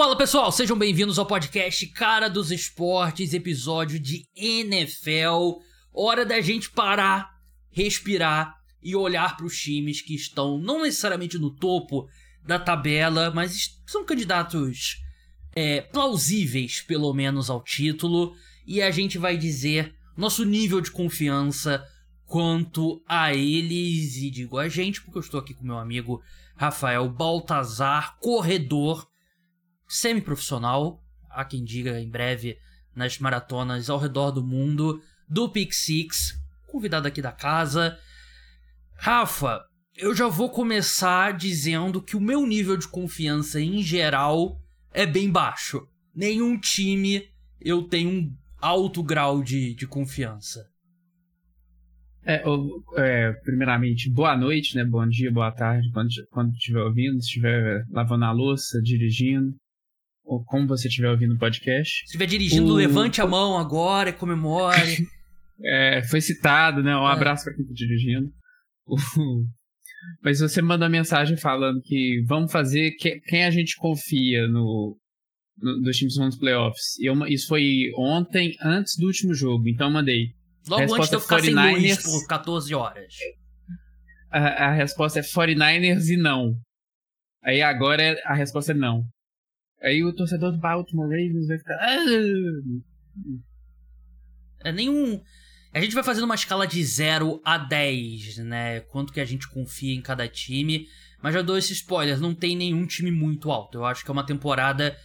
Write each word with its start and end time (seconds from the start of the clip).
Fala 0.00 0.16
pessoal, 0.16 0.50
sejam 0.50 0.78
bem-vindos 0.78 1.18
ao 1.18 1.26
podcast 1.26 1.86
Cara 1.88 2.30
dos 2.30 2.50
Esportes, 2.50 3.34
episódio 3.34 4.00
de 4.00 4.26
NFL. 4.34 5.60
Hora 5.92 6.24
da 6.24 6.40
gente 6.40 6.70
parar, 6.70 7.28
respirar 7.70 8.56
e 8.82 8.96
olhar 8.96 9.36
para 9.36 9.44
os 9.44 9.60
times 9.60 10.00
que 10.00 10.14
estão 10.14 10.56
não 10.56 10.80
necessariamente 10.84 11.36
no 11.36 11.54
topo 11.54 12.08
da 12.42 12.58
tabela, 12.58 13.30
mas 13.30 13.78
são 13.86 14.02
candidatos 14.02 15.02
é, 15.54 15.82
plausíveis, 15.82 16.80
pelo 16.80 17.12
menos, 17.12 17.50
ao 17.50 17.62
título. 17.62 18.34
E 18.66 18.80
a 18.80 18.90
gente 18.90 19.18
vai 19.18 19.36
dizer 19.36 19.94
nosso 20.16 20.46
nível 20.46 20.80
de 20.80 20.90
confiança 20.90 21.86
quanto 22.24 23.04
a 23.06 23.34
eles. 23.34 24.16
E 24.16 24.30
digo 24.30 24.56
a 24.56 24.66
gente, 24.66 25.02
porque 25.02 25.18
eu 25.18 25.22
estou 25.22 25.38
aqui 25.38 25.52
com 25.52 25.62
meu 25.62 25.76
amigo 25.76 26.22
Rafael 26.56 27.06
Baltazar, 27.06 28.16
corredor 28.18 29.09
semi-profissional, 29.90 31.02
há 31.28 31.44
quem 31.44 31.64
diga 31.64 32.00
em 32.00 32.08
breve 32.08 32.56
nas 32.94 33.18
maratonas 33.18 33.90
ao 33.90 33.98
redor 33.98 34.30
do 34.30 34.42
mundo, 34.42 35.02
do 35.28 35.48
Pick 35.48 35.72
Six, 35.72 36.38
convidado 36.68 37.08
aqui 37.08 37.20
da 37.20 37.32
casa. 37.32 37.98
Rafa, 38.96 39.60
eu 39.96 40.14
já 40.14 40.28
vou 40.28 40.48
começar 40.48 41.36
dizendo 41.36 42.00
que 42.00 42.16
o 42.16 42.20
meu 42.20 42.46
nível 42.46 42.76
de 42.76 42.86
confiança 42.86 43.60
em 43.60 43.82
geral 43.82 44.60
é 44.92 45.04
bem 45.04 45.28
baixo. 45.28 45.84
Nenhum 46.14 46.56
time 46.58 47.28
eu 47.60 47.82
tenho 47.82 48.10
um 48.10 48.36
alto 48.60 49.02
grau 49.02 49.42
de, 49.42 49.74
de 49.74 49.88
confiança. 49.88 50.70
É, 52.24 52.44
é, 52.96 53.32
primeiramente, 53.42 54.08
boa 54.08 54.36
noite, 54.36 54.76
né? 54.76 54.84
Bom 54.84 55.04
dia, 55.08 55.32
boa 55.32 55.50
tarde, 55.50 55.90
quando, 55.92 56.10
quando 56.30 56.52
estiver 56.52 56.80
ouvindo, 56.80 57.20
se 57.20 57.26
estiver 57.26 57.84
lavando 57.90 58.24
a 58.26 58.30
louça, 58.30 58.80
dirigindo 58.82 59.56
ou 60.30 60.44
como 60.44 60.68
você 60.68 60.86
estiver 60.86 61.10
ouvindo 61.10 61.34
o 61.34 61.38
podcast. 61.38 61.98
Se 61.98 62.04
estiver 62.04 62.26
dirigindo, 62.26 62.72
o... 62.72 62.76
levante 62.76 63.20
a 63.20 63.26
mão 63.26 63.58
agora 63.58 64.10
e 64.10 64.12
comemore. 64.12 65.04
é, 65.60 66.02
foi 66.04 66.20
citado, 66.20 66.84
né? 66.84 66.96
Um 66.96 67.08
é. 67.08 67.12
abraço 67.12 67.42
para 67.42 67.54
quem 67.54 67.64
está 67.64 67.74
dirigindo. 67.74 68.30
Mas 70.22 70.38
você 70.38 70.62
manda 70.62 70.84
uma 70.84 70.90
mensagem 70.90 71.36
falando 71.36 71.82
que 71.82 72.22
vamos 72.28 72.52
fazer 72.52 72.92
que, 72.92 73.18
quem 73.26 73.44
a 73.44 73.50
gente 73.50 73.74
confia 73.76 74.46
no, 74.46 74.96
no 75.58 75.80
dos 75.82 75.96
times 75.96 76.16
nos 76.16 76.38
playoffs. 76.38 76.96
E 77.00 77.06
eu, 77.10 77.26
isso 77.26 77.48
foi 77.48 77.90
ontem, 77.98 78.54
antes 78.62 78.96
do 78.96 79.08
último 79.08 79.34
jogo. 79.34 79.68
Então 79.68 79.88
eu 79.88 79.92
mandei. 79.92 80.28
Logo 80.68 80.94
antes 80.94 81.10
de 81.10 81.16
eu 81.16 81.20
ficar 81.20 81.40
49ers, 81.40 81.74
sem 81.74 81.88
luz 81.88 82.02
por 82.04 82.26
14 82.28 82.74
horas. 82.74 83.14
A, 84.30 84.68
a 84.68 84.72
resposta 84.74 85.18
é 85.18 85.22
49ers 85.22 86.06
e 86.08 86.16
não. 86.16 86.54
Aí 87.42 87.60
agora 87.60 88.00
é, 88.00 88.22
a 88.24 88.34
resposta 88.34 88.70
é 88.70 88.76
não. 88.76 89.02
Aí 89.82 90.04
o 90.04 90.12
torcedor 90.12 90.52
do 90.52 90.58
Baltimore 90.58 91.08
Ravens 91.08 91.46
vai 91.46 91.58
ficar. 91.58 91.76
Ah! 91.80 92.04
É 94.64 94.72
nenhum. 94.72 95.22
A 95.72 95.80
gente 95.80 95.94
vai 95.94 96.02
fazendo 96.02 96.24
uma 96.24 96.34
escala 96.34 96.66
de 96.66 96.82
0 96.84 97.40
a 97.44 97.56
10, 97.56 98.38
né? 98.38 98.80
Quanto 98.80 99.12
que 99.12 99.20
a 99.20 99.24
gente 99.24 99.48
confia 99.48 99.94
em 99.94 100.02
cada 100.02 100.28
time. 100.28 100.86
Mas 101.22 101.34
já 101.34 101.42
dou 101.42 101.56
esse 101.56 101.72
spoiler, 101.72 102.18
não 102.18 102.34
tem 102.34 102.56
nenhum 102.56 102.86
time 102.86 103.10
muito 103.10 103.50
alto. 103.50 103.78
Eu 103.78 103.84
acho 103.84 104.04
que 104.04 104.10
é 104.10 104.12
uma 104.12 104.26
temporada 104.26 104.96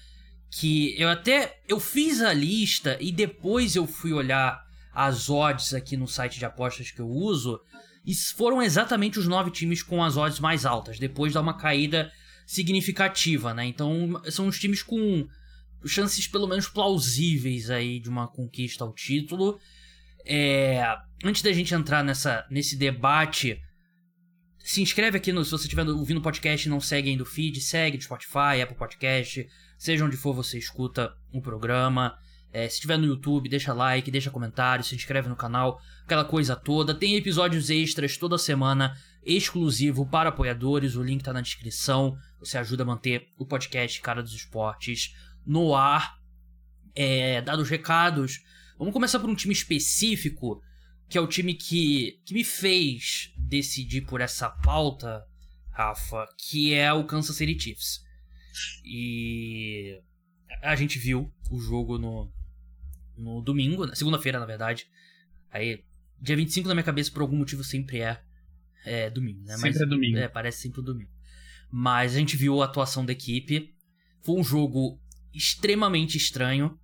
que 0.50 1.00
eu 1.00 1.10
até 1.10 1.60
eu 1.68 1.80
fiz 1.80 2.22
a 2.22 2.34
lista 2.34 2.98
e 3.02 3.12
depois 3.12 3.76
eu 3.76 3.86
fui 3.86 4.14
olhar 4.14 4.64
as 4.94 5.30
odds 5.30 5.74
aqui 5.74 5.98
no 5.98 6.08
site 6.08 6.40
de 6.40 6.46
apostas 6.46 6.90
que 6.90 7.02
eu 7.02 7.10
uso 7.10 7.60
e 8.06 8.14
foram 8.14 8.62
exatamente 8.62 9.20
os 9.20 9.28
nove 9.28 9.52
times 9.52 9.84
com 9.84 10.02
as 10.02 10.16
odds 10.16 10.40
mais 10.40 10.66
altas. 10.66 10.98
Depois 10.98 11.34
dá 11.34 11.42
uma 11.42 11.58
caída 11.58 12.12
significativa, 12.46 13.54
né? 13.54 13.66
Então 13.66 14.22
são 14.30 14.48
os 14.48 14.60
times 14.60 14.84
com 14.84 15.28
chances 15.86 16.28
pelo 16.28 16.48
menos 16.48 16.68
plausíveis 16.68 17.70
aí 17.70 18.00
de 18.00 18.10
uma 18.10 18.28
conquista 18.28 18.84
ao 18.84 18.94
título. 18.94 19.60
É, 20.26 20.84
antes 21.24 21.42
da 21.42 21.52
gente 21.52 21.74
entrar 21.74 22.04
nessa, 22.04 22.46
nesse 22.50 22.76
debate, 22.76 23.62
se 24.60 24.82
inscreve 24.82 25.18
aqui 25.18 25.32
no. 25.32 25.46
Se 25.46 25.52
você 25.52 25.66
estiver 25.66 25.88
ouvindo 25.88 26.18
o 26.18 26.24
podcast 26.24 26.68
e 26.68 26.72
não 26.72 26.82
segue 26.82 27.12
ainda 27.12 27.22
o 27.22 27.26
feed, 27.26 27.62
segue 27.62 27.98
no 27.98 28.04
Spotify, 28.04 28.62
Apple 28.64 28.76
Podcast, 28.76 29.48
seja 29.78 30.04
onde 30.04 30.18
for 30.18 30.34
você 30.34 30.58
escuta 30.58 31.14
o 31.32 31.40
programa. 31.42 32.18
É, 32.52 32.68
se 32.70 32.76
estiver 32.76 32.98
no 32.98 33.06
YouTube, 33.06 33.50
deixa 33.50 33.74
like, 33.74 34.10
deixa 34.10 34.32
comentário, 34.32 34.84
se 34.84 34.96
inscreve 34.96 35.28
no 35.28 35.36
canal, 35.36 35.78
aquela 36.04 36.24
coisa 36.26 36.56
toda. 36.56 36.96
Tem 36.96 37.16
episódios 37.16 37.70
extras 37.70 38.18
toda 38.18 38.38
semana, 38.38 38.98
exclusivo 39.24 40.10
para 40.10 40.30
apoiadores. 40.30 40.96
O 40.96 41.04
link 41.04 41.22
tá 41.22 41.34
na 41.34 41.42
descrição. 41.42 42.18
Você 42.46 42.60
ajuda 42.60 42.84
a 42.84 42.86
manter 42.86 43.28
o 43.40 43.46
podcast 43.46 44.00
Cara 44.02 44.22
dos 44.22 44.34
Esportes 44.34 45.16
no 45.46 45.74
ar. 45.74 46.20
É, 46.94 47.42
dados 47.42 47.70
recados, 47.70 48.42
vamos 48.78 48.94
começar 48.94 49.20
por 49.20 49.30
um 49.30 49.36
time 49.36 49.54
específico, 49.54 50.62
que 51.10 51.18
é 51.18 51.22
o 51.22 51.28
time 51.28 51.54
que, 51.54 52.22
que 52.24 52.34
me 52.34 52.44
fez 52.44 53.34
decidir 53.38 54.06
por 54.06 54.22
essa 54.22 54.50
pauta, 54.50 55.26
Rafa, 55.72 56.26
que 56.38 56.74
é 56.74 56.94
o 56.94 57.04
Kansas 57.04 57.36
City 57.36 57.60
Chiefs. 57.60 58.02
E 58.86 60.00
a 60.62 60.74
gente 60.76 60.98
viu 60.98 61.30
o 61.52 61.60
jogo 61.60 61.98
no, 61.98 62.32
no 63.18 63.42
domingo, 63.42 63.86
na 63.86 63.96
segunda-feira, 63.96 64.40
na 64.40 64.46
verdade. 64.46 64.88
Aí, 65.52 65.84
dia 66.22 66.38
25 66.38 66.70
na 66.70 66.76
minha 66.76 66.84
cabeça, 66.84 67.12
por 67.12 67.24
algum 67.24 67.36
motivo, 67.36 67.62
sempre 67.62 68.00
é, 68.00 68.24
é 68.86 69.10
domingo, 69.10 69.42
né? 69.42 69.56
Sempre 69.56 69.72
Mas, 69.72 69.82
é 69.82 69.86
domingo. 69.86 70.18
É, 70.18 70.30
parece 70.30 70.62
sempre 70.62 70.80
o 70.80 70.84
domingo. 70.84 71.15
Mas 71.78 72.16
a 72.16 72.20
gente 72.20 72.38
viu 72.38 72.62
a 72.62 72.66
atuação 72.66 73.06
da 73.06 73.12
equipe. 73.12 73.76
Foi 74.24 74.40
um 74.40 74.44
jogo 74.46 74.98
extremamente 75.34 76.16
estranho. 76.16 76.80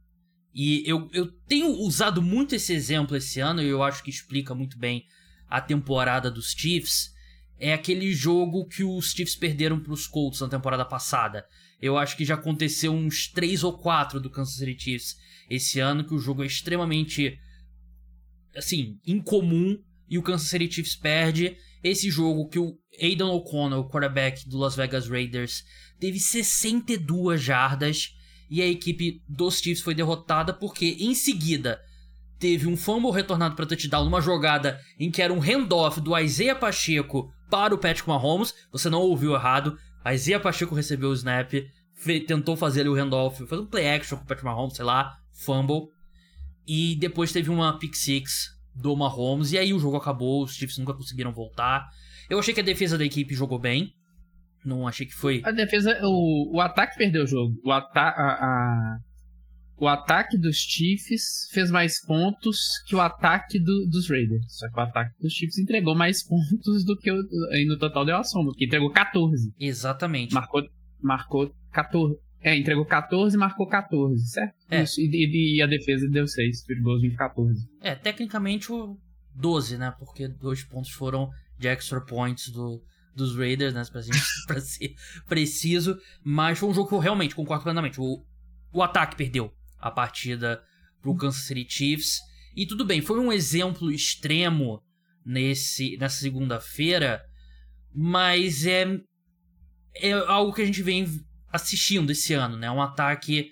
E 0.54 0.84
eu, 0.86 1.10
eu 1.14 1.32
tenho 1.48 1.70
usado 1.80 2.22
muito 2.22 2.54
esse 2.56 2.74
exemplo 2.74 3.16
esse 3.16 3.40
ano, 3.40 3.62
e 3.62 3.70
eu 3.70 3.82
acho 3.82 4.04
que 4.04 4.10
explica 4.10 4.54
muito 4.54 4.78
bem 4.78 5.06
a 5.48 5.62
temporada 5.62 6.30
dos 6.30 6.52
Chiefs. 6.52 7.10
É 7.58 7.72
aquele 7.72 8.12
jogo 8.12 8.68
que 8.68 8.84
os 8.84 9.12
Chiefs 9.12 9.38
perderam 9.38 9.80
para 9.80 9.94
os 9.94 10.08
Colts 10.08 10.42
na 10.42 10.50
temporada 10.50 10.84
passada. 10.84 11.46
Eu 11.82 11.98
acho 11.98 12.18
que 12.18 12.26
já 12.26 12.36
aconteceu 12.36 12.92
uns 12.92 13.30
3 13.30 13.64
ou 13.64 13.78
4 13.78 14.20
do 14.20 14.30
Kansas 14.30 14.58
City 14.58 14.78
Chiefs 14.78 15.16
esse 15.50 15.80
ano, 15.80 16.04
que 16.04 16.14
o 16.14 16.20
jogo 16.20 16.44
é 16.44 16.48
extremamente, 16.48 17.40
assim, 18.54 19.00
incomum 19.08 19.82
e 20.10 20.18
o 20.18 20.22
Kansas 20.22 20.50
City 20.50 20.70
Chiefs 20.70 20.98
perde. 20.98 21.56
Esse 21.84 22.10
jogo 22.12 22.48
que 22.48 22.60
o 22.60 22.78
Aidan 23.02 23.30
O'Connell, 23.30 23.86
quarterback 23.86 24.48
do 24.48 24.58
Las 24.58 24.76
Vegas 24.76 25.08
Raiders, 25.08 25.64
teve 26.00 26.20
62 26.20 27.42
jardas 27.42 28.16
e 28.50 28.62
a 28.62 28.68
equipe 28.68 29.24
dos 29.28 29.60
Chiefs 29.60 29.82
foi 29.82 29.96
derrotada 29.96 30.54
porque 30.54 30.98
em 31.00 31.16
seguida 31.16 31.82
teve 32.38 32.68
um 32.68 32.76
fumble 32.76 33.12
retornado 33.12 33.56
para 33.56 33.66
touchdown 33.66 34.04
numa 34.04 34.20
jogada 34.20 34.80
em 35.00 35.10
que 35.10 35.22
era 35.22 35.32
um 35.32 35.40
handoff 35.40 36.02
do 36.02 36.18
Isaiah 36.18 36.56
Pacheco 36.56 37.32
para 37.50 37.74
o 37.74 37.78
Patrick 37.78 38.08
Mahomes. 38.08 38.54
Você 38.72 38.90
não 38.90 39.02
ouviu 39.02 39.34
errado. 39.34 39.78
Isaiah 40.12 40.40
Pacheco 40.40 40.76
recebeu 40.76 41.10
o 41.10 41.14
snap, 41.14 41.52
tentou 42.28 42.56
fazer 42.56 42.82
ali 42.82 42.90
o 42.90 42.96
handoff, 42.96 43.46
fez 43.46 43.62
um 43.62 43.66
play 43.66 43.88
action 43.88 44.18
com 44.18 44.24
o 44.24 44.28
Patrick 44.28 44.46
Mahomes, 44.46 44.76
sei 44.76 44.86
lá, 44.86 45.18
fumble. 45.32 45.90
E 46.68 46.96
depois 46.96 47.32
teve 47.32 47.50
uma 47.50 47.78
pick 47.78 47.96
six 47.96 48.50
do 48.82 48.96
Mahomes. 48.96 49.52
E 49.52 49.58
aí 49.58 49.74
o 49.74 49.80
jogo 49.80 49.98
acabou, 49.98 50.44
os 50.44 50.56
Chiefs 50.56 50.78
nunca 50.78 50.94
conseguiram 50.94 51.32
voltar. 51.32 51.88
Eu 52.30 52.40
achei 52.40 52.54
que 52.54 52.62
a 52.62 52.64
defesa 52.64 52.98
da 52.98 53.06
equipe 53.06 53.34
jogou 53.34 53.60
bem. 53.60 53.94
Não 54.64 54.88
achei 54.88 55.06
que 55.06 55.14
foi. 55.14 55.42
A 55.44 55.52
defesa. 55.52 56.00
O, 56.04 56.58
o 56.58 56.62
ataque 56.62 56.98
perdeu 56.98 57.24
o 57.24 57.28
jogo. 57.28 57.60
O, 57.64 57.72
ata 57.72 58.00
a, 58.00 58.34
a, 58.34 58.98
o 59.78 59.88
ataque 59.88 60.38
dos 60.38 60.58
Chiefs 60.58 61.50
fez 61.52 61.72
mais 61.72 62.00
pontos 62.06 62.60
que 62.88 62.96
o 62.96 63.02
ataque 63.02 63.60
do, 63.60 63.88
dos 63.88 64.08
Raiders. 64.08 64.46
Só 64.50 64.70
que 64.70 64.80
o 64.80 64.84
ataque 64.84 65.12
dos 65.20 65.34
Chiefs 65.34 65.58
entregou 65.58 65.96
mais 65.96 66.22
pontos 66.28 66.86
do 66.86 66.96
que 66.98 67.12
o. 67.12 67.18
No 67.68 67.78
total 67.80 68.06
deu 68.06 68.18
a 68.18 68.24
soma, 68.24 68.52
porque 68.52 68.66
entregou 68.66 68.92
14. 68.92 69.52
Exatamente. 69.60 70.34
Marcou, 70.34 70.62
marcou 71.02 71.52
14. 71.72 72.16
É, 72.42 72.58
entregou 72.58 72.86
14 72.86 73.36
e 73.36 73.40
marcou 73.40 73.68
14, 73.68 74.28
certo? 74.28 74.56
É. 74.70 74.84
Isso, 74.84 75.00
e, 75.00 75.58
e, 75.58 75.62
a 75.62 75.68
defesa 75.68 76.10
deu 76.10 76.28
6, 76.28 76.64
field 76.66 76.82
goals 76.82 77.02
20 77.02 77.16
14. 77.16 77.70
É, 77.80 77.94
tecnicamente 77.94 78.72
o 78.72 78.98
12, 79.36 79.78
né? 79.78 79.94
Porque 80.00 80.28
dois 80.28 80.64
pontos 80.64 80.92
foram 80.92 81.30
de 81.58 81.68
extra 81.68 82.02
points 82.02 82.50
do, 82.50 82.84
dos 83.16 83.36
Raiders, 83.38 83.74
né? 83.74 83.84
Pra, 83.92 84.02
gente, 84.02 84.20
pra 84.48 84.60
ser 84.60 84.96
preciso. 85.28 86.00
Mas 86.24 86.58
foi 86.58 86.70
um 86.70 86.74
jogo 86.74 86.90
que 86.90 86.96
eu 86.96 87.00
realmente 87.00 87.36
concordo 87.36 87.64
plenamente. 87.64 88.02
O, 88.02 88.26
o 88.74 88.82
ataque 88.82 89.16
perdeu 89.16 89.54
a 89.80 89.92
partida 89.92 90.64
pro 91.02 91.16
Kansas 91.16 91.44
City 91.44 91.66
Chiefs. 91.70 92.20
E 92.56 92.66
tudo 92.66 92.84
bem, 92.84 93.02
foi 93.02 93.20
um 93.20 93.32
exemplo 93.32 93.92
extremo 93.92 94.82
nesse, 95.26 95.96
nessa 95.98 96.20
segunda-feira, 96.20 97.24
mas 97.94 98.66
é, 98.66 98.86
é 99.96 100.12
algo 100.12 100.54
que 100.54 100.62
a 100.62 100.66
gente 100.66 100.82
vem 100.82 101.06
assistindo 101.52 102.12
esse 102.12 102.34
ano, 102.34 102.58
né? 102.58 102.70
Um 102.72 102.82
ataque 102.82 103.52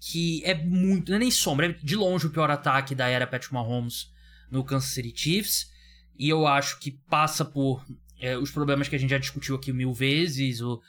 que 0.00 0.42
é 0.44 0.54
muito. 0.54 1.10
Não 1.10 1.16
é 1.16 1.20
nem 1.20 1.30
sombra, 1.30 1.66
é 1.66 1.72
de 1.72 1.96
longe 1.96 2.26
o 2.26 2.30
pior 2.30 2.50
ataque 2.50 2.94
da 2.94 3.08
era 3.08 3.26
Patrick 3.26 3.52
Mahomes 3.52 4.12
no 4.50 4.64
Kansas 4.64 4.90
City 4.90 5.12
Chiefs. 5.14 5.70
E 6.16 6.28
eu 6.28 6.46
acho 6.46 6.78
que 6.78 6.92
passa 7.08 7.44
por 7.44 7.84
é, 8.20 8.36
os 8.36 8.50
problemas 8.50 8.88
que 8.88 8.94
a 8.94 8.98
gente 8.98 9.10
já 9.10 9.18
discutiu 9.18 9.56
aqui 9.56 9.72
mil 9.72 9.92
vezes, 9.92 10.60
o 10.60 10.80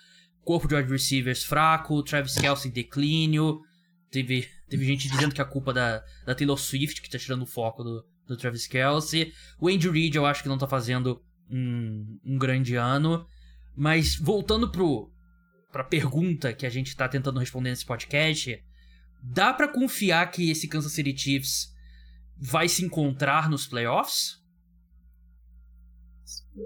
corpo 0.44 0.68
de 0.68 0.76
wide 0.76 0.92
receivers 0.92 1.44
fraco, 1.44 2.04
Travis 2.04 2.36
Kelsey 2.36 2.72
declínio. 2.72 3.62
Teve, 4.12 4.48
teve 4.70 4.86
gente 4.86 5.10
dizendo 5.10 5.34
que 5.34 5.42
é 5.42 5.44
a 5.44 5.48
culpa 5.48 5.74
da, 5.74 6.04
da 6.26 6.36
Taylor 6.36 6.58
Swift, 6.58 7.02
que 7.02 7.10
tá 7.10 7.18
tirando 7.18 7.42
o 7.42 7.48
foco 7.48 7.84
do, 7.84 8.06
do 8.28 8.38
Travis 8.38 8.68
Kelsey. 8.68 9.34
O 9.60 9.68
Andy 9.68 9.90
Reid 9.90 10.16
eu 10.16 10.26
acho 10.26 10.44
que 10.44 10.50
não 10.50 10.58
tá 10.58 10.68
fazendo 10.68 11.22
um, 11.50 12.20
um 12.24 12.38
grande 12.38 12.76
ano. 12.76 13.26
Mas 13.76 14.16
voltando 14.16 14.72
pro, 14.72 15.12
pra 15.76 15.84
pergunta 15.84 16.54
que 16.54 16.66
a 16.66 16.70
gente 16.70 16.96
tá 16.96 17.06
tentando 17.06 17.38
responder 17.38 17.70
nesse 17.70 17.86
podcast, 17.86 18.64
dá 19.22 19.52
para 19.52 19.68
confiar 19.68 20.32
que 20.32 20.50
esse 20.50 20.70
Kansas 20.70 20.94
City 20.94 21.14
Chiefs 21.18 21.76
vai 22.38 22.70
se 22.70 22.86
encontrar 22.86 23.50
nos 23.50 23.68
playoffs? 23.68 24.42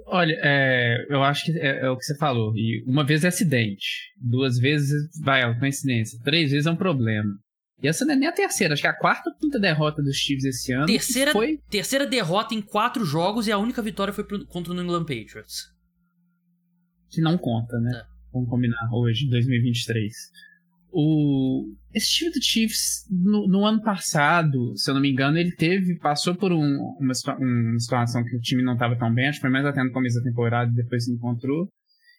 Olha, 0.05 0.39
é, 0.43 1.07
eu 1.09 1.23
acho 1.23 1.45
que 1.45 1.57
é, 1.57 1.85
é, 1.85 1.89
o 1.89 1.97
que 1.97 2.03
você 2.03 2.15
falou. 2.17 2.55
E 2.55 2.83
uma 2.85 3.03
vez 3.03 3.23
é 3.23 3.29
acidente, 3.29 4.13
duas 4.15 4.59
vezes 4.59 5.09
vai, 5.23 5.41
é 5.41 5.59
coincidência, 5.59 6.19
três 6.23 6.51
vezes 6.51 6.67
é 6.67 6.71
um 6.71 6.75
problema. 6.75 7.35
E 7.81 7.87
essa 7.87 8.05
não 8.05 8.13
é 8.13 8.15
nem 8.15 8.29
a 8.29 8.31
terceira, 8.31 8.75
acho 8.75 8.83
que 8.83 8.87
é 8.87 8.91
a 8.91 8.95
quarta 8.95 9.31
ou 9.31 9.35
quinta 9.37 9.59
derrota 9.59 10.03
dos 10.03 10.17
Chiefs 10.17 10.45
esse 10.45 10.71
ano. 10.71 10.85
Terceira, 10.85 11.31
foi... 11.31 11.59
terceira 11.67 12.05
derrota 12.05 12.53
em 12.53 12.61
quatro 12.61 13.03
jogos 13.03 13.47
e 13.47 13.51
a 13.51 13.57
única 13.57 13.81
vitória 13.81 14.13
foi 14.13 14.23
contra 14.45 14.71
o 14.71 14.75
New 14.75 14.83
England 14.83 15.05
Patriots. 15.05 15.73
Que 17.09 17.21
não 17.21 17.39
conta, 17.39 17.79
né? 17.79 18.05
É. 18.05 18.18
Vamos 18.31 18.49
combinar 18.49 18.89
hoje, 18.93 19.27
2023. 19.29 20.13
O, 20.91 21.71
esse 21.93 22.11
time 22.11 22.31
do 22.31 22.43
Chiefs, 22.43 23.05
no, 23.09 23.47
no, 23.47 23.65
ano 23.65 23.81
passado, 23.81 24.75
se 24.75 24.89
eu 24.89 24.95
não 24.95 25.01
me 25.01 25.11
engano, 25.11 25.37
ele 25.37 25.51
teve, 25.51 25.97
passou 25.99 26.35
por 26.35 26.51
um, 26.51 26.95
uma, 26.99 27.13
uma, 27.39 27.79
situação 27.79 28.23
que 28.23 28.35
o 28.35 28.39
time 28.39 28.63
não 28.63 28.73
estava 28.73 28.97
tão 28.97 29.13
bem, 29.13 29.27
acho 29.27 29.37
que 29.37 29.41
foi 29.41 29.51
mais 29.51 29.65
até 29.65 29.83
no 29.83 29.91
começo 29.91 30.17
da 30.17 30.23
temporada, 30.23 30.71
depois 30.71 31.05
se 31.05 31.11
encontrou. 31.11 31.67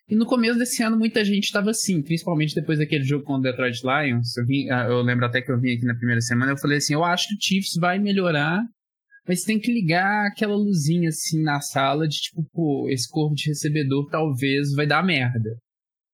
E 0.08 0.16
no 0.16 0.26
começo 0.26 0.58
desse 0.58 0.82
ano, 0.82 0.96
muita 0.96 1.24
gente 1.24 1.44
estava 1.44 1.70
assim, 1.70 2.02
principalmente 2.02 2.54
depois 2.54 2.78
daquele 2.78 3.04
jogo 3.04 3.24
com 3.24 3.34
o 3.34 3.40
Detroit 3.40 3.80
Lions. 3.82 4.36
Eu, 4.36 4.44
vim, 4.44 4.68
ah, 4.70 4.86
eu 4.88 5.02
lembro 5.02 5.26
até 5.26 5.40
que 5.40 5.50
eu 5.50 5.60
vim 5.60 5.76
aqui 5.76 5.84
na 5.84 5.94
primeira 5.94 6.20
semana, 6.20 6.52
eu 6.52 6.58
falei 6.58 6.78
assim: 6.78 6.94
eu 6.94 7.04
acho 7.04 7.28
que 7.28 7.34
o 7.34 7.38
Chiefs 7.40 7.74
vai 7.76 7.98
melhorar, 8.00 8.60
mas 9.26 9.42
tem 9.42 9.58
que 9.58 9.72
ligar 9.72 10.26
aquela 10.26 10.56
luzinha 10.56 11.08
assim 11.10 11.42
na 11.42 11.60
sala 11.60 12.08
de 12.08 12.16
tipo, 12.16 12.44
pô, 12.52 12.88
esse 12.88 13.08
corpo 13.08 13.36
de 13.36 13.48
recebedor 13.48 14.08
talvez 14.10 14.72
vai 14.74 14.86
dar 14.86 15.04
merda 15.04 15.50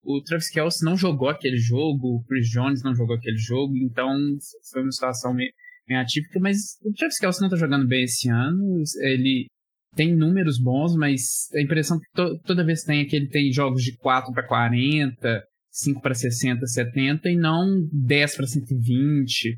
o 0.07 0.23
Travis 0.23 0.49
Kelce 0.49 0.85
não 0.85 0.97
jogou 0.97 1.29
aquele 1.29 1.57
jogo, 1.57 2.17
o 2.17 2.25
Chris 2.25 2.49
Jones 2.49 2.83
não 2.83 2.95
jogou 2.95 3.17
aquele 3.17 3.37
jogo, 3.37 3.77
então 3.77 4.09
foi 4.71 4.83
uma 4.83 4.93
situação 4.93 5.35
meio, 5.35 5.51
meio 5.89 6.01
atípica, 6.01 6.39
mas 6.39 6.57
o 6.85 6.93
Travis 6.93 7.19
Kelce 7.19 7.43
não 7.43 7.51
tá 7.51 7.57
jogando 7.57 7.87
bem 7.89 8.05
esse 8.05 8.29
ano, 8.31 8.83
ele 9.01 9.47
tem 9.97 10.15
números 10.15 10.61
bons, 10.63 10.95
mas 10.95 11.49
a 11.55 11.61
impressão 11.61 11.99
que 11.99 12.07
to, 12.15 12.39
toda 12.45 12.65
vez 12.65 12.83
tem 12.83 13.01
é 13.01 13.05
que 13.05 13.17
ele 13.17 13.29
tem 13.29 13.53
jogos 13.53 13.83
de 13.83 13.97
4 13.97 14.33
para 14.33 14.47
40, 14.47 15.43
5 15.71 16.01
para 16.01 16.15
60, 16.15 16.65
70 16.65 17.29
e 17.29 17.37
não 17.37 17.67
10 17.93 18.37
para 18.37 18.47
120, 18.47 19.57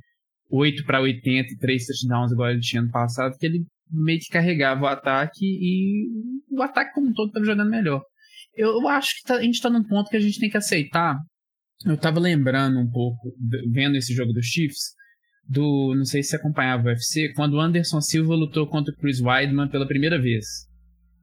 8 0.51 0.85
para 0.85 1.03
80 1.03 1.53
e 1.53 1.59
3 1.59 1.87
touchdowns 1.87 2.33
igual 2.33 2.51
ele 2.51 2.61
tinha 2.61 2.81
no 2.81 2.91
passado, 2.91 3.37
que 3.37 3.45
ele 3.45 3.67
meio 3.91 4.19
que 4.19 4.33
carregava 4.33 4.83
o 4.83 4.87
ataque 4.87 5.45
e 5.45 6.09
o 6.51 6.63
ataque 6.63 6.95
como 6.95 7.09
um 7.09 7.13
todo 7.13 7.29
estava 7.29 7.45
jogando 7.45 7.71
melhor 7.71 8.03
eu 8.59 8.89
acho 8.89 9.17
que 9.17 9.23
tá, 9.23 9.37
a 9.37 9.43
gente 9.43 9.55
está 9.55 9.71
num 9.71 9.85
ponto 9.85 10.11
que 10.11 10.17
a 10.17 10.21
gente 10.21 10.39
tem 10.39 10.51
que 10.51 10.57
aceitar. 10.57 11.17
Eu 11.87 11.95
estava 11.95 12.19
lembrando 12.19 12.79
um 12.79 12.91
pouco, 12.91 13.33
vendo 13.71 13.97
esse 13.97 14.13
jogo 14.13 14.33
dos 14.33 14.47
Chiefs, 14.47 14.95
do. 15.49 15.95
Não 15.97 16.05
sei 16.05 16.23
se 16.23 16.31
você 16.31 16.37
acompanhava 16.37 16.85
o 16.85 16.87
UFC, 16.87 17.33
quando 17.35 17.55
o 17.55 17.61
Anderson 17.61 18.01
Silva 18.01 18.35
lutou 18.35 18.67
contra 18.67 18.93
o 18.93 18.97
Chris 18.97 19.21
Weidman 19.21 19.69
pela 19.69 19.87
primeira 19.87 20.21
vez. 20.21 20.67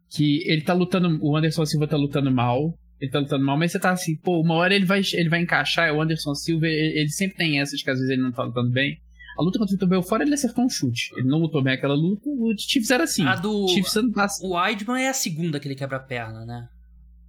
Que 0.10 0.42
ele 0.50 0.62
tá 0.62 0.74
lutando. 0.74 1.20
O 1.22 1.36
Anderson 1.36 1.66
Silva 1.66 1.88
tá 1.88 1.98
lutando 1.98 2.32
mal. 2.32 2.74
Ele 3.00 3.12
tá 3.12 3.20
lutando 3.20 3.44
mal, 3.44 3.58
mas 3.58 3.74
você 3.74 3.80
tá 3.80 3.92
assim, 3.92 4.16
pô, 4.16 4.42
uma 4.42 4.56
hora 4.56 4.74
ele 4.74 4.86
vai, 4.86 5.02
ele 5.14 5.28
vai 5.28 5.42
encaixar. 5.42 5.94
O 5.94 6.02
Anderson 6.02 6.34
Silva, 6.34 6.66
ele, 6.66 7.00
ele 7.00 7.10
sempre 7.10 7.36
tem 7.36 7.60
essa 7.60 7.76
de 7.76 7.84
que 7.84 7.90
às 7.90 7.98
vezes 7.98 8.10
ele 8.10 8.22
não 8.22 8.32
tá 8.32 8.44
lutando 8.44 8.72
bem. 8.72 8.98
A 9.38 9.44
luta 9.44 9.60
contra 9.60 9.74
o 9.74 9.76
Vitor 9.76 9.90
Belfort, 9.90 10.22
ele 10.22 10.34
acertou 10.34 10.64
um 10.64 10.70
chute. 10.70 11.12
Ele 11.18 11.28
não 11.28 11.40
lutou 11.40 11.62
bem 11.62 11.74
aquela 11.74 11.94
luta. 11.94 12.30
O 12.30 12.54
Chiefs 12.58 12.90
era 12.90 13.04
assim. 13.04 13.26
A 13.26 13.36
do. 13.36 13.68
Chiefs 13.68 13.96
O 14.42 14.56
Weidman 14.56 15.04
é 15.04 15.10
a 15.10 15.14
segunda 15.14 15.60
que 15.60 15.68
ele 15.68 15.76
quebra 15.76 15.98
a 15.98 16.00
perna, 16.00 16.46
né? 16.46 16.70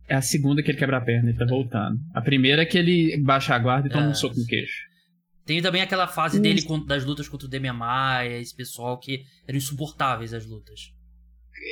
É 0.08 0.14
a 0.14 0.22
segunda 0.22 0.62
que 0.62 0.70
ele 0.70 0.78
quebra 0.78 0.98
a 0.98 1.00
perna 1.00 1.30
e 1.30 1.34
tá 1.34 1.44
voltando. 1.44 1.98
A 2.14 2.20
primeira 2.20 2.62
é 2.62 2.66
que 2.66 2.78
ele 2.78 3.16
baixa 3.18 3.54
a 3.54 3.58
guarda 3.58 3.88
e 3.88 3.90
toma 3.90 4.06
é. 4.06 4.08
um 4.08 4.14
soco 4.14 4.38
no 4.38 4.46
queixo. 4.46 4.86
Tem 5.44 5.62
também 5.62 5.80
aquela 5.80 6.06
fase 6.06 6.40
dele 6.40 6.60
das 6.86 7.04
lutas 7.04 7.28
contra 7.28 7.46
o 7.46 7.50
Demian 7.50 7.72
Maia, 7.72 8.38
esse 8.38 8.54
pessoal 8.54 8.98
que 8.98 9.22
eram 9.46 9.56
insuportáveis 9.56 10.34
as 10.34 10.44
lutas. 10.44 10.92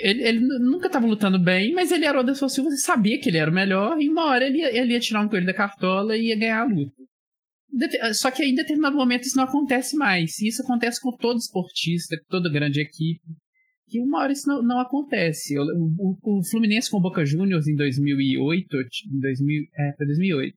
Ele, 0.03 0.23
ele 0.23 0.41
nunca 0.41 0.89
tava 0.89 1.07
lutando 1.07 1.39
bem, 1.39 1.73
mas 1.75 1.91
ele 1.91 2.05
era 2.05 2.19
o 2.19 2.23
Anderson 2.23 2.49
Silva 2.49 2.71
e 2.71 2.79
sabia 2.79 3.21
que 3.21 3.29
ele 3.29 3.39
era 3.39 3.51
o 3.51 3.55
melhor, 3.55 4.01
e 4.01 4.09
uma 4.09 4.27
hora 4.27 4.47
ele, 4.47 4.63
ele 4.63 4.93
ia 4.93 5.01
tirar 5.01 5.21
um 5.21 5.29
coelho 5.29 5.47
da 5.47 5.55
cartola 5.55 6.17
e 6.17 6.29
ia 6.29 6.39
ganhar 6.39 6.61
a 6.61 6.65
luta. 6.65 7.03
Só 8.15 8.31
que 8.31 8.45
em 8.45 8.55
determinado 8.55 8.97
momento 8.97 9.25
isso 9.25 9.37
não 9.37 9.45
acontece 9.45 9.97
mais. 9.97 10.39
E 10.39 10.49
isso 10.49 10.63
acontece 10.63 11.01
com 11.01 11.11
todo 11.17 11.39
esportista, 11.39 12.17
com 12.17 12.29
toda 12.29 12.51
grande 12.51 12.81
equipe 12.81 13.21
que 13.87 14.01
uma 14.01 14.21
hora 14.21 14.33
isso 14.33 14.49
não, 14.49 14.63
não 14.63 14.81
acontece. 14.81 15.59
O, 15.59 15.63
o, 15.63 16.19
o, 16.23 16.45
Fluminense 16.45 16.91
com 16.91 16.99
o 16.99 17.03
Boca 17.03 17.25
Juniors 17.25 17.67
em 17.67 17.75
2008, 17.75 18.77
em 19.13 19.21
2000, 19.21 19.63
é, 19.77 19.93
foi 19.97 20.07
2008. 20.07 20.57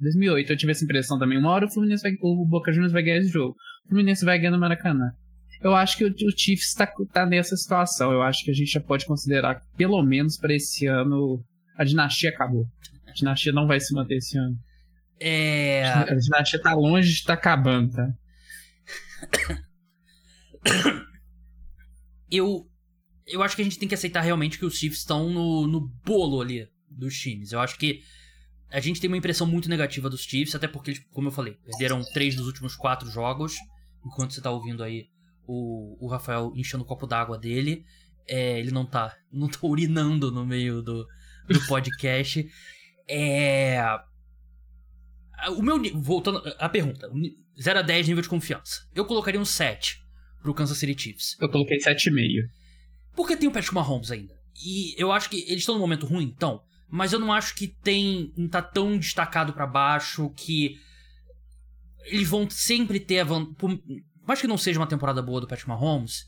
2008 0.00 0.52
eu 0.52 0.56
tive 0.56 0.72
essa 0.72 0.84
impressão 0.84 1.18
também. 1.18 1.38
Uma 1.38 1.50
hora 1.50 1.66
o 1.66 1.70
Fluminense 1.70 2.02
vai, 2.02 2.12
o 2.20 2.46
Boca 2.46 2.72
Juniors 2.72 2.92
vai 2.92 3.02
ganhar 3.02 3.18
esse 3.18 3.30
jogo. 3.30 3.56
O 3.86 3.88
Fluminense 3.88 4.24
vai 4.24 4.38
ganhar 4.38 4.52
no 4.52 4.58
Maracanã. 4.58 5.10
Eu 5.60 5.74
acho 5.74 5.96
que 5.96 6.04
o, 6.04 6.08
o 6.08 6.30
Chiefs 6.36 6.68
está 6.68 6.86
tá 7.12 7.26
nessa 7.26 7.56
situação. 7.56 8.12
Eu 8.12 8.22
acho 8.22 8.44
que 8.44 8.50
a 8.50 8.54
gente 8.54 8.70
já 8.70 8.80
pode 8.80 9.06
considerar 9.06 9.56
que, 9.56 9.66
pelo 9.76 10.02
menos 10.02 10.36
para 10.36 10.54
esse 10.54 10.86
ano, 10.86 11.42
a 11.76 11.84
dinastia 11.84 12.30
acabou. 12.30 12.66
A 13.06 13.12
dinastia 13.12 13.52
não 13.52 13.66
vai 13.66 13.80
se 13.80 13.92
manter 13.92 14.16
esse 14.16 14.38
ano. 14.38 14.56
É... 15.20 15.84
A 15.84 16.14
dinastia 16.14 16.60
tá 16.60 16.74
longe 16.74 17.08
de 17.08 17.14
estar 17.14 17.34
tá 17.34 17.40
acabando, 17.40 17.90
tá? 17.90 18.08
eu 22.30 22.68
eu 23.28 23.42
acho 23.42 23.54
que 23.54 23.62
a 23.62 23.64
gente 23.64 23.78
tem 23.78 23.88
que 23.88 23.94
aceitar 23.94 24.22
realmente 24.22 24.58
que 24.58 24.64
os 24.64 24.76
Chiefs 24.76 25.00
estão 25.00 25.30
no, 25.30 25.66
no 25.66 25.80
bolo 25.80 26.40
ali 26.40 26.68
dos 26.90 27.14
times. 27.18 27.52
Eu 27.52 27.60
acho 27.60 27.78
que 27.78 28.02
a 28.70 28.80
gente 28.80 29.00
tem 29.00 29.08
uma 29.08 29.16
impressão 29.16 29.46
muito 29.46 29.68
negativa 29.68 30.08
dos 30.08 30.22
Chiefs, 30.22 30.54
até 30.54 30.66
porque, 30.66 30.94
como 31.12 31.28
eu 31.28 31.32
falei, 31.32 31.54
perderam 31.64 32.02
três 32.12 32.34
dos 32.34 32.46
últimos 32.46 32.74
quatro 32.74 33.10
jogos. 33.10 33.56
Enquanto 34.04 34.32
você 34.32 34.40
tá 34.40 34.50
ouvindo 34.50 34.82
aí 34.82 35.08
o, 35.46 35.96
o 36.04 36.08
Rafael 36.08 36.52
enchendo 36.56 36.84
o 36.84 36.86
copo 36.86 37.06
d'água 37.06 37.38
dele, 37.38 37.84
é, 38.26 38.58
ele 38.58 38.70
não 38.70 38.86
tá, 38.86 39.14
não 39.30 39.48
tá 39.48 39.58
urinando 39.62 40.30
no 40.30 40.44
meio 40.46 40.82
do, 40.82 41.06
do 41.46 41.66
podcast. 41.66 42.48
é. 43.06 43.78
O 45.56 45.62
meu. 45.62 45.80
Voltando 46.00 46.42
à 46.58 46.68
pergunta: 46.68 47.10
0 47.60 47.78
a 47.78 47.82
10 47.82 48.08
nível 48.08 48.22
de 48.22 48.28
confiança. 48.28 48.88
Eu 48.94 49.04
colocaria 49.04 49.40
um 49.40 49.44
7 49.44 50.07
pro 50.42 50.54
Kansas 50.54 50.78
City 50.78 51.00
Chiefs. 51.00 51.36
Eu 51.40 51.48
coloquei 51.48 51.78
7,5. 51.78 52.48
Porque 53.14 53.36
tem 53.36 53.48
o 53.48 53.52
Patrick 53.52 53.74
Mahomes 53.74 54.10
ainda. 54.10 54.38
E 54.64 54.94
eu 54.96 55.12
acho 55.12 55.28
que 55.30 55.40
eles 55.48 55.58
estão 55.58 55.74
num 55.74 55.80
momento 55.80 56.06
ruim, 56.06 56.24
então. 56.24 56.62
Mas 56.88 57.12
eu 57.12 57.18
não 57.18 57.32
acho 57.32 57.54
que 57.54 57.66
tem. 57.66 58.32
Não 58.36 58.48
tá 58.48 58.62
tão 58.62 58.96
destacado 58.96 59.52
para 59.52 59.66
baixo 59.66 60.30
que. 60.36 60.78
Eles 62.04 62.28
vão 62.28 62.48
sempre 62.48 62.98
ter 62.98 63.20
a 63.20 63.24
vantagem. 63.24 63.54
Por 63.54 63.78
mais 64.26 64.40
que 64.40 64.46
não 64.46 64.56
seja 64.56 64.78
uma 64.78 64.86
temporada 64.86 65.20
boa 65.20 65.40
do 65.40 65.46
Patrick 65.46 65.68
Mahomes, 65.68 66.26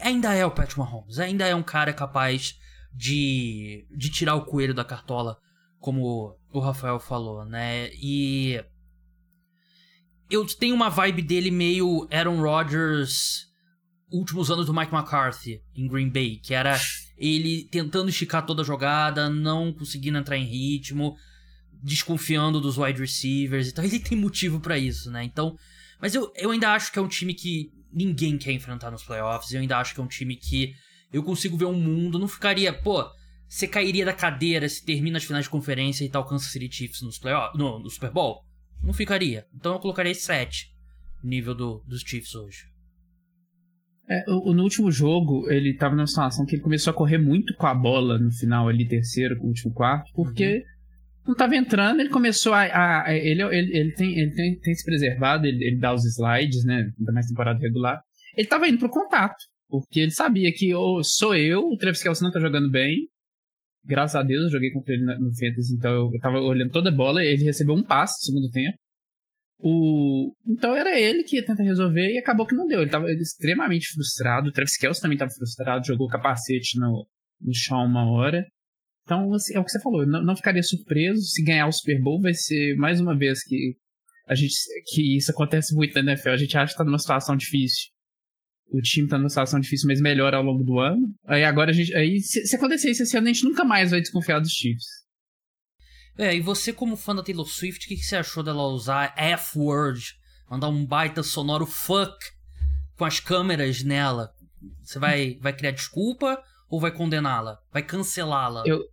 ainda 0.00 0.34
é 0.34 0.44
o 0.44 0.50
Patrick 0.50 0.78
Mahomes. 0.78 1.18
Ainda 1.18 1.46
é 1.46 1.54
um 1.54 1.62
cara 1.62 1.92
capaz 1.92 2.58
de. 2.92 3.86
de 3.90 4.10
tirar 4.10 4.34
o 4.34 4.44
coelho 4.44 4.74
da 4.74 4.84
cartola, 4.84 5.38
como 5.78 6.36
o 6.52 6.60
Rafael 6.60 6.98
falou, 6.98 7.44
né? 7.44 7.90
E. 7.94 8.62
Eu 10.28 10.46
tenho 10.46 10.74
uma 10.74 10.88
vibe 10.88 11.22
dele 11.22 11.50
meio 11.50 12.08
Aaron 12.10 12.40
Rodgers 12.40 13.49
últimos 14.10 14.50
anos 14.50 14.66
do 14.66 14.74
Mike 14.74 14.94
McCarthy 14.94 15.62
em 15.74 15.86
Green 15.86 16.08
Bay, 16.08 16.36
que 16.36 16.54
era 16.54 16.78
ele 17.16 17.64
tentando 17.64 18.08
esticar 18.08 18.44
toda 18.44 18.62
a 18.62 18.64
jogada, 18.64 19.28
não 19.28 19.72
conseguindo 19.72 20.18
entrar 20.18 20.36
em 20.36 20.44
ritmo, 20.44 21.16
desconfiando 21.82 22.60
dos 22.60 22.78
wide 22.78 23.00
receivers 23.00 23.68
e 23.68 23.72
tal. 23.72 23.84
Ele 23.86 23.98
tem 23.98 24.16
motivo 24.16 24.60
para 24.60 24.78
isso, 24.78 25.10
né? 25.10 25.24
Então, 25.24 25.56
mas 26.00 26.14
eu, 26.14 26.32
eu 26.34 26.50
ainda 26.50 26.72
acho 26.72 26.92
que 26.92 26.98
é 26.98 27.02
um 27.02 27.08
time 27.08 27.34
que 27.34 27.70
ninguém 27.92 28.38
quer 28.38 28.52
enfrentar 28.52 28.90
nos 28.90 29.02
playoffs. 29.02 29.52
Eu 29.52 29.60
ainda 29.60 29.78
acho 29.78 29.94
que 29.94 30.00
é 30.00 30.02
um 30.02 30.08
time 30.08 30.36
que 30.36 30.74
eu 31.12 31.22
consigo 31.22 31.56
ver 31.56 31.66
um 31.66 31.74
mundo, 31.74 32.18
não 32.18 32.28
ficaria, 32.28 32.72
pô, 32.72 33.04
você 33.48 33.66
cairia 33.66 34.04
da 34.04 34.12
cadeira 34.12 34.68
se 34.68 34.84
termina 34.84 35.18
as 35.18 35.24
finais 35.24 35.44
de 35.44 35.50
conferência 35.50 36.04
e 36.04 36.08
tal 36.08 36.24
Kansas 36.24 36.52
City 36.52 36.70
Chiefs 36.72 37.02
nos 37.02 37.18
playoffs, 37.18 37.58
no, 37.58 37.80
no 37.80 37.90
Super 37.90 38.10
Bowl. 38.10 38.44
Não 38.82 38.92
ficaria. 38.92 39.46
Então 39.54 39.74
eu 39.74 39.80
colocaria 39.80 40.14
7 40.14 40.70
nível 41.22 41.54
do, 41.54 41.84
dos 41.86 42.00
Chiefs 42.00 42.34
hoje. 42.34 42.69
É, 44.10 44.24
no 44.28 44.62
último 44.62 44.90
jogo, 44.90 45.48
ele 45.50 45.74
tava 45.74 45.94
numa 45.94 46.06
situação 46.06 46.44
que 46.44 46.56
ele 46.56 46.62
começou 46.62 46.90
a 46.90 46.94
correr 46.94 47.18
muito 47.18 47.54
com 47.54 47.66
a 47.66 47.74
bola 47.74 48.18
no 48.18 48.32
final 48.32 48.68
ali, 48.68 48.86
terceiro, 48.88 49.40
último 49.40 49.72
quarto, 49.72 50.10
porque 50.14 50.56
uhum. 50.56 51.28
não 51.28 51.34
tava 51.36 51.54
entrando, 51.54 52.00
ele 52.00 52.08
começou 52.08 52.52
a. 52.52 52.62
a, 52.62 53.06
a 53.06 53.14
ele, 53.14 53.40
ele, 53.42 53.78
ele, 53.78 53.92
tem, 53.92 54.18
ele 54.18 54.34
tem, 54.34 54.58
tem 54.58 54.74
se 54.74 54.84
preservado, 54.84 55.46
ele, 55.46 55.64
ele 55.64 55.78
dá 55.78 55.94
os 55.94 56.04
slides, 56.04 56.64
né? 56.64 56.90
Ainda 56.98 57.12
mais 57.12 57.26
temporada 57.26 57.60
regular. 57.60 58.02
Ele 58.36 58.48
tava 58.48 58.68
indo 58.68 58.78
pro 58.78 58.90
contato, 58.90 59.36
porque 59.68 60.00
ele 60.00 60.10
sabia 60.10 60.52
que 60.52 60.74
ou 60.74 61.04
sou 61.04 61.36
eu, 61.36 61.68
o 61.68 61.76
Travis 61.76 62.02
Kelce 62.02 62.22
não 62.22 62.32
tá 62.32 62.40
jogando 62.40 62.68
bem, 62.68 63.06
Graças 63.84 64.14
a 64.14 64.22
Deus 64.22 64.44
eu 64.44 64.50
joguei 64.50 64.70
contra 64.70 64.92
ele 64.92 65.04
no 65.04 65.34
Fantasy, 65.34 65.74
então 65.74 65.90
eu, 65.90 66.10
eu 66.12 66.20
tava 66.20 66.38
olhando 66.38 66.70
toda 66.70 66.90
a 66.90 66.94
bola, 66.94 67.24
ele 67.24 67.44
recebeu 67.44 67.74
um 67.74 67.82
passe 67.82 68.14
no 68.20 68.34
segundo 68.34 68.50
tempo. 68.50 68.76
O... 69.62 70.32
Então 70.46 70.74
era 70.74 70.98
ele 70.98 71.22
que 71.22 71.36
ia 71.36 71.44
tentar 71.44 71.62
resolver 71.62 72.12
e 72.12 72.18
acabou 72.18 72.46
que 72.46 72.54
não 72.54 72.66
deu. 72.66 72.80
Ele 72.80 72.86
estava 72.88 73.10
extremamente 73.12 73.88
frustrado. 73.92 74.48
O 74.48 74.52
Travis 74.52 74.76
Kelce 74.76 75.00
também 75.00 75.16
estava 75.16 75.30
frustrado, 75.30 75.86
jogou 75.86 76.08
capacete 76.08 76.78
no, 76.78 77.06
no 77.40 77.54
chão 77.54 77.84
uma 77.84 78.10
hora. 78.10 78.46
Então, 79.04 79.32
assim, 79.34 79.54
é 79.54 79.60
o 79.60 79.64
que 79.64 79.70
você 79.70 79.80
falou, 79.80 80.06
não, 80.06 80.22
não, 80.22 80.36
ficaria 80.36 80.62
surpreso 80.62 81.22
se 81.22 81.42
ganhar 81.42 81.66
o 81.66 81.72
Super 81.72 82.00
Bowl. 82.00 82.20
Vai 82.20 82.32
ser 82.32 82.76
mais 82.76 83.00
uma 83.00 83.16
vez 83.16 83.42
que 83.42 83.74
a 84.28 84.34
gente 84.34 84.54
que 84.86 85.16
isso 85.16 85.30
acontece 85.30 85.74
muito 85.74 85.94
na 85.94 86.12
NFL. 86.12 86.30
A 86.30 86.36
gente 86.36 86.56
acha 86.56 86.66
que 86.66 86.74
está 86.74 86.84
numa 86.84 86.98
situação 86.98 87.36
difícil. 87.36 87.90
O 88.72 88.80
time 88.80 89.06
está 89.06 89.18
numa 89.18 89.28
situação 89.28 89.58
difícil, 89.58 89.88
mas 89.88 90.00
melhora 90.00 90.36
ao 90.36 90.44
longo 90.44 90.62
do 90.62 90.78
ano. 90.78 91.12
Aí 91.26 91.44
agora 91.44 91.70
a 91.70 91.74
gente. 91.74 91.92
Aí, 91.94 92.20
se, 92.20 92.46
se 92.46 92.56
acontecer 92.56 92.90
isso 92.90 93.02
esse 93.02 93.16
ano, 93.16 93.28
a 93.28 93.32
gente 93.32 93.44
nunca 93.44 93.64
mais 93.64 93.90
vai 93.90 94.00
desconfiar 94.00 94.38
dos 94.38 94.52
Chiefs. 94.52 94.99
É, 96.20 96.36
e 96.36 96.40
você, 96.42 96.70
como 96.70 96.98
fã 96.98 97.14
da 97.14 97.22
Taylor 97.22 97.46
Swift, 97.46 97.86
o 97.86 97.88
que, 97.88 97.96
que 97.96 98.04
você 98.04 98.16
achou 98.16 98.42
dela 98.42 98.64
usar 98.64 99.14
F-word? 99.16 100.14
Mandar 100.50 100.68
um 100.68 100.84
baita 100.84 101.22
sonoro 101.22 101.64
fuck 101.64 102.14
com 102.94 103.06
as 103.06 103.18
câmeras 103.18 103.82
nela? 103.82 104.30
Você 104.82 104.98
vai, 104.98 105.38
vai 105.40 105.54
criar 105.54 105.70
desculpa 105.70 106.38
ou 106.68 106.78
vai 106.78 106.90
condená-la? 106.90 107.58
Vai 107.72 107.82
cancelá-la? 107.82 108.64
Eu, 108.66 108.84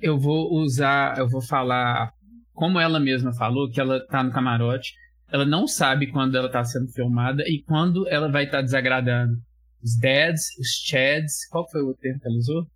eu 0.00 0.18
vou 0.18 0.52
usar, 0.54 1.16
eu 1.16 1.28
vou 1.28 1.40
falar 1.40 2.12
como 2.52 2.80
ela 2.80 2.98
mesma 2.98 3.32
falou, 3.32 3.70
que 3.70 3.80
ela 3.80 4.04
tá 4.04 4.24
no 4.24 4.32
camarote. 4.32 4.92
Ela 5.28 5.44
não 5.44 5.68
sabe 5.68 6.10
quando 6.10 6.36
ela 6.36 6.50
tá 6.50 6.64
sendo 6.64 6.88
filmada 6.88 7.44
e 7.46 7.62
quando 7.62 8.08
ela 8.08 8.28
vai 8.28 8.42
estar 8.42 8.58
tá 8.58 8.62
desagradando. 8.62 9.40
Os 9.80 9.96
dads, 10.00 10.42
os 10.58 10.68
chads, 10.84 11.46
qual 11.48 11.70
foi 11.70 11.82
o 11.82 11.94
termo 11.94 12.18
que 12.18 12.26
ela 12.26 12.36
usou? 12.36 12.66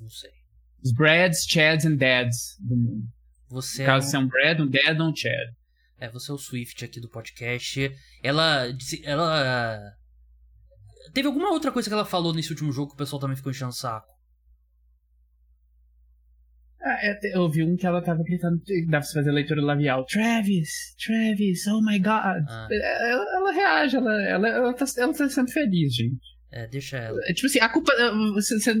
Não 0.00 0.08
sei. 0.08 0.41
Os 0.82 0.92
Brads, 0.92 1.44
Chads 1.48 1.84
e 1.84 1.96
Dads 1.96 2.56
do 2.60 2.76
mundo. 2.76 3.04
Você 3.48 3.82
no 3.82 3.86
caso, 3.86 4.04
é 4.04 4.08
um... 4.08 4.10
você 4.10 4.16
é 4.16 4.18
um 4.18 4.28
Brad, 4.28 4.60
um 4.60 4.68
Dad 4.68 5.00
ou 5.00 5.10
um 5.10 5.16
Chad. 5.16 5.54
É, 6.00 6.08
você 6.08 6.30
é 6.32 6.34
o 6.34 6.38
Swift 6.38 6.84
aqui 6.84 7.00
do 7.00 7.08
podcast. 7.08 7.92
Ela. 8.22 8.66
Ela. 9.04 9.92
Teve 11.14 11.28
alguma 11.28 11.50
outra 11.50 11.70
coisa 11.70 11.88
que 11.88 11.94
ela 11.94 12.04
falou 12.04 12.34
nesse 12.34 12.50
último 12.50 12.72
jogo 12.72 12.88
que 12.88 12.94
o 12.94 12.98
pessoal 12.98 13.20
também 13.20 13.36
ficou 13.36 13.52
enchendo 13.52 13.70
o 13.70 13.74
saco? 13.74 14.10
Ah, 16.84 16.98
é, 17.00 17.36
eu 17.36 17.48
vi 17.48 17.62
um 17.62 17.76
que 17.76 17.86
ela 17.86 18.02
tava 18.02 18.24
gritando, 18.24 18.60
dá 18.88 18.98
pra 18.98 19.08
fazer 19.08 19.30
leitura 19.30 19.62
labial. 19.62 20.04
Travis, 20.06 20.96
Travis, 20.96 21.64
oh 21.68 21.80
my 21.80 21.98
god. 21.98 22.44
Ah. 22.48 22.66
É, 22.68 23.12
ela, 23.12 23.36
ela, 23.36 23.52
reage, 23.52 23.96
ela, 23.96 24.22
ela, 24.24 24.48
ela, 24.48 24.74
tá, 24.74 24.84
ela 24.96 25.14
tá 25.14 25.28
sendo 25.28 25.52
feliz, 25.52 25.94
gente. 25.94 26.18
É, 26.52 26.66
deixa 26.66 26.98
ela. 26.98 27.18
É, 27.24 27.32
tipo 27.32 27.46
assim, 27.46 27.60
a 27.60 27.68
culpa. 27.68 27.92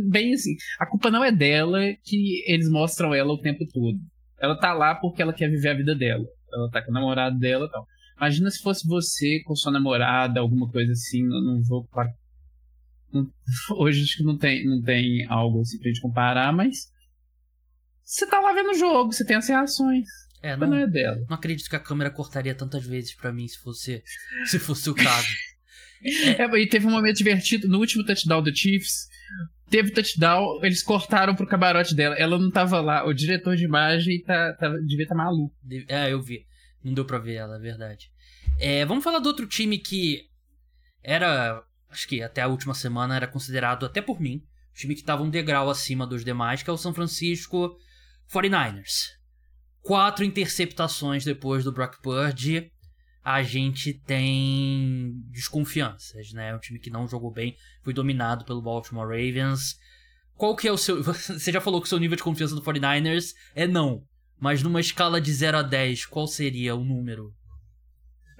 Bem 0.04 0.34
assim, 0.34 0.54
a 0.78 0.86
culpa 0.86 1.10
não 1.10 1.24
é 1.24 1.32
dela 1.32 1.80
que 2.04 2.44
eles 2.46 2.68
mostram 2.68 3.14
ela 3.14 3.32
o 3.32 3.40
tempo 3.40 3.66
todo. 3.72 3.98
Ela 4.38 4.54
tá 4.58 4.74
lá 4.74 4.94
porque 4.94 5.22
ela 5.22 5.32
quer 5.32 5.48
viver 5.48 5.70
a 5.70 5.74
vida 5.74 5.94
dela. 5.94 6.24
Ela 6.52 6.70
tá 6.70 6.82
com 6.82 6.90
o 6.90 6.94
namorado 6.94 7.38
dela 7.38 7.64
e 7.64 7.70
tal. 7.70 7.86
Imagina 8.18 8.50
se 8.50 8.62
fosse 8.62 8.86
você 8.86 9.40
com 9.44 9.56
sua 9.56 9.72
namorada, 9.72 10.38
alguma 10.38 10.70
coisa 10.70 10.92
assim, 10.92 11.22
não 11.26 11.62
vou. 11.62 11.88
Hoje 13.78 14.02
acho 14.02 14.18
que 14.18 14.24
não 14.24 14.36
tem, 14.36 14.66
não 14.66 14.82
tem 14.82 15.26
algo 15.28 15.62
assim 15.62 15.78
pra 15.78 15.88
gente 15.88 16.02
comparar, 16.02 16.52
mas. 16.52 16.92
Você 18.04 18.26
tá 18.26 18.38
lá 18.38 18.52
vendo 18.52 18.70
o 18.70 18.74
jogo, 18.74 19.12
você 19.12 19.24
tem 19.24 19.36
as 19.36 19.48
reações. 19.48 20.06
É, 20.42 20.56
não, 20.56 20.68
não 20.68 20.76
é 20.76 20.86
dela. 20.86 21.24
Não 21.26 21.36
acredito 21.36 21.70
que 21.70 21.76
a 21.76 21.80
câmera 21.80 22.10
cortaria 22.10 22.54
tantas 22.54 22.84
vezes 22.84 23.14
para 23.14 23.32
mim 23.32 23.48
se 23.48 23.58
fosse, 23.58 24.02
se 24.44 24.58
fosse 24.58 24.90
o 24.90 24.94
caso. 24.94 25.28
É, 26.38 26.58
e 26.58 26.66
teve 26.66 26.86
um 26.86 26.90
momento 26.90 27.16
divertido 27.16 27.68
no 27.68 27.78
último 27.78 28.04
touchdown 28.04 28.42
do 28.42 28.54
Chiefs. 28.54 29.08
Teve 29.70 29.90
touchdown, 29.90 30.60
eles 30.62 30.82
cortaram 30.82 31.34
pro 31.34 31.46
camarote 31.46 31.94
dela. 31.94 32.14
Ela 32.16 32.38
não 32.38 32.50
tava 32.50 32.80
lá. 32.80 33.06
O 33.06 33.14
diretor 33.14 33.56
de 33.56 33.64
imagem 33.64 34.20
tá, 34.22 34.52
tá 34.54 34.68
devia 34.68 35.04
estar 35.04 35.14
tá 35.14 35.22
maluco. 35.22 35.54
É, 35.88 36.12
eu 36.12 36.20
vi. 36.20 36.44
Não 36.84 36.92
deu 36.92 37.04
pra 37.04 37.18
ver 37.18 37.34
ela, 37.34 37.56
é 37.56 37.60
verdade. 37.60 38.10
É, 38.58 38.84
vamos 38.84 39.04
falar 39.04 39.20
do 39.20 39.28
outro 39.28 39.46
time 39.46 39.78
que 39.78 40.22
era. 41.02 41.62
Acho 41.88 42.08
que 42.08 42.22
até 42.22 42.42
a 42.42 42.48
última 42.48 42.74
semana 42.74 43.14
era 43.14 43.26
considerado, 43.26 43.84
até 43.84 44.00
por 44.00 44.20
mim, 44.20 44.42
o 44.72 44.78
time 44.78 44.94
que 44.94 45.04
tava 45.04 45.22
um 45.22 45.30
degrau 45.30 45.68
acima 45.70 46.06
dos 46.06 46.24
demais, 46.24 46.62
que 46.62 46.70
é 46.70 46.72
o 46.72 46.78
São 46.78 46.94
Francisco 46.94 47.76
49ers. 48.32 49.10
Quatro 49.82 50.24
interceptações 50.24 51.24
depois 51.24 51.64
do 51.64 51.72
Brock 51.72 52.00
Purdy 52.02 52.72
a 53.24 53.42
gente 53.42 53.94
tem 53.94 55.14
desconfianças, 55.30 56.32
né? 56.32 56.50
É 56.50 56.54
um 56.54 56.58
time 56.58 56.78
que 56.78 56.90
não 56.90 57.06
jogou 57.06 57.30
bem, 57.30 57.56
foi 57.82 57.94
dominado 57.94 58.44
pelo 58.44 58.62
Baltimore 58.62 59.06
Ravens. 59.06 59.78
Qual 60.36 60.56
que 60.56 60.66
é 60.66 60.72
o 60.72 60.76
seu. 60.76 61.02
Você 61.04 61.52
já 61.52 61.60
falou 61.60 61.80
que 61.80 61.86
o 61.86 61.88
seu 61.88 61.98
nível 61.98 62.16
de 62.16 62.22
confiança 62.22 62.54
do 62.54 62.62
49ers 62.62 63.34
é 63.54 63.66
não. 63.66 64.02
Mas 64.40 64.62
numa 64.62 64.80
escala 64.80 65.20
de 65.20 65.32
0 65.32 65.58
a 65.58 65.62
10, 65.62 66.06
qual 66.06 66.26
seria 66.26 66.74
o 66.74 66.84
número? 66.84 67.32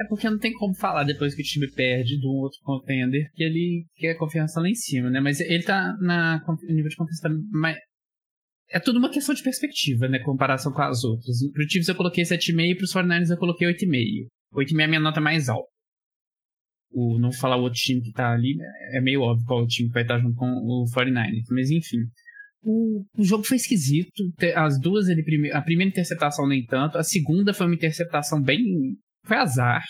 É 0.01 0.05
porque 0.09 0.29
não 0.29 0.39
tem 0.39 0.53
como 0.53 0.75
falar 0.75 1.05
depois 1.05 1.33
que 1.33 1.43
o 1.43 1.45
time 1.45 1.71
perde 1.71 2.19
de 2.19 2.27
um 2.27 2.41
outro 2.41 2.59
contender 2.65 3.31
que 3.35 3.45
ele 3.45 3.87
quer 3.95 4.15
confiança 4.17 4.61
lá 4.61 4.69
em 4.69 4.75
cima, 4.75 5.11
né? 5.11 5.21
Mas 5.21 5.39
ele 5.39 5.63
tá 5.63 5.97
na 6.01 6.45
nível 6.69 6.89
de 6.89 6.97
confiança 6.97 7.29
mais. 7.53 7.77
É 8.69 8.81
tudo 8.81 8.99
uma 8.99 9.11
questão 9.11 9.33
de 9.33 9.45
perspectiva, 9.45 10.09
né? 10.09 10.19
Comparação 10.19 10.73
com 10.73 10.83
as 10.83 11.05
outras. 11.05 11.37
Pro 11.53 11.71
Chiefs 11.71 11.87
eu 11.87 11.95
coloquei 11.95 12.25
7,5 12.25 12.71
e 12.71 12.75
pros 12.75 12.93
49ers 12.93 13.31
eu 13.31 13.37
coloquei 13.37 13.69
8,5. 13.69 14.27
8,5 14.55 14.81
é 14.81 14.85
a 14.85 14.89
minha 14.89 15.01
nota 15.01 15.21
mais 15.21 15.49
alta. 15.49 15.71
O, 16.91 17.19
não 17.19 17.33
falar 17.33 17.57
o 17.57 17.63
outro 17.63 17.79
time 17.79 18.03
que 18.03 18.13
tá 18.13 18.33
ali, 18.33 18.55
é 18.93 19.01
meio 19.01 19.23
óbvio 19.23 19.47
qual 19.47 19.63
o 19.63 19.67
time 19.67 19.89
que 19.89 19.95
vai 19.95 20.03
estar 20.03 20.19
junto 20.19 20.35
com 20.35 20.47
o 20.47 20.85
49ers. 20.95 21.47
Mas 21.51 21.71
enfim. 21.71 21.99
O, 22.63 23.05
o 23.17 23.25
jogo 23.25 23.45
foi 23.45 23.57
esquisito. 23.57 24.23
As 24.55 24.79
duas, 24.79 25.09
ele 25.09 25.23
prime... 25.23 25.51
a 25.51 25.63
primeira 25.63 25.91
interceptação 25.91 26.47
nem 26.47 26.65
tanto. 26.65 26.99
A 26.99 27.03
segunda 27.03 27.55
foi 27.55 27.67
uma 27.67 27.75
interceptação 27.75 28.41
bem. 28.41 28.63
Foi 29.25 29.37
azar. 29.37 29.83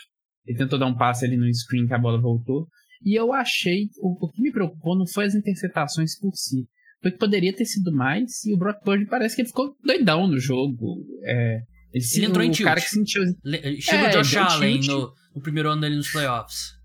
Ele 0.47 0.59
tentou 0.59 0.78
dar 0.78 0.87
um 0.87 0.97
passe 0.97 1.25
ali 1.25 1.37
no 1.37 1.52
screen 1.52 1.87
que 1.87 1.95
a 1.95 1.99
bola 1.99 2.21
voltou. 2.21 2.66
E 3.04 3.19
eu 3.19 3.33
achei. 3.33 3.88
O, 3.99 4.26
o 4.26 4.31
que 4.31 4.40
me 4.40 4.52
preocupou 4.52 4.97
não 4.97 5.07
foi 5.07 5.26
as 5.26 5.35
interceptações 5.35 6.19
por 6.19 6.33
si. 6.35 6.66
Foi 7.02 7.11
que 7.11 7.19
poderia 7.19 7.52
ter 7.52 7.64
sido 7.64 7.92
mais. 7.92 8.45
E 8.45 8.54
o 8.54 8.57
Brock 8.57 8.81
Purdy 8.85 9.07
parece 9.07 9.35
que 9.35 9.42
ele 9.42 9.49
ficou 9.49 9.75
doidão 9.85 10.28
no 10.28 10.38
jogo. 10.38 11.04
É, 11.25 11.62
ele, 11.92 12.04
ele 12.14 12.26
entrou 12.26 12.44
em 12.44 12.50
tilt. 12.50 12.66
cara 12.66 12.80
que 12.80 12.88
sentiu... 12.88 13.22
Estilo 13.22 14.04
é, 14.04 14.11
Josh 14.11 14.37
Allen 14.37 14.80
no, 14.87 15.12
no, 15.34 15.42
primeiro 15.42 15.70
ano 15.70 15.80
dele 15.80 15.96
nos 15.96 16.11
playoffs. 16.11 16.80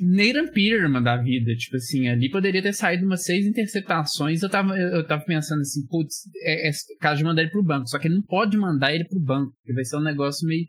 Nathan 0.00 0.46
Peterman 0.52 1.02
da 1.02 1.16
vida, 1.16 1.54
tipo 1.56 1.76
assim, 1.76 2.08
ali 2.08 2.30
poderia 2.30 2.62
ter 2.62 2.72
saído 2.72 3.04
umas 3.04 3.24
seis 3.24 3.44
interceptações. 3.44 4.42
Eu 4.42 4.48
tava, 4.48 4.78
eu 4.78 5.04
tava 5.06 5.24
pensando 5.24 5.60
assim, 5.60 5.84
putz, 5.88 6.22
é, 6.42 6.68
é 6.68 6.72
caso 7.00 7.18
de 7.18 7.24
mandar 7.24 7.42
ele 7.42 7.50
pro 7.50 7.62
banco. 7.62 7.88
Só 7.88 7.98
que 7.98 8.06
ele 8.06 8.14
não 8.14 8.22
pode 8.22 8.56
mandar 8.56 8.94
ele 8.94 9.04
pro 9.04 9.20
banco, 9.20 9.52
porque 9.56 9.74
vai 9.74 9.84
ser 9.84 9.96
um 9.96 10.02
negócio 10.02 10.46
meio 10.46 10.64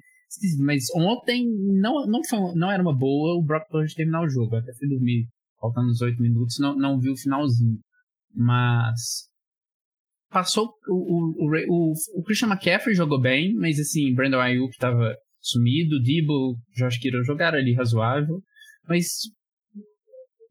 Mas 0.60 0.86
ontem 0.96 1.46
não, 1.80 2.08
não, 2.08 2.22
foi, 2.28 2.40
não 2.56 2.72
era 2.72 2.82
uma 2.82 2.98
boa 2.98 3.38
o 3.38 3.44
Brock 3.44 3.70
Purdy 3.70 3.94
terminar 3.94 4.24
o 4.24 4.30
jogo. 4.30 4.56
Eu 4.56 4.60
até 4.60 4.74
fui 4.74 4.90
dormir 4.90 5.28
faltando 5.60 5.90
uns 5.90 6.02
oito 6.02 6.20
minutos, 6.22 6.58
não, 6.60 6.76
não 6.76 7.00
vi 7.00 7.12
o 7.12 7.18
finalzinho. 7.18 7.78
Mas 8.34 9.30
passou 10.32 10.70
o, 10.88 11.46
o, 11.46 11.52
o, 11.68 11.94
o, 12.20 12.24
Christian 12.24 12.48
McCaffrey 12.48 12.96
jogou 12.96 13.20
bem, 13.20 13.54
mas 13.54 13.78
assim, 13.80 14.14
Brandon 14.14 14.40
Ayuk 14.40 14.78
tava 14.78 15.14
sumido, 15.40 16.02
Debo, 16.02 16.58
Josh 16.76 16.98
Kittle 16.98 17.24
jogaram 17.24 17.58
ali 17.58 17.74
razoável, 17.74 18.42
mas 18.88 19.08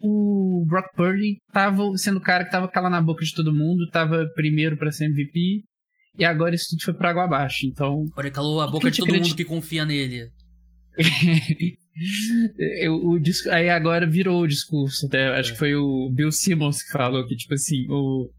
o 0.00 0.64
Brock 0.68 0.94
Purdy 0.94 1.38
tava 1.52 1.82
sendo 1.96 2.18
o 2.18 2.22
cara 2.22 2.44
que 2.44 2.50
tava 2.50 2.68
calando 2.68 2.96
a 2.96 3.02
boca 3.02 3.24
de 3.24 3.34
todo 3.34 3.54
mundo, 3.54 3.88
tava 3.90 4.28
primeiro 4.34 4.76
para 4.76 4.92
ser 4.92 5.06
MVP, 5.06 5.62
e 6.18 6.24
agora 6.24 6.54
isso 6.54 6.66
tudo 6.70 6.84
foi 6.84 6.94
pra 6.94 7.10
água 7.10 7.24
abaixo, 7.24 7.66
então... 7.66 8.04
Agora 8.12 8.26
ele 8.26 8.34
calou 8.34 8.60
a 8.60 8.66
boca 8.66 8.90
de 8.90 8.98
todo 8.98 9.14
mundo 9.14 9.34
que 9.34 9.44
confia 9.44 9.84
nele. 9.84 10.28
Eu, 12.80 12.94
o 12.94 13.18
disco, 13.18 13.50
aí 13.50 13.68
agora 13.68 14.08
virou 14.08 14.42
o 14.42 14.46
discurso, 14.46 15.06
até, 15.06 15.28
acho 15.38 15.50
é. 15.50 15.52
que 15.52 15.58
foi 15.58 15.74
o 15.74 16.10
Bill 16.10 16.32
Simmons 16.32 16.82
que 16.82 16.92
falou 16.92 17.26
que, 17.26 17.36
tipo 17.36 17.52
assim, 17.54 17.86
o 17.90 18.30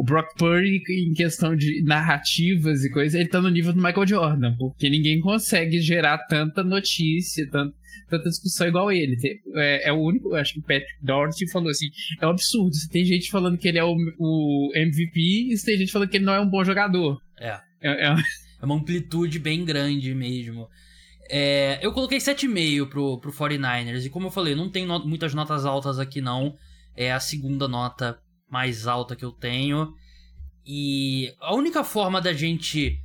o 0.00 0.02
Brock 0.02 0.34
Purdy, 0.38 0.80
em 0.88 1.12
questão 1.12 1.54
de 1.54 1.82
narrativas 1.82 2.82
e 2.82 2.90
coisas, 2.90 3.20
ele 3.20 3.28
tá 3.28 3.38
no 3.38 3.50
nível 3.50 3.70
do 3.70 3.82
Michael 3.82 4.06
Jordan, 4.06 4.56
porque 4.56 4.88
ninguém 4.88 5.20
consegue 5.20 5.78
gerar 5.78 6.16
tanta 6.26 6.64
notícia, 6.64 7.46
tanta, 7.50 7.76
tanta 8.08 8.30
discussão 8.30 8.66
igual 8.66 8.90
ele. 8.90 9.14
É, 9.56 9.90
é, 9.90 9.92
o 9.92 9.98
único, 9.98 10.34
acho 10.34 10.54
que 10.54 10.60
o 10.60 10.62
Patrick 10.62 10.94
Doherty 11.02 11.50
falou 11.50 11.68
assim: 11.68 11.88
é 12.18 12.26
um 12.26 12.30
absurdo. 12.30 12.74
Você 12.74 12.88
tem 12.88 13.04
gente 13.04 13.30
falando 13.30 13.58
que 13.58 13.68
ele 13.68 13.78
é 13.78 13.84
o, 13.84 13.94
o 14.18 14.72
MVP 14.74 15.52
e 15.52 15.62
tem 15.62 15.76
gente 15.76 15.92
falando 15.92 16.08
que 16.08 16.16
ele 16.16 16.24
não 16.24 16.32
é 16.32 16.40
um 16.40 16.48
bom 16.48 16.64
jogador. 16.64 17.20
É. 17.38 17.60
É, 17.82 18.06
é... 18.06 18.14
é 18.62 18.64
uma 18.64 18.76
amplitude 18.76 19.38
bem 19.38 19.66
grande 19.66 20.14
mesmo. 20.14 20.66
É, 21.28 21.78
eu 21.82 21.92
coloquei 21.92 22.16
7,5 22.16 22.88
pro, 22.88 23.18
pro 23.18 23.30
49ers, 23.30 24.06
e 24.06 24.08
como 24.08 24.28
eu 24.28 24.30
falei, 24.30 24.54
não 24.54 24.70
tem 24.70 24.86
not 24.86 25.06
muitas 25.06 25.34
notas 25.34 25.66
altas 25.66 25.98
aqui 25.98 26.22
não. 26.22 26.56
É 26.96 27.12
a 27.12 27.20
segunda 27.20 27.68
nota 27.68 28.18
mais 28.50 28.86
alta 28.86 29.16
que 29.16 29.24
eu 29.24 29.32
tenho. 29.32 29.94
E 30.66 31.34
a 31.40 31.54
única 31.54 31.82
forma 31.84 32.20
da 32.20 32.32
gente 32.32 33.02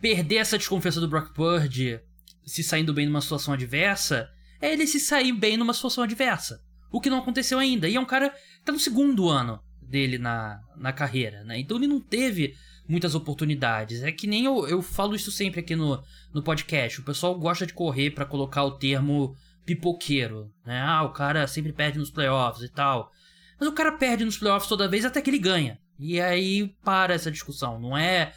perder 0.00 0.36
essa 0.36 0.58
desconfiança 0.58 1.00
do 1.00 1.08
Brock 1.08 1.32
Purdy 1.32 1.98
se 2.44 2.62
saindo 2.62 2.92
bem 2.92 3.06
numa 3.06 3.20
situação 3.20 3.54
adversa 3.54 4.28
é 4.60 4.72
ele 4.72 4.86
se 4.86 5.00
sair 5.00 5.32
bem 5.32 5.56
numa 5.56 5.74
situação 5.74 6.04
adversa. 6.04 6.60
O 6.90 7.00
que 7.00 7.10
não 7.10 7.18
aconteceu 7.18 7.58
ainda. 7.58 7.88
E 7.88 7.96
é 7.96 8.00
um 8.00 8.04
cara 8.04 8.30
que 8.30 8.64
tá 8.64 8.72
no 8.72 8.78
segundo 8.78 9.28
ano 9.28 9.60
dele 9.82 10.18
na, 10.18 10.60
na 10.76 10.92
carreira, 10.92 11.42
né? 11.44 11.58
Então 11.58 11.76
ele 11.76 11.86
não 11.86 12.00
teve 12.00 12.54
muitas 12.88 13.14
oportunidades. 13.14 14.02
É 14.02 14.12
que 14.12 14.26
nem 14.26 14.44
eu, 14.44 14.68
eu 14.68 14.82
falo 14.82 15.14
isso 15.14 15.32
sempre 15.32 15.60
aqui 15.60 15.74
no, 15.74 16.02
no 16.32 16.42
podcast. 16.42 17.00
O 17.00 17.04
pessoal 17.04 17.38
gosta 17.38 17.66
de 17.66 17.72
correr 17.72 18.10
para 18.10 18.24
colocar 18.24 18.64
o 18.64 18.78
termo 18.78 19.36
pipoqueiro, 19.64 20.52
né? 20.64 20.80
Ah, 20.80 21.02
o 21.02 21.12
cara 21.12 21.46
sempre 21.46 21.72
perde 21.72 21.98
nos 21.98 22.10
playoffs 22.10 22.62
e 22.62 22.72
tal. 22.72 23.10
Mas 23.58 23.68
o 23.68 23.72
cara 23.72 23.92
perde 23.92 24.24
nos 24.24 24.38
playoffs 24.38 24.68
toda 24.68 24.88
vez 24.88 25.04
até 25.04 25.20
que 25.20 25.30
ele 25.30 25.38
ganha. 25.38 25.78
E 25.98 26.20
aí 26.20 26.74
para 26.84 27.14
essa 27.14 27.30
discussão. 27.30 27.78
Não 27.80 27.96
é. 27.96 28.32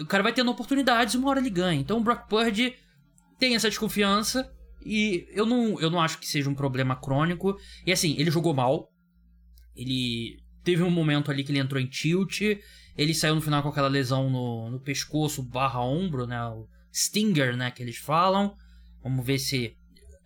O 0.00 0.06
cara 0.06 0.22
vai 0.22 0.32
tendo 0.32 0.50
oportunidades 0.50 1.14
e 1.14 1.16
uma 1.16 1.30
hora 1.30 1.40
ele 1.40 1.50
ganha. 1.50 1.80
Então 1.80 1.98
o 1.98 2.02
Brock 2.02 2.28
Purdy 2.28 2.74
tem 3.38 3.54
essa 3.54 3.68
desconfiança. 3.68 4.50
E 4.84 5.26
eu 5.30 5.46
não, 5.46 5.80
eu 5.80 5.90
não 5.90 6.00
acho 6.00 6.18
que 6.18 6.26
seja 6.26 6.50
um 6.50 6.54
problema 6.54 6.96
crônico. 6.96 7.56
E 7.86 7.92
assim, 7.92 8.16
ele 8.18 8.30
jogou 8.30 8.54
mal. 8.54 8.90
Ele 9.74 10.42
teve 10.62 10.82
um 10.82 10.90
momento 10.90 11.30
ali 11.30 11.44
que 11.44 11.52
ele 11.52 11.58
entrou 11.58 11.80
em 11.80 11.86
tilt. 11.86 12.40
Ele 12.96 13.14
saiu 13.14 13.34
no 13.34 13.42
final 13.42 13.62
com 13.62 13.68
aquela 13.68 13.88
lesão 13.88 14.30
no, 14.30 14.70
no 14.70 14.80
pescoço 14.80 15.42
barra 15.42 15.80
ombro, 15.80 16.26
né? 16.26 16.42
O 16.46 16.68
Stinger, 16.92 17.56
né? 17.56 17.70
Que 17.70 17.82
eles 17.82 17.96
falam. 17.96 18.56
Vamos 19.02 19.24
ver 19.24 19.38
se. 19.38 19.76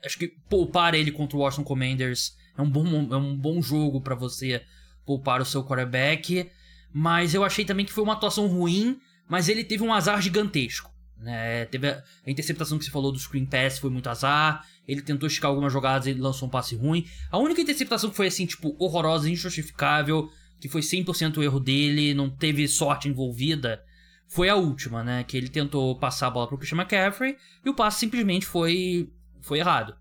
Acho 0.04 0.18
que 0.18 0.28
poupar 0.48 0.94
ele 0.94 1.10
contra 1.10 1.36
o 1.36 1.40
Washington 1.40 1.64
Commanders 1.64 2.37
é 2.58 2.62
um 2.62 2.68
bom, 2.68 2.86
é 3.10 3.16
um 3.16 3.36
bom 3.36 3.62
jogo 3.62 4.00
para 4.00 4.16
você 4.16 4.62
poupar 5.06 5.40
o 5.40 5.44
seu 5.44 5.64
quarterback. 5.64 6.50
Mas 6.92 7.32
eu 7.32 7.44
achei 7.44 7.64
também 7.64 7.86
que 7.86 7.92
foi 7.92 8.02
uma 8.02 8.14
atuação 8.14 8.48
ruim, 8.48 9.00
mas 9.28 9.48
ele 9.48 9.62
teve 9.62 9.84
um 9.84 9.94
azar 9.94 10.20
gigantesco. 10.20 10.92
Né? 11.16 11.64
Teve 11.66 11.88
a, 11.88 12.02
a 12.26 12.30
interceptação 12.30 12.76
que 12.76 12.84
você 12.84 12.90
falou 12.90 13.12
do 13.12 13.18
screen 13.18 13.46
pass 13.46 13.78
foi 13.78 13.90
muito 13.90 14.10
azar. 14.10 14.66
Ele 14.86 15.00
tentou 15.00 15.28
esticar 15.28 15.50
algumas 15.50 15.72
jogadas 15.72 16.08
e 16.08 16.14
lançou 16.14 16.48
um 16.48 16.50
passe 16.50 16.74
ruim. 16.74 17.06
A 17.30 17.38
única 17.38 17.60
interceptação 17.60 18.10
que 18.10 18.16
foi 18.16 18.26
assim, 18.26 18.46
tipo, 18.46 18.74
horrorosa, 18.78 19.30
injustificável, 19.30 20.30
que 20.58 20.68
foi 20.68 20.80
100% 20.80 21.42
erro 21.42 21.60
dele, 21.60 22.14
não 22.14 22.28
teve 22.28 22.66
sorte 22.66 23.08
envolvida, 23.08 23.84
foi 24.26 24.48
a 24.48 24.56
última, 24.56 25.04
né? 25.04 25.24
Que 25.24 25.36
ele 25.36 25.48
tentou 25.48 25.96
passar 25.96 26.26
a 26.26 26.30
bola 26.30 26.48
pro 26.48 26.58
Christian 26.58 26.78
McCaffrey 26.78 27.36
e 27.64 27.68
o 27.68 27.74
passe 27.74 28.00
simplesmente 28.00 28.44
foi 28.44 29.10
foi 29.40 29.58
errado. 29.58 29.94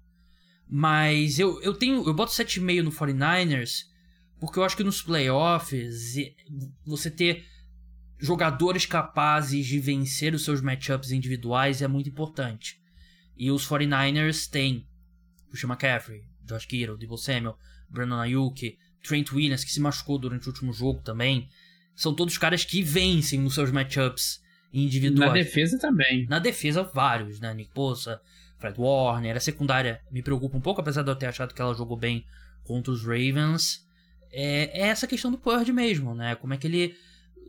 Mas 0.70 1.40
eu, 1.40 1.62
eu 1.62 1.74
tenho. 1.74 2.06
Eu 2.06 2.14
boto 2.14 2.32
7,5 2.32 2.82
no 2.82 2.92
49ers 2.92 3.86
porque 4.40 4.60
eu 4.60 4.64
acho 4.64 4.78
que 4.78 4.84
nos 4.84 5.02
playoffs 5.02 6.16
você 6.86 7.10
ter 7.10 7.46
jogadores 8.20 8.86
capazes 8.86 9.66
de 9.66 9.80
vencer 9.80 10.34
os 10.34 10.44
seus 10.44 10.62
matchups 10.62 11.12
individuais 11.12 11.82
é 11.82 11.88
muito 11.88 12.10
importante. 12.10 12.80
E 13.36 13.52
os 13.52 13.68
49ers 13.68 14.50
têm 14.50 14.88
Christian 15.50 15.70
McCaffrey, 15.70 16.24
Josh 16.44 16.66
Kittle, 16.66 16.98
Debo 16.98 17.18
Samuel, 17.18 17.58
Brandon 17.90 18.20
Ayuk, 18.20 18.78
Trent 19.04 19.32
Williams, 19.32 19.64
que 19.64 19.72
se 19.72 19.80
machucou 19.80 20.18
durante 20.18 20.48
o 20.48 20.52
último 20.52 20.74
jogo 20.74 21.02
também. 21.02 21.50
São 21.96 22.14
todos 22.14 22.38
caras 22.38 22.64
que 22.64 22.84
vencem 22.84 23.40
nos 23.40 23.56
seus 23.56 23.72
matchups 23.72 24.42
individuais. 24.74 25.30
Na 25.30 25.34
defesa 25.34 25.80
também. 25.80 26.28
Na 26.28 26.40
defesa, 26.40 26.84
vários, 26.84 27.40
né? 27.40 27.54
Nick 27.54 27.72
Bosa, 27.74 28.22
Fred 28.58 28.80
Warner. 28.80 29.36
A 29.36 29.40
secundária 29.40 30.02
me 30.12 30.22
preocupa 30.22 30.58
um 30.58 30.62
pouco, 30.62 30.82
apesar 30.82 31.04
de 31.04 31.10
eu 31.10 31.16
ter 31.16 31.28
achado 31.28 31.54
que 31.54 31.62
ela 31.62 31.74
jogou 31.74 31.98
bem 31.98 32.26
contra 32.64 32.92
os 32.92 33.04
Ravens. 33.04 33.86
É, 34.32 34.82
é 34.82 34.88
essa 34.88 35.08
questão 35.08 35.32
do 35.32 35.38
Purdy 35.38 35.72
mesmo, 35.72 36.14
né? 36.14 36.36
Como 36.36 36.54
é 36.54 36.58
que 36.58 36.68
ele. 36.68 36.96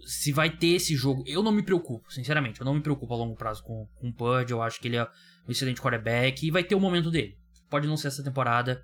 Se 0.05 0.33
vai 0.33 0.51
ter 0.51 0.69
esse 0.69 0.95
jogo. 0.95 1.25
Eu 1.27 1.43
não 1.43 1.53
me 1.53 1.63
preocupo, 1.63 2.13
sinceramente. 2.13 2.61
Eu 2.61 2.65
não 2.65 2.75
me 2.75 2.81
preocupo 2.81 3.13
a 3.13 3.17
longo 3.17 3.37
prazo 3.37 3.63
com, 3.63 3.87
com 3.97 4.09
o 4.09 4.13
Purdy. 4.13 4.53
Eu 4.53 4.63
acho 4.63 4.81
que 4.81 4.89
ele 4.89 4.97
é 4.97 5.05
um 5.05 5.51
excelente 5.51 5.81
quarterback 5.81 6.47
e 6.47 6.51
vai 6.51 6.63
ter 6.63 6.75
o 6.75 6.81
momento 6.81 7.11
dele. 7.11 7.37
Pode 7.69 7.87
não 7.87 7.97
ser 7.97 8.09
essa 8.09 8.23
temporada, 8.23 8.83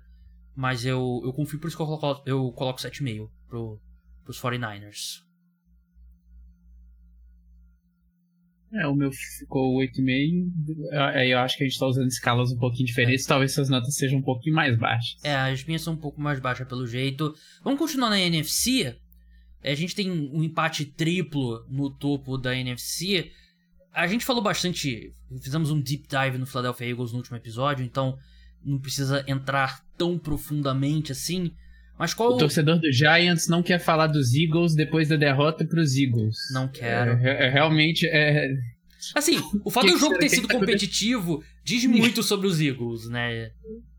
mas 0.55 0.85
eu, 0.85 1.21
eu 1.23 1.33
confio, 1.33 1.59
por 1.59 1.67
isso 1.67 1.75
que 1.75 1.81
eu 1.81 1.87
coloco, 1.87 2.29
eu 2.29 2.51
coloco 2.51 2.79
7,5 2.79 3.29
pro, 3.47 3.81
pros 4.23 4.39
49ers. 4.39 5.24
É, 8.75 8.87
o 8.87 8.95
meu 8.95 9.11
ficou 9.11 9.77
8,5. 9.77 10.51
Aí 11.13 11.31
eu 11.31 11.39
acho 11.39 11.57
que 11.57 11.63
a 11.63 11.67
gente 11.67 11.79
tá 11.79 11.87
usando 11.87 12.07
escalas 12.07 12.51
um 12.51 12.57
pouquinho 12.57 12.85
diferentes. 12.85 13.25
É. 13.25 13.27
Talvez 13.27 13.51
essas 13.51 13.69
notas 13.69 13.95
sejam 13.95 14.19
um 14.19 14.23
pouquinho 14.23 14.55
mais 14.55 14.77
baixas. 14.77 15.23
É, 15.23 15.35
as 15.35 15.63
minhas 15.63 15.81
são 15.81 15.93
um 15.93 15.97
pouco 15.97 16.19
mais 16.19 16.39
baixas 16.39 16.67
pelo 16.67 16.85
jeito. 16.85 17.33
Vamos 17.63 17.79
continuar 17.79 18.09
na 18.09 18.19
NFC. 18.19 18.95
A 19.63 19.73
gente 19.73 19.95
tem 19.95 20.11
um 20.11 20.43
empate 20.43 20.85
triplo 20.85 21.65
no 21.69 21.89
topo 21.89 22.37
da 22.37 22.55
NFC. 22.55 23.31
A 23.93 24.07
gente 24.07 24.25
falou 24.25 24.43
bastante. 24.43 25.13
Fizemos 25.41 25.71
um 25.71 25.79
deep 25.79 26.07
dive 26.07 26.37
no 26.37 26.45
Philadelphia 26.45 26.89
Eagles 26.89 27.11
no 27.11 27.17
último 27.17 27.37
episódio, 27.37 27.83
então 27.83 28.17
não 28.63 28.79
precisa 28.79 29.23
entrar 29.27 29.83
tão 29.97 30.19
profundamente 30.19 31.11
assim. 31.11 31.51
Mas 31.97 32.13
qual. 32.13 32.33
O 32.33 32.37
torcedor 32.37 32.79
do 32.79 32.91
Giants 32.91 33.47
não 33.47 33.63
quer 33.63 33.79
falar 33.79 34.07
dos 34.07 34.33
Eagles 34.33 34.75
depois 34.75 35.07
da 35.07 35.15
derrota 35.15 35.65
para 35.65 35.79
os 35.79 35.95
Eagles. 35.95 36.35
Não 36.51 36.67
quero. 36.67 37.11
É, 37.25 37.47
é, 37.47 37.49
realmente 37.49 38.05
é. 38.07 38.53
Assim, 39.13 39.37
o 39.63 39.69
fato 39.69 39.87
do 39.87 39.97
jogo 39.97 40.17
ter 40.17 40.29
sido 40.29 40.47
competitivo 40.47 41.43
diz 41.63 41.85
muito 41.85 42.23
sobre 42.23 42.47
os 42.47 42.59
Eagles, 42.59 43.07
né? 43.07 43.51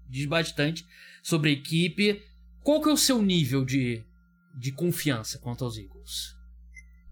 Diz 0.09 0.27
bastante 0.27 0.85
sobre 1.23 1.51
a 1.51 1.53
equipe. 1.53 2.21
Qual 2.63 2.83
que 2.83 2.89
é 2.89 2.93
o 2.93 2.97
seu 2.97 3.23
nível 3.23 3.65
de, 3.65 4.03
de 4.55 4.73
confiança 4.73 5.39
quanto 5.39 5.65
aos 5.65 5.79
Eagles? 5.79 6.35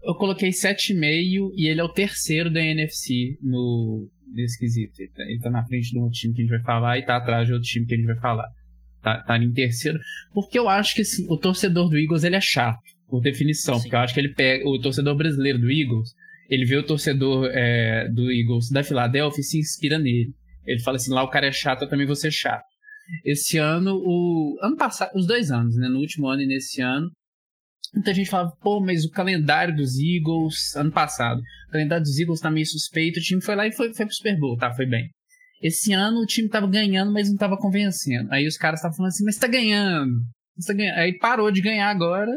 Eu 0.02 0.14
coloquei 0.16 0.50
7,5 0.50 1.52
e 1.56 1.68
ele 1.68 1.80
é 1.80 1.84
o 1.84 1.88
terceiro 1.88 2.52
da 2.52 2.60
NFC 2.60 3.38
no, 3.40 4.10
nesse 4.34 4.58
quesito. 4.58 5.00
Ele 5.00 5.10
tá, 5.10 5.22
ele 5.22 5.38
tá 5.38 5.50
na 5.50 5.64
frente 5.64 5.90
de 5.90 5.98
um 5.98 6.10
time 6.10 6.34
que 6.34 6.42
a 6.42 6.44
gente 6.44 6.50
vai 6.50 6.62
falar 6.62 6.98
e 6.98 7.06
tá 7.06 7.16
atrás 7.16 7.46
de 7.46 7.54
outro 7.54 7.66
time 7.66 7.86
que 7.86 7.94
a 7.94 7.96
gente 7.96 8.06
vai 8.06 8.18
falar 8.18 8.52
tá, 9.04 9.22
tá 9.22 9.38
em 9.38 9.52
terceiro. 9.52 9.98
Porque 10.32 10.58
eu 10.58 10.68
acho 10.68 10.94
que 10.94 11.02
assim, 11.02 11.26
o 11.28 11.36
torcedor 11.36 11.88
do 11.88 11.98
Eagles 11.98 12.24
ele 12.24 12.36
é 12.36 12.40
chato, 12.40 12.80
por 13.08 13.20
definição. 13.20 13.76
Sim. 13.76 13.82
Porque 13.82 13.94
eu 13.94 14.00
acho 14.00 14.14
que 14.14 14.20
ele 14.20 14.34
pega. 14.34 14.66
O 14.66 14.80
torcedor 14.80 15.14
brasileiro 15.14 15.58
do 15.58 15.70
Eagles, 15.70 16.10
ele 16.48 16.64
vê 16.64 16.76
o 16.76 16.82
torcedor 16.82 17.50
é, 17.52 18.08
do 18.08 18.32
Eagles 18.32 18.70
da 18.70 18.82
Filadélfia 18.82 19.40
e 19.40 19.44
se 19.44 19.58
inspira 19.58 19.98
nele. 19.98 20.32
Ele 20.66 20.80
fala 20.80 20.96
assim: 20.96 21.12
lá 21.12 21.22
o 21.22 21.30
cara 21.30 21.46
é 21.46 21.52
chato, 21.52 21.82
eu 21.82 21.88
também 21.88 22.06
vou 22.06 22.16
ser 22.16 22.32
chato. 22.32 22.64
Esse 23.24 23.58
ano, 23.58 23.96
o. 23.96 24.56
Ano 24.62 24.76
passado, 24.76 25.10
os 25.14 25.26
dois 25.26 25.50
anos, 25.50 25.76
né? 25.76 25.88
No 25.88 26.00
último 26.00 26.26
ano 26.26 26.42
e 26.42 26.46
nesse 26.46 26.80
ano. 26.80 27.10
Muita 27.92 28.12
gente 28.12 28.28
falava, 28.28 28.50
pô, 28.60 28.80
mas 28.80 29.04
o 29.04 29.10
calendário 29.10 29.76
dos 29.76 29.92
Eagles, 30.00 30.74
ano 30.74 30.90
passado, 30.90 31.40
o 31.68 31.70
calendário 31.70 32.02
dos 32.02 32.18
Eagles 32.18 32.40
tá 32.40 32.50
meio 32.50 32.66
suspeito, 32.66 33.20
o 33.20 33.22
time 33.22 33.40
foi 33.40 33.54
lá 33.54 33.68
e 33.68 33.72
foi, 33.72 33.94
foi 33.94 34.04
pro 34.04 34.14
Super 34.14 34.36
Bowl, 34.36 34.56
tá? 34.56 34.74
Foi 34.74 34.84
bem. 34.84 35.08
Esse 35.60 35.92
ano 35.92 36.20
o 36.20 36.26
time 36.26 36.48
tava 36.48 36.66
ganhando, 36.66 37.12
mas 37.12 37.28
não 37.30 37.36
tava 37.36 37.56
convencendo. 37.56 38.32
Aí 38.32 38.46
os 38.46 38.56
caras 38.56 38.80
estavam 38.80 38.96
falando 38.96 39.12
assim, 39.12 39.24
mas 39.24 39.36
tá 39.36 39.46
ganhando. 39.46 40.20
Tá 40.66 40.74
ganhando. 40.74 40.98
Aí 40.98 41.18
parou 41.18 41.50
de 41.50 41.60
ganhar 41.60 41.88
agora. 41.88 42.30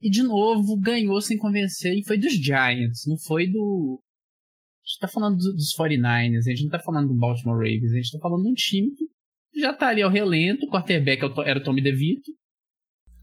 E 0.00 0.10
de 0.10 0.22
novo 0.22 0.78
ganhou 0.78 1.20
sem 1.20 1.38
convencer. 1.38 1.94
E 1.94 2.04
foi 2.04 2.18
dos 2.18 2.32
Giants, 2.32 3.06
não 3.06 3.16
foi 3.18 3.46
do. 3.46 4.00
A 4.00 4.86
gente 4.86 4.98
tá 5.00 5.08
falando 5.08 5.36
dos 5.36 5.74
49ers, 5.76 6.46
a 6.46 6.50
gente 6.50 6.64
não 6.64 6.70
tá 6.70 6.78
falando 6.78 7.08
do 7.08 7.14
Baltimore 7.14 7.56
Ravens, 7.56 7.92
a 7.92 7.96
gente 7.96 8.12
tá 8.12 8.18
falando 8.20 8.44
de 8.44 8.50
um 8.50 8.54
time 8.54 8.90
que 8.94 9.60
já 9.60 9.72
tá 9.72 9.88
ali 9.88 10.02
ao 10.02 10.10
relento. 10.10 10.66
O 10.66 10.70
quarterback 10.70 11.24
é 11.24 11.50
era 11.50 11.58
o 11.58 11.62
Tommy 11.62 11.82
DeVito. 11.82 12.30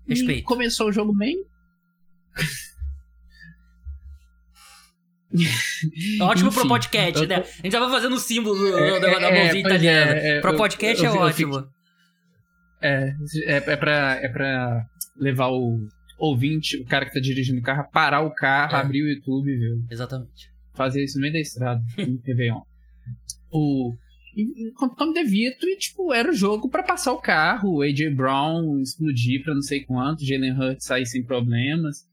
Respeito. 0.08 0.40
E 0.40 0.44
começou 0.44 0.90
o 0.90 0.92
jogo 0.92 1.14
bem. 1.16 1.36
ótimo 6.22 6.50
Enfim, 6.50 6.60
pro 6.60 6.68
podcast, 6.68 7.26
né? 7.26 7.36
A 7.38 7.42
gente 7.42 7.72
tava 7.72 7.90
fazendo 7.90 8.16
o 8.16 8.20
símbolo 8.20 8.78
é, 8.78 9.00
da, 9.00 9.20
da 9.20 9.30
é, 9.30 9.44
mãozinha 9.44 9.62
italiana. 9.62 10.12
É, 10.16 10.38
é, 10.38 10.42
pro 10.42 10.56
podcast 10.56 11.04
eu, 11.04 11.12
eu, 11.12 11.18
é 11.18 11.26
ótimo. 11.26 11.54
Fico... 11.56 11.70
É, 12.82 13.16
é, 13.46 13.56
é, 13.56 13.76
pra, 13.76 14.20
é 14.22 14.28
pra 14.28 14.86
levar 15.18 15.48
o 15.50 15.80
ouvinte, 16.20 16.78
o 16.78 16.86
cara 16.86 17.06
que 17.06 17.14
tá 17.14 17.20
dirigindo 17.20 17.60
o 17.60 17.64
carro, 17.64 17.90
parar 17.92 18.22
o 18.22 18.34
carro, 18.34 18.76
é. 18.76 18.80
abrir 18.80 19.04
o 19.04 19.10
YouTube, 19.10 19.56
viu? 19.56 19.84
Exatamente. 19.90 20.52
Fazer 20.74 21.04
isso 21.04 21.18
no 21.18 21.22
meio 21.22 21.34
da 21.34 21.40
estrada, 21.40 21.82
em 21.98 22.20
Réveillon. 22.26 22.62
O. 23.52 23.94
Tom 24.98 25.14
DeVito 25.14 25.68
e, 25.68 25.78
tipo, 25.78 26.12
era 26.12 26.32
o 26.32 26.36
jogo 26.36 26.68
para 26.68 26.82
passar 26.82 27.14
o 27.14 27.22
carro, 27.22 27.76
o 27.76 27.82
AJ 27.84 28.16
Brown 28.16 28.80
explodir 28.82 29.44
pra 29.44 29.54
não 29.54 29.62
sei 29.62 29.84
quanto, 29.86 30.26
Jalen 30.26 30.60
Hurts 30.60 30.86
sair 30.86 31.06
sem 31.06 31.24
problemas 31.24 32.04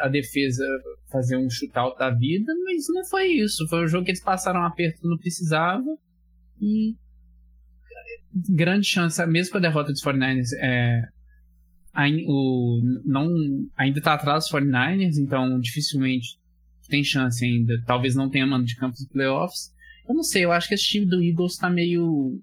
a 0.00 0.08
defesa 0.08 0.64
fazer 1.10 1.36
um 1.36 1.48
shootout 1.48 1.98
da 1.98 2.10
vida, 2.10 2.52
mas 2.64 2.84
não 2.88 3.04
foi 3.04 3.28
isso. 3.28 3.66
Foi 3.68 3.84
um 3.84 3.88
jogo 3.88 4.04
que 4.04 4.10
eles 4.10 4.22
passaram 4.22 4.60
um 4.60 4.64
aperto 4.64 5.06
não 5.06 5.18
precisava 5.18 5.96
e 6.60 6.94
grande 8.50 8.86
chance, 8.86 9.24
mesmo 9.26 9.52
com 9.52 9.58
a 9.58 9.60
derrota 9.62 9.92
dos 9.92 10.02
49ers, 10.02 10.48
é, 10.60 11.02
o, 12.26 12.80
não, 13.04 13.28
ainda 13.76 13.98
está 13.98 14.14
atrás 14.14 14.44
dos 14.44 14.52
49ers, 14.52 15.16
então 15.18 15.58
dificilmente 15.60 16.38
tem 16.88 17.02
chance 17.02 17.44
ainda. 17.44 17.74
Talvez 17.86 18.14
não 18.14 18.28
tenha 18.28 18.46
mano 18.46 18.64
de 18.64 18.76
campo 18.76 18.94
dos 18.94 19.08
playoffs. 19.08 19.72
Eu 20.08 20.14
não 20.14 20.22
sei, 20.22 20.44
eu 20.44 20.52
acho 20.52 20.68
que 20.68 20.74
esse 20.74 20.84
time 20.84 21.06
do 21.06 21.22
Eagles 21.22 21.52
está 21.52 21.70
meio 21.70 22.40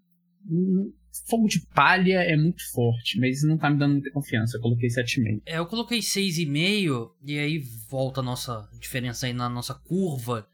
fogo 1.27 1.47
de 1.47 1.59
palha 1.73 2.21
é 2.23 2.35
muito 2.35 2.63
forte, 2.71 3.19
mas 3.19 3.43
não 3.43 3.57
tá 3.57 3.69
me 3.69 3.77
dando 3.77 3.93
muita 3.93 4.11
confiança. 4.11 4.57
Eu 4.57 4.61
coloquei 4.61 4.89
7,5. 4.89 5.41
É, 5.45 5.57
eu 5.57 5.65
coloquei 5.65 5.99
6,5 5.99 7.11
e 7.23 7.37
aí 7.37 7.59
volta 7.89 8.19
a 8.19 8.23
nossa 8.23 8.67
diferença 8.79 9.27
aí 9.27 9.33
na 9.33 9.47
nossa 9.47 9.73
curva. 9.73 10.47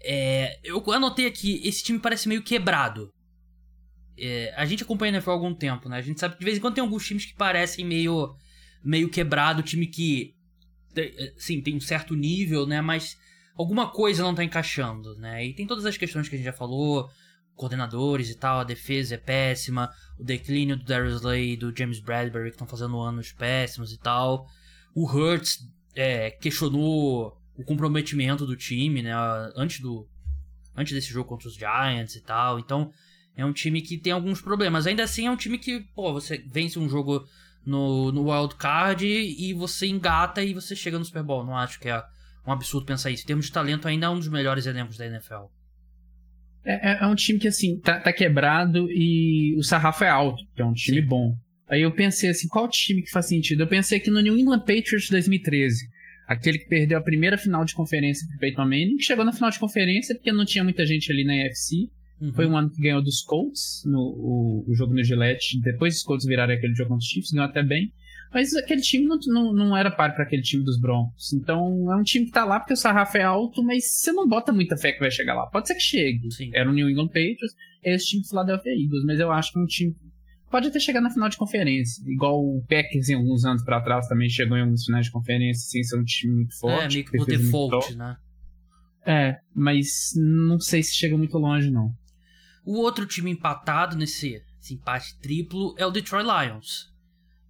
É, 0.00 0.58
eu 0.62 0.82
anotei 0.92 1.26
aqui, 1.26 1.60
esse 1.64 1.82
time 1.82 1.98
parece 1.98 2.28
meio 2.28 2.42
quebrado. 2.42 3.12
É, 4.18 4.52
a 4.56 4.64
gente 4.64 4.82
acompanha 4.82 5.12
a 5.12 5.14
NFL 5.14 5.30
há 5.30 5.32
algum 5.34 5.54
tempo, 5.54 5.88
né? 5.88 5.96
A 5.96 6.02
gente 6.02 6.20
sabe 6.20 6.34
que 6.34 6.40
de 6.40 6.44
vez 6.44 6.58
em 6.58 6.60
quando 6.60 6.74
tem 6.74 6.82
alguns 6.82 7.06
times 7.06 7.24
que 7.24 7.34
parecem 7.34 7.84
meio, 7.84 8.34
meio 8.84 9.08
quebrado, 9.08 9.62
time 9.62 9.86
que 9.86 10.34
eh, 10.96 11.32
sim, 11.36 11.60
tem 11.60 11.76
um 11.76 11.80
certo 11.80 12.14
nível, 12.14 12.66
né? 12.66 12.80
Mas 12.80 13.18
alguma 13.56 13.90
coisa 13.90 14.22
não 14.22 14.34
tá 14.34 14.44
encaixando, 14.44 15.16
né? 15.16 15.44
E 15.46 15.54
tem 15.54 15.66
todas 15.66 15.86
as 15.86 15.96
questões 15.96 16.28
que 16.28 16.34
a 16.34 16.38
gente 16.38 16.46
já 16.46 16.52
falou, 16.52 17.08
coordenadores 17.56 18.30
e 18.30 18.34
tal, 18.34 18.60
a 18.60 18.64
defesa 18.64 19.14
é 19.14 19.18
péssima, 19.18 19.90
o 20.18 20.24
declínio 20.24 20.76
do 20.76 20.84
Darius 20.84 21.16
Slay 21.16 21.52
e 21.52 21.56
do 21.56 21.76
James 21.76 22.00
Bradbury 22.00 22.44
que 22.44 22.54
estão 22.54 22.66
fazendo 22.66 22.98
anos 23.00 23.32
péssimos 23.32 23.92
e 23.92 23.98
tal. 23.98 24.46
O 24.94 25.06
Hurts 25.06 25.58
é, 25.94 26.30
questionou 26.30 27.38
o 27.54 27.64
comprometimento 27.64 28.46
do 28.46 28.56
time, 28.56 29.02
né? 29.02 29.12
Antes 29.56 29.80
do 29.80 30.08
antes 30.74 30.94
desse 30.94 31.08
jogo 31.08 31.28
contra 31.28 31.48
os 31.48 31.54
Giants 31.54 32.16
e 32.16 32.20
tal. 32.20 32.58
Então, 32.58 32.90
é 33.36 33.44
um 33.44 33.52
time 33.52 33.82
que 33.82 33.98
tem 33.98 34.12
alguns 34.12 34.40
problemas. 34.40 34.86
Ainda 34.86 35.02
assim, 35.02 35.26
é 35.26 35.30
um 35.30 35.36
time 35.36 35.58
que, 35.58 35.80
pô, 35.94 36.12
você 36.12 36.38
vence 36.38 36.78
um 36.78 36.88
jogo 36.88 37.26
no, 37.64 38.10
no 38.10 38.30
Wild 38.30 38.54
Card 38.56 39.06
e 39.06 39.52
você 39.52 39.86
engata 39.86 40.42
e 40.42 40.54
você 40.54 40.74
chega 40.74 40.98
no 40.98 41.04
Super 41.04 41.22
Bowl. 41.22 41.44
Não 41.44 41.56
acho 41.56 41.78
que 41.78 41.88
é 41.88 42.02
um 42.46 42.52
absurdo 42.52 42.86
pensar 42.86 43.10
isso. 43.10 43.22
Em 43.24 43.26
termos 43.26 43.46
de 43.46 43.52
talento, 43.52 43.86
ainda 43.86 44.06
é 44.06 44.08
um 44.08 44.18
dos 44.18 44.28
melhores 44.28 44.66
elencos 44.66 44.96
da 44.96 45.06
NFL. 45.06 45.44
É, 46.64 46.92
é, 46.92 46.98
é 47.02 47.06
um 47.06 47.14
time 47.14 47.38
que, 47.38 47.48
assim, 47.48 47.78
tá, 47.80 48.00
tá, 48.00 48.12
quebrado 48.12 48.90
e 48.90 49.54
o 49.56 49.62
sarrafo 49.62 50.04
é 50.04 50.08
alto, 50.08 50.42
que 50.54 50.62
é 50.62 50.64
um 50.64 50.72
time 50.72 51.00
Sim. 51.00 51.06
bom. 51.06 51.36
Aí 51.68 51.82
eu 51.82 51.90
pensei 51.90 52.30
assim, 52.30 52.48
qual 52.48 52.68
time 52.68 53.02
que 53.02 53.10
faz 53.10 53.26
sentido? 53.26 53.62
Eu 53.62 53.66
pensei 53.66 53.98
aqui 53.98 54.10
no 54.10 54.20
New 54.20 54.38
England 54.38 54.60
Patriots 54.60 55.08
2013. 55.10 55.88
Aquele 56.28 56.58
que 56.58 56.68
perdeu 56.68 56.98
a 56.98 57.02
primeira 57.02 57.36
final 57.36 57.64
de 57.64 57.74
conferência 57.74 58.26
pro 58.28 58.38
Peyton 58.38 58.64
Manning, 58.64 58.96
que 58.96 59.04
chegou 59.04 59.24
na 59.24 59.32
final 59.32 59.50
de 59.50 59.58
conferência 59.58 60.14
porque 60.14 60.32
não 60.32 60.44
tinha 60.44 60.62
muita 60.62 60.86
gente 60.86 61.10
ali 61.10 61.24
na 61.24 61.32
UFC. 61.32 61.88
Uhum. 62.20 62.32
Foi 62.32 62.46
um 62.46 62.56
ano 62.56 62.70
que 62.70 62.80
ganhou 62.80 63.02
dos 63.02 63.22
Colts, 63.22 63.82
no, 63.84 63.98
o, 63.98 64.64
o 64.68 64.74
jogo 64.74 64.94
no 64.94 65.02
Gillette. 65.02 65.60
Depois 65.60 65.96
os 65.96 66.02
Colts 66.02 66.26
viraram 66.26 66.54
aquele 66.54 66.74
jogo 66.74 66.90
contra 66.90 67.02
os 67.02 67.08
Chiefs, 67.08 67.32
ganhou 67.32 67.48
até 67.48 67.62
bem. 67.62 67.92
Mas 68.32 68.54
aquele 68.54 68.80
time 68.80 69.06
não, 69.06 69.18
não, 69.26 69.52
não 69.52 69.76
era 69.76 69.90
par 69.90 70.14
para 70.14 70.24
aquele 70.24 70.42
time 70.42 70.64
dos 70.64 70.80
Broncos. 70.80 71.32
Então 71.32 71.92
é 71.92 71.96
um 71.96 72.02
time 72.02 72.26
que 72.26 72.32
tá 72.32 72.44
lá 72.44 72.58
porque 72.58 72.72
o 72.72 72.76
sarrafo 72.76 73.18
é 73.18 73.22
alto, 73.22 73.62
mas 73.62 73.84
você 73.90 74.12
não 74.12 74.26
bota 74.26 74.52
muita 74.52 74.76
fé 74.76 74.92
que 74.92 75.00
vai 75.00 75.10
chegar 75.10 75.34
lá. 75.34 75.46
Pode 75.46 75.68
ser 75.68 75.74
que 75.74 75.80
chegue. 75.80 76.30
Sim. 76.32 76.50
Era 76.54 76.70
o 76.70 76.72
New 76.72 76.88
England 76.88 77.08
Patriots, 77.08 77.54
é 77.84 77.94
esse 77.94 78.06
time 78.06 78.22
do 78.22 78.28
Philadelphia 78.28 78.72
Eagles, 78.72 79.04
mas 79.04 79.20
eu 79.20 79.30
acho 79.30 79.52
que 79.52 79.58
é 79.58 79.62
um 79.62 79.66
time 79.66 79.94
pode 80.52 80.68
até 80.68 80.78
chegar 80.78 81.00
na 81.00 81.10
final 81.10 81.30
de 81.30 81.38
conferência. 81.38 82.04
Igual 82.06 82.38
o 82.38 82.62
Packers 82.68 83.08
em 83.08 83.14
alguns 83.14 83.44
anos 83.44 83.64
para 83.64 83.80
trás 83.80 84.06
também 84.06 84.28
chegou 84.28 84.56
em 84.56 84.60
alguns 84.60 84.84
finais 84.84 85.06
de 85.06 85.10
conferência 85.10 85.66
sem 85.68 85.82
ser 85.82 85.98
um 85.98 86.04
time 86.04 86.34
muito 86.34 86.58
forte. 86.58 86.84
É, 86.84 86.88
meio 86.88 87.04
que 87.10 87.16
por 87.16 87.26
default, 87.26 87.96
né? 87.96 88.16
É, 89.04 89.40
mas 89.54 90.12
não 90.14 90.60
sei 90.60 90.82
se 90.82 90.94
chega 90.94 91.16
muito 91.16 91.36
longe, 91.38 91.70
não. 91.70 91.90
O 92.64 92.78
outro 92.78 93.06
time 93.06 93.30
empatado 93.30 93.96
nesse, 93.96 94.40
nesse 94.58 94.74
empate 94.74 95.18
triplo 95.18 95.74
é 95.78 95.86
o 95.86 95.90
Detroit 95.90 96.24
Lions. 96.24 96.91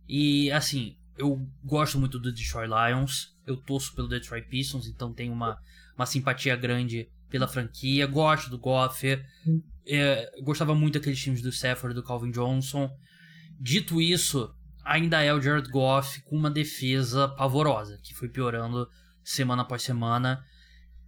E 0.09 0.51
assim, 0.51 0.97
eu 1.17 1.47
gosto 1.65 1.99
muito 1.99 2.19
do 2.19 2.33
Detroit 2.33 2.69
Lions. 2.69 3.37
Eu 3.47 3.57
torço 3.57 3.95
pelo 3.95 4.09
Detroit 4.09 4.49
Pistons, 4.49 4.87
então 4.87 5.13
tenho 5.13 5.33
uma, 5.33 5.59
uma 5.97 6.07
simpatia 6.07 6.57
grande 6.57 7.09
pela 7.29 7.49
franquia. 7.49 8.07
Gosto 8.07 8.51
do 8.51 8.59
Goff. 8.59 9.07
É, 9.87 10.31
gostava 10.43 10.75
muito 10.75 10.95
daqueles 10.95 11.21
times 11.21 11.43
do 11.43 11.49
Stafford 11.49 11.95
do 11.95 12.03
Calvin 12.03 12.31
Johnson. 12.31 12.91
Dito 13.59 14.01
isso, 14.01 14.55
ainda 14.85 15.23
é 15.23 15.33
o 15.33 15.41
Jared 15.41 15.69
Goff 15.71 16.21
com 16.23 16.37
uma 16.37 16.51
defesa 16.51 17.29
pavorosa, 17.29 17.99
que 18.03 18.15
foi 18.15 18.29
piorando 18.29 18.89
semana 19.23 19.63
após 19.63 19.83
semana. 19.83 20.45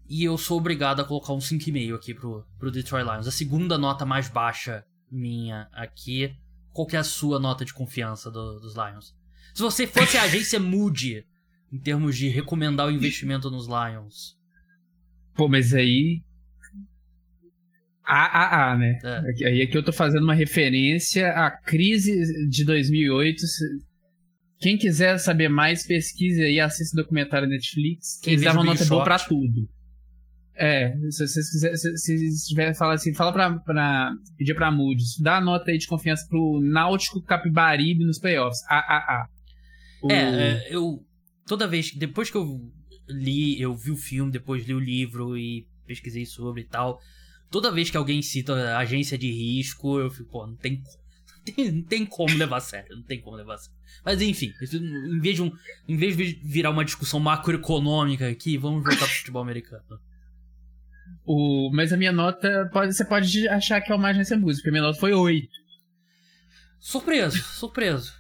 E 0.09 0.23
eu 0.25 0.37
sou 0.37 0.59
obrigado 0.59 1.01
a 1.01 1.05
colocar 1.05 1.33
um 1.33 1.39
5,5 1.39 1.95
aqui 1.95 2.15
pro, 2.15 2.47
pro 2.59 2.71
Detroit 2.71 3.05
Lions. 3.05 3.27
A 3.27 3.33
segunda 3.33 3.79
nota 3.79 4.05
mais 4.05 4.29
baixa 4.29 4.85
minha 5.11 5.69
aqui. 5.73 6.37
Qual 6.75 6.89
que 6.89 6.97
é 6.97 6.99
a 6.99 7.05
sua 7.05 7.39
nota 7.39 7.65
de 7.65 7.73
confiança 7.73 8.31
do, 8.33 8.59
dos 8.59 8.75
Lions? 8.75 9.15
Se 9.55 9.63
você 9.63 9.87
fosse 9.87 10.19
a 10.19 10.25
agência 10.25 10.59
Moody, 10.59 11.25
em 11.73 11.79
termos 11.79 12.17
de 12.17 12.29
recomendar 12.29 12.89
o 12.89 12.91
investimento 12.91 13.49
nos 13.49 13.69
Lions. 13.69 14.37
Pô, 15.37 15.49
mas 15.49 15.73
aí. 15.73 16.21
AAA, 18.05 18.77
né? 18.77 18.99
É. 19.03 19.47
Aí 19.47 19.63
aqui 19.63 19.79
eu 19.79 19.85
tô 19.85 19.93
fazendo 19.93 20.25
uma 20.25 20.35
referência 20.35 21.29
à 21.31 21.49
crise 21.49 22.49
de 22.49 22.65
2008. 22.65 23.43
Quem 24.59 24.77
quiser 24.77 25.17
saber 25.19 25.49
mais, 25.49 25.87
pesquise 25.87 26.43
aí, 26.43 26.59
assista 26.59 26.99
o 26.99 27.03
documentário 27.03 27.49
Netflix. 27.49 28.19
Quem 28.21 28.33
Eles 28.33 28.45
davam 28.45 28.65
nota 28.65 28.85
boa 28.87 29.05
pra 29.05 29.19
tudo. 29.19 29.69
É, 30.57 30.95
se 31.11 31.27
vocês 31.27 31.51
quiserem, 31.51 31.77
se, 31.77 32.75
falar 32.77 32.95
assim, 32.95 33.13
fala 33.13 33.33
pra, 33.33 33.59
pra 33.59 34.13
pedir 34.39 34.55
pra 34.55 34.71
Moody's, 34.71 35.19
dá 35.19 35.39
a 35.39 35.41
nota 35.41 35.71
aí 35.71 35.79
de 35.79 35.87
confiança 35.87 36.27
pro 36.29 36.61
Náutico 36.61 37.21
Capibaribe 37.23 38.05
nos 38.05 38.19
playoffs. 38.19 38.63
AAA. 38.69 39.29
O... 40.03 40.13
É, 40.13 40.69
é, 40.69 40.75
eu 40.75 41.05
toda 41.47 41.67
vez, 41.67 41.93
depois 41.95 42.31
que 42.31 42.37
eu 42.37 42.61
li, 43.09 43.61
eu 43.61 43.75
vi 43.75 43.91
o 43.91 43.97
filme, 43.97 44.31
depois 44.31 44.65
li 44.67 44.75
o 44.75 44.81
livro 44.81 45.37
e 45.37 45.67
pesquisei 45.87 46.25
sobre 46.25 46.63
e 46.63 46.65
tal, 46.65 47.01
toda 47.51 47.71
vez 47.71 47.91
que 47.91 47.97
alguém 47.97 48.23
cita 48.23 48.77
agência 48.77 49.19
de 49.19 49.31
risco, 49.31 49.99
eu 49.99 50.11
fico, 50.11 50.31
pô, 50.31 50.47
não 50.47 50.57
tem, 50.57 50.83
não 51.37 51.55
tem, 51.55 51.73
não 51.73 51.83
tem 51.83 52.07
como 52.07 52.37
levar 52.37 52.59
a 52.59 52.61
sério, 52.61 52.97
não 52.97 53.03
tem 53.03 53.21
como 53.21 53.37
levar 53.37 53.55
a 53.55 53.59
sério. 53.59 53.79
Mas 54.05 54.21
enfim, 54.21 54.53
em 54.63 55.21
vez 55.21 55.37
de, 55.37 55.43
um, 55.43 55.53
em 55.89 55.97
vez 55.97 56.17
de 56.17 56.41
virar 56.45 56.71
uma 56.71 56.85
discussão 56.85 57.21
macroeconômica 57.21 58.29
aqui, 58.29 58.57
vamos 58.57 58.85
voltar 58.85 59.07
pro 59.07 59.17
futebol 59.17 59.43
americano. 59.43 59.83
O, 61.25 61.71
mas 61.73 61.93
a 61.93 61.97
minha 61.97 62.13
nota, 62.13 62.69
pode, 62.73 62.95
você 62.95 63.05
pode 63.05 63.49
achar 63.49 63.81
que 63.81 63.93
é 63.93 63.95
uma 63.95 64.09
agência 64.09 64.37
música, 64.37 64.63
porque 64.63 64.69
a 64.71 64.73
minha 64.73 64.83
nota 64.83 64.99
foi 64.99 65.13
8. 65.13 65.49
Surpreso, 66.81 67.39
surpreso. 67.39 68.13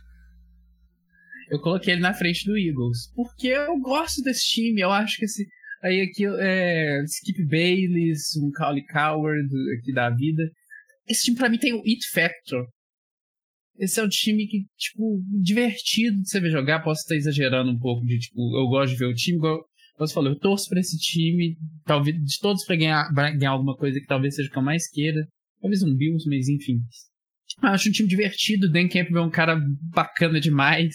Eu 1.50 1.60
coloquei 1.60 1.92
ele 1.92 2.00
na 2.00 2.14
frente 2.14 2.46
do 2.46 2.56
Eagles. 2.56 3.12
Porque 3.14 3.48
eu 3.48 3.78
gosto 3.78 4.22
desse 4.22 4.46
time, 4.46 4.80
eu 4.80 4.90
acho 4.90 5.18
que 5.18 5.24
esse. 5.24 5.46
Aí 5.82 6.00
aqui 6.00 6.24
é. 6.26 7.02
Skip 7.04 7.44
Bayless, 7.44 8.38
um 8.40 8.50
Cowley 8.52 8.84
Coward 8.86 9.48
aqui 9.78 9.92
da 9.92 10.08
vida. 10.10 10.42
Esse 11.06 11.24
time 11.24 11.36
pra 11.36 11.48
mim 11.48 11.58
tem 11.58 11.74
o 11.74 11.82
It 11.86 12.08
Factor. 12.12 12.66
Esse 13.78 14.00
é 14.00 14.04
um 14.04 14.08
time 14.08 14.46
que, 14.46 14.64
tipo, 14.78 15.20
divertido 15.42 16.22
de 16.22 16.28
você 16.28 16.40
ver 16.40 16.50
jogar. 16.50 16.82
Posso 16.82 17.02
estar 17.02 17.16
exagerando 17.16 17.70
um 17.70 17.78
pouco 17.78 18.06
de, 18.06 18.18
tipo, 18.18 18.40
eu 18.56 18.66
gosto 18.68 18.92
de 18.92 18.98
ver 18.98 19.06
o 19.06 19.14
time, 19.14 19.38
você 19.98 20.14
falou, 20.14 20.30
eu 20.30 20.38
torço 20.38 20.68
pra 20.68 20.80
esse 20.80 20.98
time, 20.98 21.56
talvez 21.84 22.16
de 22.16 22.38
todos 22.40 22.64
pra 22.64 22.76
ganhar, 22.76 23.12
pra 23.14 23.30
ganhar 23.30 23.50
alguma 23.50 23.76
coisa 23.76 24.00
que 24.00 24.06
talvez 24.06 24.34
seja 24.34 24.48
o 24.48 24.52
que 24.52 24.58
eu 24.58 24.62
mais 24.62 24.88
queira. 24.90 25.26
Talvez 25.60 25.82
um 25.82 25.94
Bills, 25.94 26.28
mas 26.28 26.48
enfim. 26.48 26.80
Eu 27.62 27.68
acho 27.68 27.88
um 27.88 27.92
time 27.92 28.08
divertido, 28.08 28.70
Dan 28.70 28.88
Campbell 28.88 29.22
é 29.22 29.26
um 29.26 29.30
cara 29.30 29.60
bacana 29.94 30.40
demais. 30.40 30.94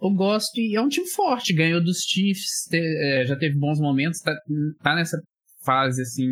Eu 0.00 0.10
gosto 0.10 0.58
e 0.58 0.74
é 0.74 0.80
um 0.80 0.88
time 0.88 1.08
forte, 1.08 1.54
ganhou 1.54 1.82
dos 1.82 2.00
Chiefs, 2.00 2.66
te, 2.68 2.78
é, 2.78 3.26
já 3.26 3.36
teve 3.36 3.58
bons 3.58 3.78
momentos, 3.80 4.20
tá, 4.20 4.34
tá 4.82 4.94
nessa 4.94 5.18
fase 5.64 6.02
assim, 6.02 6.26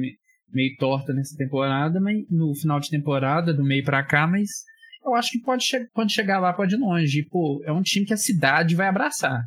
meio 0.53 0.77
torta 0.79 1.12
nessa 1.12 1.37
temporada, 1.37 2.01
mas 2.01 2.16
no 2.31 2.55
final 2.55 2.79
de 2.79 2.90
temporada, 2.90 3.55
do 3.55 3.64
meio 3.64 3.83
para 3.83 4.05
cá, 4.05 4.27
mas 4.27 4.49
eu 5.05 5.14
acho 5.14 5.31
que 5.31 5.40
pode, 5.40 5.64
che 5.64 5.87
pode 5.92 6.12
chegar 6.12 6.40
lá, 6.40 6.53
pode 6.53 6.75
ir 6.75 6.79
longe. 6.79 7.20
E, 7.20 7.29
pô, 7.29 7.62
é 7.64 7.73
um 7.73 7.83
time 7.83 8.07
que 8.07 8.14
a 8.14 8.18
cidade 8.18 8.75
vai 8.75 8.88
abraçar. 8.88 9.44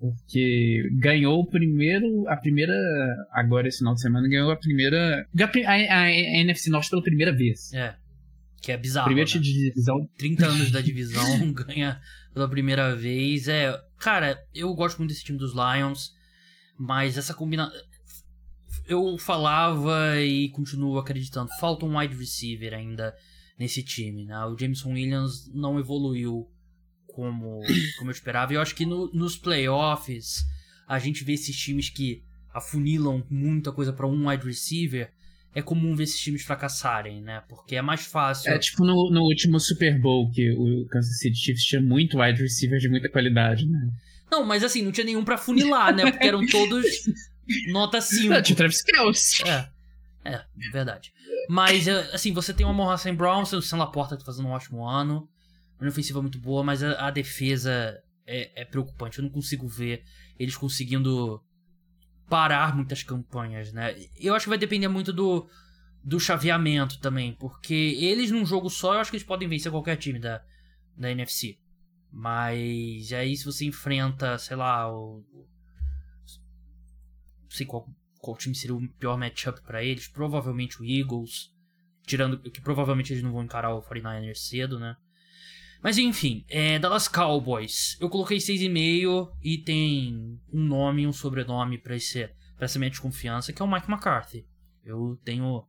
Porque 0.00 0.88
ganhou 0.92 1.40
o 1.40 1.46
primeiro, 1.46 2.26
a 2.26 2.34
primeira, 2.34 2.74
agora 3.30 3.68
esse 3.68 3.78
final 3.78 3.92
de 3.94 4.00
semana, 4.00 4.26
ganhou 4.26 4.50
a 4.50 4.56
primeira, 4.56 5.28
a, 5.38 5.70
a, 5.70 6.00
a 6.04 6.10
NFC 6.10 6.70
Norte 6.70 6.88
pela 6.88 7.02
primeira 7.02 7.36
vez. 7.36 7.70
É, 7.74 7.94
que 8.62 8.72
é 8.72 8.78
bizarro. 8.78 9.06
Primeiro 9.06 9.30
né? 9.30 9.38
de 9.38 9.52
divisão. 9.52 10.08
30 10.16 10.46
anos 10.46 10.70
da 10.70 10.80
divisão, 10.82 11.52
ganha 11.52 12.00
pela 12.32 12.48
primeira 12.48 12.96
vez. 12.96 13.46
É, 13.46 13.78
cara, 13.98 14.42
eu 14.54 14.72
gosto 14.74 14.96
muito 14.98 15.10
desse 15.10 15.22
time 15.22 15.38
dos 15.38 15.52
Lions, 15.52 16.14
mas 16.78 17.18
essa 17.18 17.34
combinação. 17.34 17.78
Eu 18.86 19.18
falava 19.18 20.18
e 20.20 20.48
continuo 20.48 20.98
acreditando, 20.98 21.50
falta 21.60 21.84
um 21.84 21.98
wide 21.98 22.16
receiver 22.16 22.72
ainda 22.72 23.14
nesse 23.58 23.82
time, 23.82 24.24
né? 24.24 24.46
O 24.46 24.56
Jameson 24.58 24.92
Williams 24.92 25.50
não 25.52 25.78
evoluiu 25.78 26.48
como, 27.20 27.60
como 27.98 28.10
eu 28.10 28.14
esperava. 28.14 28.52
E 28.52 28.56
eu 28.56 28.62
acho 28.62 28.74
que 28.74 28.86
no, 28.86 29.10
nos 29.12 29.36
playoffs 29.36 30.46
a 30.88 30.98
gente 30.98 31.22
vê 31.22 31.34
esses 31.34 31.54
times 31.54 31.90
que 31.90 32.22
afunilam 32.52 33.22
muita 33.28 33.70
coisa 33.70 33.92
para 33.92 34.06
um 34.06 34.28
wide 34.28 34.46
receiver. 34.46 35.12
É 35.54 35.60
comum 35.60 35.94
ver 35.96 36.04
esses 36.04 36.20
times 36.20 36.42
fracassarem, 36.42 37.20
né? 37.20 37.42
Porque 37.48 37.76
é 37.76 37.82
mais 37.82 38.06
fácil. 38.06 38.52
É 38.52 38.58
tipo 38.58 38.84
no, 38.84 39.10
no 39.10 39.22
último 39.22 39.58
Super 39.58 40.00
Bowl, 40.00 40.30
que 40.30 40.50
o 40.52 40.86
Kansas 40.86 41.18
City 41.18 41.36
Chiefs 41.36 41.64
tinha 41.64 41.82
muito 41.82 42.18
wide 42.20 42.40
receiver 42.40 42.78
de 42.78 42.88
muita 42.88 43.08
qualidade, 43.08 43.66
né? 43.66 43.90
Não, 44.30 44.44
mas 44.44 44.62
assim, 44.62 44.80
não 44.80 44.92
tinha 44.92 45.04
nenhum 45.04 45.24
para 45.24 45.36
funilar, 45.36 45.94
né? 45.94 46.08
Porque 46.10 46.26
eram 46.26 46.46
todos 46.46 46.86
nota 47.68 48.00
5. 48.00 48.28
Não, 48.28 48.40
tinha 48.40 48.56
Travis 48.56 48.82
Kelce. 48.82 49.42
É. 49.46 49.68
É, 50.24 50.44
verdade. 50.70 51.12
Mas, 51.48 51.88
assim, 51.88 52.32
você 52.32 52.54
tem 52.54 52.64
o 52.64 52.68
Amon 52.68 52.90
Hassan 52.90 53.14
Brown, 53.14 53.42
o 53.42 53.62
Sam 53.62 53.78
Laporta 53.78 54.16
tá 54.16 54.24
fazendo 54.24 54.46
um 54.46 54.52
ótimo 54.52 54.86
ano. 54.86 55.28
A 55.80 55.86
ofensiva 55.88 56.20
muito 56.20 56.38
boa, 56.38 56.62
mas 56.62 56.82
a, 56.82 57.06
a 57.06 57.10
defesa 57.10 57.98
é, 58.26 58.62
é, 58.62 58.64
preocupante. 58.64 59.18
Eu 59.18 59.24
não 59.24 59.30
consigo 59.30 59.66
ver 59.66 60.04
eles 60.38 60.56
conseguindo 60.56 61.42
parar 62.28 62.76
muitas 62.76 63.02
campanhas, 63.02 63.72
né? 63.72 63.96
Eu 64.16 64.34
acho 64.34 64.44
que 64.44 64.50
vai 64.50 64.58
depender 64.58 64.88
muito 64.88 65.12
do, 65.12 65.48
do 66.04 66.20
chaveamento 66.20 67.00
também, 67.00 67.34
porque 67.34 67.74
eles 67.74 68.30
num 68.30 68.46
jogo 68.46 68.68
só, 68.68 68.94
eu 68.94 69.00
acho 69.00 69.10
que 69.10 69.16
eles 69.16 69.26
podem 69.26 69.48
vencer 69.48 69.72
qualquer 69.72 69.96
time 69.96 70.18
da, 70.18 70.42
da 70.96 71.10
NFC. 71.10 71.58
Mas 72.12 73.12
aí 73.12 73.36
se 73.36 73.44
você 73.44 73.64
enfrenta, 73.64 74.36
sei 74.38 74.56
lá, 74.56 74.92
o, 74.92 75.24
sei 77.50 77.66
qual, 77.66 77.88
qual 78.18 78.36
time 78.36 78.54
seria 78.54 78.74
o 78.74 78.88
pior 78.88 79.18
matchup 79.18 79.60
para 79.62 79.84
eles. 79.84 80.08
Provavelmente 80.08 80.80
o 80.80 80.84
Eagles. 80.84 81.54
Tirando 82.06 82.38
que 82.38 82.60
provavelmente 82.60 83.12
eles 83.12 83.22
não 83.22 83.32
vão 83.32 83.44
encarar 83.44 83.74
o 83.74 83.82
49ers 83.82 84.36
cedo, 84.36 84.78
né? 84.78 84.96
Mas 85.82 85.96
enfim, 85.98 86.44
é, 86.48 86.78
Dallas 86.78 87.08
Cowboys. 87.08 87.96
Eu 88.00 88.08
coloquei 88.08 88.38
6,5 88.38 89.30
e 89.42 89.58
tem 89.58 90.38
um 90.52 90.62
nome 90.62 91.02
e 91.02 91.06
um 91.06 91.12
sobrenome 91.12 91.78
para 91.78 91.96
esse, 91.96 92.28
pra 92.56 92.66
essa 92.66 92.78
minha 92.78 92.90
de 92.90 93.00
confiança, 93.00 93.52
que 93.52 93.62
é 93.62 93.64
o 93.64 93.70
Mike 93.70 93.90
McCarthy. 93.90 94.46
Eu 94.84 95.18
tenho 95.24 95.64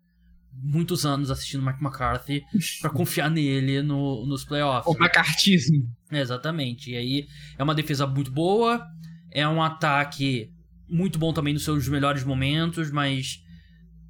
muitos 0.54 1.06
anos 1.06 1.32
assistindo 1.32 1.66
Mike 1.66 1.82
McCarthy 1.82 2.44
para 2.82 2.90
confiar 2.92 3.30
nele 3.30 3.82
no, 3.82 4.26
nos 4.26 4.44
playoffs. 4.44 4.94
O 4.94 4.98
McCarthyismo. 4.98 5.90
exatamente. 6.12 6.92
E 6.92 6.98
aí 6.98 7.28
é 7.58 7.64
uma 7.64 7.76
defesa 7.76 8.06
muito 8.06 8.32
boa, 8.32 8.86
é 9.32 9.48
um 9.48 9.64
ataque 9.64 10.52
muito 10.90 11.18
bom 11.18 11.32
também 11.32 11.54
nos 11.54 11.64
seus 11.64 11.88
melhores 11.88 12.24
momentos, 12.26 12.92
mas 12.92 13.42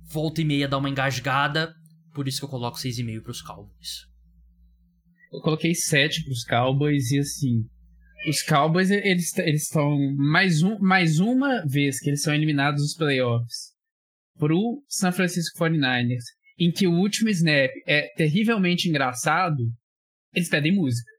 volta 0.05 0.41
e 0.41 0.45
meia 0.45 0.67
dá 0.67 0.77
uma 0.77 0.89
engasgada, 0.89 1.75
por 2.13 2.27
isso 2.27 2.39
que 2.39 2.45
eu 2.45 2.49
coloco 2.49 2.77
6,5 2.77 3.21
para 3.21 3.31
os 3.31 3.41
Cowboys. 3.41 4.10
Eu 5.31 5.39
coloquei 5.41 5.73
7 5.73 6.23
para 6.23 6.31
os 6.33 6.43
Cowboys 6.43 7.11
e 7.11 7.19
assim, 7.19 7.63
os 8.27 8.41
Cowboys 8.43 8.91
eles 8.91 9.31
estão 9.37 9.89
mais 10.17 10.61
um 10.61 10.77
mais 10.79 11.19
uma 11.19 11.65
vez 11.65 11.99
que 11.99 12.09
eles 12.09 12.21
são 12.21 12.33
eliminados 12.33 12.81
dos 12.81 12.95
playoffs 12.95 13.71
pro 14.37 14.83
San 14.87 15.11
Francisco 15.11 15.57
49ers, 15.57 16.23
em 16.59 16.71
que 16.71 16.87
o 16.87 16.93
último 16.93 17.29
snap 17.29 17.69
é 17.87 18.07
terrivelmente 18.15 18.89
engraçado, 18.89 19.63
eles 20.33 20.49
pedem 20.49 20.73
música. 20.73 21.09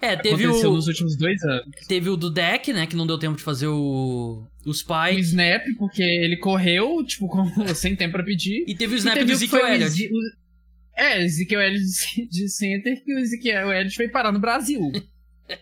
É, 0.00 0.14
teve 0.16 0.44
Aconteceu 0.44 0.70
o. 0.72 0.74
nos 0.74 0.88
últimos 0.88 1.16
dois 1.16 1.42
anos. 1.42 1.64
Teve 1.88 2.10
o 2.10 2.16
do 2.18 2.30
deck, 2.30 2.70
né? 2.72 2.86
Que 2.86 2.96
não 2.96 3.06
deu 3.06 3.18
tempo 3.18 3.36
de 3.36 3.42
fazer 3.42 3.66
o. 3.68 4.46
O 4.66 4.74
Spike. 4.74 5.16
O 5.16 5.18
snap, 5.20 5.62
porque 5.78 6.02
ele 6.02 6.36
correu, 6.36 7.02
tipo, 7.04 7.26
com, 7.28 7.46
sem 7.74 7.96
tempo 7.96 8.12
pra 8.12 8.22
pedir. 8.24 8.62
E 8.68 8.74
teve 8.74 8.92
o 8.94 8.96
E 8.96 8.98
snap 8.98 9.14
teve 9.14 9.26
do 9.26 9.32
Ezekiel 9.32 9.66
Elliott. 9.66 10.06
O- 10.12 10.45
É, 10.96 11.22
Ezekiel 11.22 11.60
Elliott 11.60 12.26
de- 12.28 12.48
center, 12.48 13.04
que 13.04 13.14
o 13.14 13.18
Ezekiel 13.18 13.70
Elliott 13.70 13.94
foi 13.94 14.08
parar 14.08 14.32
no 14.32 14.38
Brasil. 14.40 14.80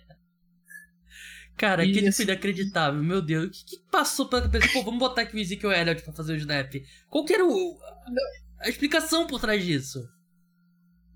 Cara, 1.56 1.84
E 1.84 1.90
aquele 1.90 2.08
assim- 2.08 2.24
foi 2.24 2.32
inacreditável, 2.32 3.02
meu 3.02 3.22
Deus. 3.22 3.46
O 3.46 3.50
que, 3.50 3.64
que 3.76 3.82
passou 3.90 4.28
pela 4.28 4.42
cabeça? 4.42 4.68
Pô, 4.72 4.82
vamos 4.82 4.98
botar 4.98 5.22
aqui 5.22 5.36
o 5.36 5.38
Ezekiel 5.40 5.72
Elliott 5.72 6.02
pra 6.02 6.12
fazer 6.12 6.32
o 6.32 6.36
snap. 6.36 6.72
Qual 7.08 7.24
que 7.24 7.32
era 7.32 7.44
o, 7.46 7.78
a, 8.60 8.66
a 8.66 8.68
explicação 8.68 9.26
por 9.26 9.40
trás 9.40 9.64
disso? 9.64 10.00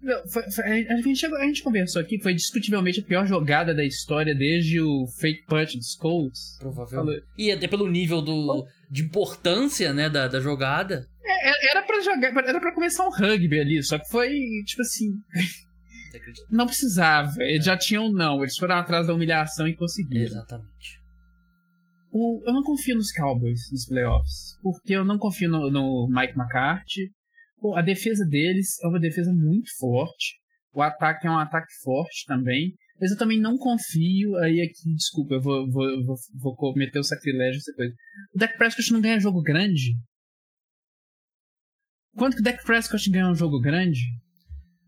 Não, 0.01 0.29
foi- 0.29 0.49
foi- 0.53 0.65
a, 0.65 0.97
gente, 1.03 1.27
a 1.27 1.45
gente 1.45 1.63
conversou 1.63 2.01
aqui, 2.01 2.21
foi 2.23 2.33
discutivelmente 2.35 3.01
a 3.01 3.03
pior 3.03 3.27
jogada 3.27 3.75
da 3.75 3.85
história 3.85 4.33
desde 4.33 4.81
o 4.81 5.09
fake 5.19 5.45
punch 5.47 5.77
dos 5.77 5.97
Colts. 5.97 6.57
Provavelmente. 6.61 7.25
E 7.37 7.51
até 7.51 7.67
pelo 7.67 7.91
nível 7.91 8.23
do, 8.23 8.65
de 8.89 9.03
importância, 9.03 9.93
né, 9.93 10.09
da, 10.09 10.29
da 10.29 10.39
jogada. 10.41 11.09
É, 11.29 11.51
é- 11.51 11.71
Era 11.71 11.83
pra 11.83 12.01
jogar, 12.01 12.29
era 12.49 12.61
pra 12.61 12.75
começar 12.75 13.07
um 13.07 13.11
rugby 13.11 13.61
ali, 13.61 13.83
só 13.83 13.99
que 13.99 14.09
foi, 14.11 14.31
tipo 14.65 14.83
assim, 14.83 15.11
não 16.51 16.67
precisava. 16.67 17.33
Eles 17.41 17.65
já 17.65 17.77
tinham 17.77 18.11
não, 18.13 18.41
eles 18.43 18.57
foram 18.57 18.77
atrás 18.77 19.07
da 19.07 19.15
humilhação 19.15 19.69
e 19.69 19.77
conseguiram. 19.77 20.25
Exatamente. 20.25 20.99
O- 22.11 22.43
eu 22.47 22.53
não 22.55 22.63
confio 22.63 22.97
nos 22.97 23.13
Cowboys 23.13 23.61
nos 23.71 23.87
playoffs, 23.87 24.57
porque 24.63 24.95
eu 24.95 25.05
não 25.05 25.19
confio 25.19 25.51
no, 25.51 25.71
no 25.71 26.09
Mike 26.11 26.35
McCarthy. 26.39 27.11
Pô, 27.61 27.77
a 27.77 27.83
defesa 27.83 28.25
deles 28.25 28.83
é 28.83 28.87
uma 28.89 29.01
defesa 29.01 29.33
muito 29.33 29.69
forte. 29.79 30.37
O 30.73 30.81
ataque 30.81 31.27
é 31.27 31.31
um 31.31 31.39
ataque 31.39 31.73
forte 31.83 32.25
também. 32.27 32.73
Mas 33.01 33.11
eu 33.13 33.19
também 33.19 33.39
não 33.39 33.57
confio. 33.59 34.37
Aí 34.39 34.61
aqui, 34.61 34.95
desculpa, 34.95 35.35
eu 35.35 35.41
vou, 35.41 35.71
vou, 35.71 36.05
vou, 36.05 36.17
vou 36.41 36.57
cometer 36.57 36.99
o 36.99 37.05
sacrilégio 37.05 37.59
essa 37.59 37.73
coisa. 37.75 37.93
O 38.35 38.39
Dak 38.39 38.57
Prescott 38.57 38.93
não 38.93 39.01
ganha 39.01 39.21
jogo 39.21 39.43
grande. 39.43 39.95
Quanto 42.17 42.35
que 42.35 42.41
o 42.41 42.45
Dak 42.45 42.65
Prescott 42.65 43.11
ganha 43.11 43.29
um 43.29 43.35
jogo 43.35 43.61
grande? 43.61 44.01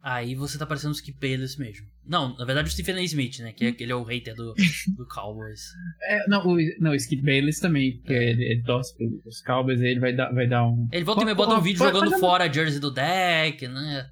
Aí 0.02 0.34
você 0.34 0.56
tá 0.56 0.64
parecendo 0.64 0.92
o 0.92 0.96
Skip 0.96 1.18
Bayless 1.20 1.58
mesmo. 1.58 1.86
Não, 2.06 2.34
na 2.38 2.44
verdade 2.46 2.68
o 2.68 2.72
Stephen 2.72 2.96
A. 2.96 3.02
Smith, 3.02 3.38
né? 3.40 3.52
Que 3.52 3.66
é, 3.66 3.76
ele 3.78 3.92
é 3.92 3.94
o 3.94 4.02
hater 4.02 4.34
do, 4.34 4.54
do 4.96 5.06
Cowboys. 5.06 5.60
É, 6.08 6.26
não, 6.26 6.44
o, 6.46 6.56
não, 6.80 6.92
o 6.92 6.94
Skip 6.94 7.22
Bayless 7.22 7.60
também, 7.60 7.98
porque 7.98 8.14
ele, 8.14 8.42
ele 8.44 8.62
torce 8.62 8.96
pelos 8.96 9.42
Cowboys, 9.42 9.80
aí 9.80 9.88
ele 9.90 10.00
vai 10.00 10.14
dar, 10.14 10.32
vai 10.32 10.48
dar 10.48 10.66
um. 10.66 10.88
Ele 10.90 11.04
volta 11.04 11.22
e 11.22 11.26
me 11.26 11.34
bota 11.34 11.54
um 11.54 11.60
vídeo 11.60 11.78
pode- 11.78 11.92
jogando 11.92 12.10
pode- 12.10 12.20
fora 12.20 12.44
a 12.44 12.52
jersey 12.52 12.80
do 12.80 12.90
deck, 12.90 13.68
né? 13.68 14.08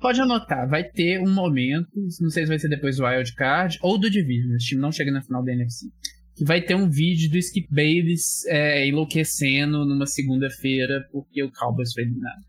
Pode 0.00 0.20
anotar, 0.20 0.68
vai 0.68 0.84
ter 0.84 1.18
um 1.20 1.32
momento, 1.32 1.88
não 2.20 2.30
sei 2.30 2.44
se 2.44 2.48
vai 2.48 2.58
ser 2.58 2.68
depois 2.68 2.96
do 2.96 3.04
Wild 3.04 3.34
Card 3.34 3.78
ou 3.82 3.98
do 3.98 4.08
Division, 4.10 4.54
esse 4.56 4.66
time 4.68 4.80
não 4.80 4.92
chega 4.92 5.10
na 5.10 5.22
final 5.22 5.42
da 5.44 5.52
NFC. 5.52 5.86
Que 6.36 6.44
vai 6.44 6.60
ter 6.60 6.74
um 6.74 6.90
vídeo 6.90 7.30
do 7.30 7.38
Skip 7.38 7.66
Bayless 7.70 8.46
é, 8.48 8.86
enlouquecendo 8.86 9.86
numa 9.86 10.06
segunda-feira 10.06 11.08
porque 11.10 11.42
o 11.42 11.50
Cowboys 11.50 11.92
foi 11.92 12.02
eliminado. 12.02 12.44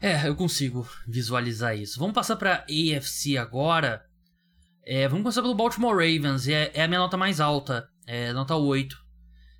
É, 0.00 0.28
eu 0.28 0.36
consigo 0.36 0.86
visualizar 1.06 1.76
isso. 1.76 1.98
Vamos 1.98 2.14
passar 2.14 2.36
pra 2.36 2.64
AFC 2.68 3.36
agora. 3.38 4.04
É, 4.84 5.08
vamos 5.08 5.22
começar 5.22 5.42
pelo 5.42 5.54
Baltimore 5.54 5.94
Ravens. 5.94 6.46
É, 6.48 6.70
é 6.74 6.82
a 6.82 6.88
minha 6.88 7.00
nota 7.00 7.16
mais 7.16 7.40
alta. 7.40 7.88
É 8.06 8.32
nota 8.32 8.54
8. 8.54 8.96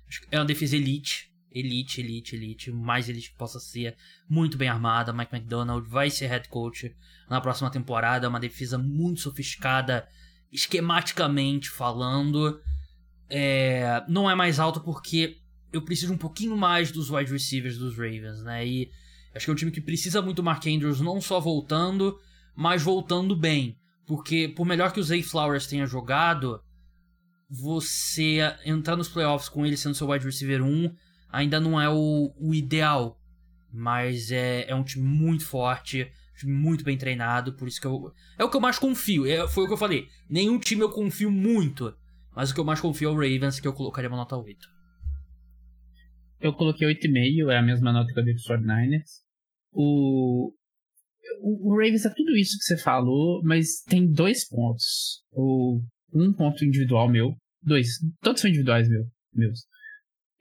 Acho 0.07 0.21
que 0.21 0.27
É 0.31 0.39
uma 0.39 0.45
defesa 0.45 0.75
elite. 0.75 1.27
Elite, 1.51 2.01
elite, 2.01 2.35
elite. 2.35 2.71
Mais 2.71 3.09
elite 3.09 3.31
que 3.31 3.37
possa 3.37 3.59
ser. 3.59 3.95
Muito 4.29 4.57
bem 4.57 4.69
armada. 4.69 5.11
Mike 5.11 5.35
McDonald 5.35 5.89
vai 5.89 6.09
ser 6.09 6.27
head 6.27 6.47
coach 6.49 6.95
na 7.29 7.41
próxima 7.41 7.71
temporada. 7.71 8.25
É 8.25 8.29
uma 8.29 8.39
defesa 8.39 8.77
muito 8.77 9.21
sofisticada, 9.21 10.07
esquematicamente 10.51 11.69
falando. 11.69 12.61
É, 13.29 14.03
não 14.07 14.29
é 14.29 14.35
mais 14.35 14.59
alto 14.59 14.79
porque 14.81 15.37
eu 15.71 15.81
preciso 15.81 16.13
um 16.13 16.17
pouquinho 16.17 16.55
mais 16.55 16.91
dos 16.91 17.09
wide 17.09 17.31
receivers 17.31 17.77
dos 17.77 17.97
Ravens, 17.97 18.41
né? 18.43 18.65
E 18.65 18.91
acho 19.35 19.45
que 19.45 19.51
é 19.51 19.53
um 19.53 19.57
time 19.57 19.71
que 19.71 19.81
precisa 19.81 20.21
muito 20.21 20.37
do 20.37 20.43
Mark 20.43 20.65
Andrews 20.65 21.01
não 21.01 21.19
só 21.19 21.39
voltando, 21.39 22.19
mas 22.55 22.81
voltando 22.81 23.35
bem. 23.35 23.77
Porque 24.05 24.47
por 24.47 24.65
melhor 24.65 24.93
que 24.93 24.99
o 24.99 25.03
Zay 25.03 25.21
Flowers 25.21 25.67
tenha 25.67 25.85
jogado, 25.85 26.61
você 27.49 28.39
entrar 28.65 28.95
nos 28.95 29.09
playoffs 29.09 29.49
com 29.49 29.65
ele 29.65 29.77
sendo 29.77 29.95
seu 29.95 30.09
wide 30.09 30.25
receiver 30.25 30.63
1 30.63 30.95
ainda 31.29 31.59
não 31.59 31.79
é 31.79 31.89
o, 31.89 32.33
o 32.39 32.53
ideal. 32.53 33.19
Mas 33.71 34.31
é, 34.31 34.65
é 34.69 34.73
um 34.73 34.83
time 34.83 35.05
muito 35.05 35.45
forte, 35.45 36.09
muito 36.43 36.83
bem 36.83 36.97
treinado, 36.97 37.53
por 37.53 37.67
isso 37.67 37.81
que 37.81 37.87
eu. 37.87 38.13
É 38.37 38.43
o 38.43 38.49
que 38.49 38.55
eu 38.55 38.61
mais 38.61 38.79
confio. 38.79 39.25
É, 39.25 39.47
foi 39.47 39.65
o 39.65 39.67
que 39.67 39.73
eu 39.73 39.77
falei. 39.77 40.07
Nenhum 40.29 40.57
time 40.57 40.81
eu 40.81 40.89
confio 40.89 41.29
muito. 41.29 41.93
Mas 42.37 42.51
o 42.51 42.53
que 42.53 42.59
eu 42.59 42.65
mais 42.65 42.79
confio 42.79 43.09
é 43.09 43.11
o 43.11 43.15
Ravens, 43.15 43.59
que 43.59 43.67
eu 43.67 43.73
colocaria 43.73 44.07
uma 44.07 44.17
nota 44.17 44.37
8. 44.37 44.59
Eu 46.39 46.53
coloquei 46.53 46.87
8,5, 46.87 47.51
é 47.51 47.57
a 47.57 47.63
mesma 47.63 47.91
nota 47.91 48.13
que 48.13 48.19
eu 48.19 48.23
dei 48.23 48.35
pro 48.35 48.55
49ers. 48.55 49.09
O, 49.73 50.53
o, 51.41 51.71
Ravens 51.71 52.05
é 52.05 52.13
tudo 52.15 52.37
isso 52.37 52.55
que 52.59 52.65
você 52.65 52.77
falou, 52.77 53.41
mas 53.43 53.81
tem 53.87 54.05
dois 54.05 54.47
pontos. 54.47 55.23
O, 55.31 55.81
um 56.13 56.31
ponto 56.31 56.63
individual 56.63 57.09
meu, 57.09 57.35
dois, 57.59 57.87
todos 58.21 58.39
são 58.39 58.51
individuais 58.51 58.87
meu, 58.87 59.03
meus. 59.33 59.61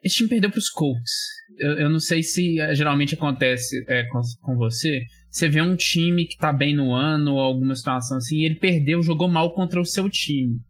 Esse 0.04 0.16
time 0.16 0.28
perdeu 0.28 0.50
pros 0.50 0.68
Colts. 0.68 1.12
Eu, 1.56 1.78
eu 1.78 1.88
não 1.88 1.98
sei 1.98 2.22
se 2.22 2.60
eh, 2.60 2.74
geralmente 2.74 3.14
acontece 3.14 3.82
é, 3.88 4.04
com, 4.08 4.20
com 4.42 4.54
você. 4.54 5.02
Você 5.30 5.48
vê 5.48 5.62
um 5.62 5.74
time 5.74 6.26
que 6.26 6.36
tá 6.36 6.52
bem 6.52 6.76
no 6.76 6.92
ano 6.92 7.32
ou 7.32 7.40
alguma 7.40 7.74
situação 7.74 8.18
assim, 8.18 8.40
e 8.40 8.44
ele 8.44 8.56
perdeu, 8.56 9.02
jogou 9.02 9.28
mal 9.28 9.54
contra 9.54 9.80
o 9.80 9.86
seu 9.86 10.10
time. 10.10 10.60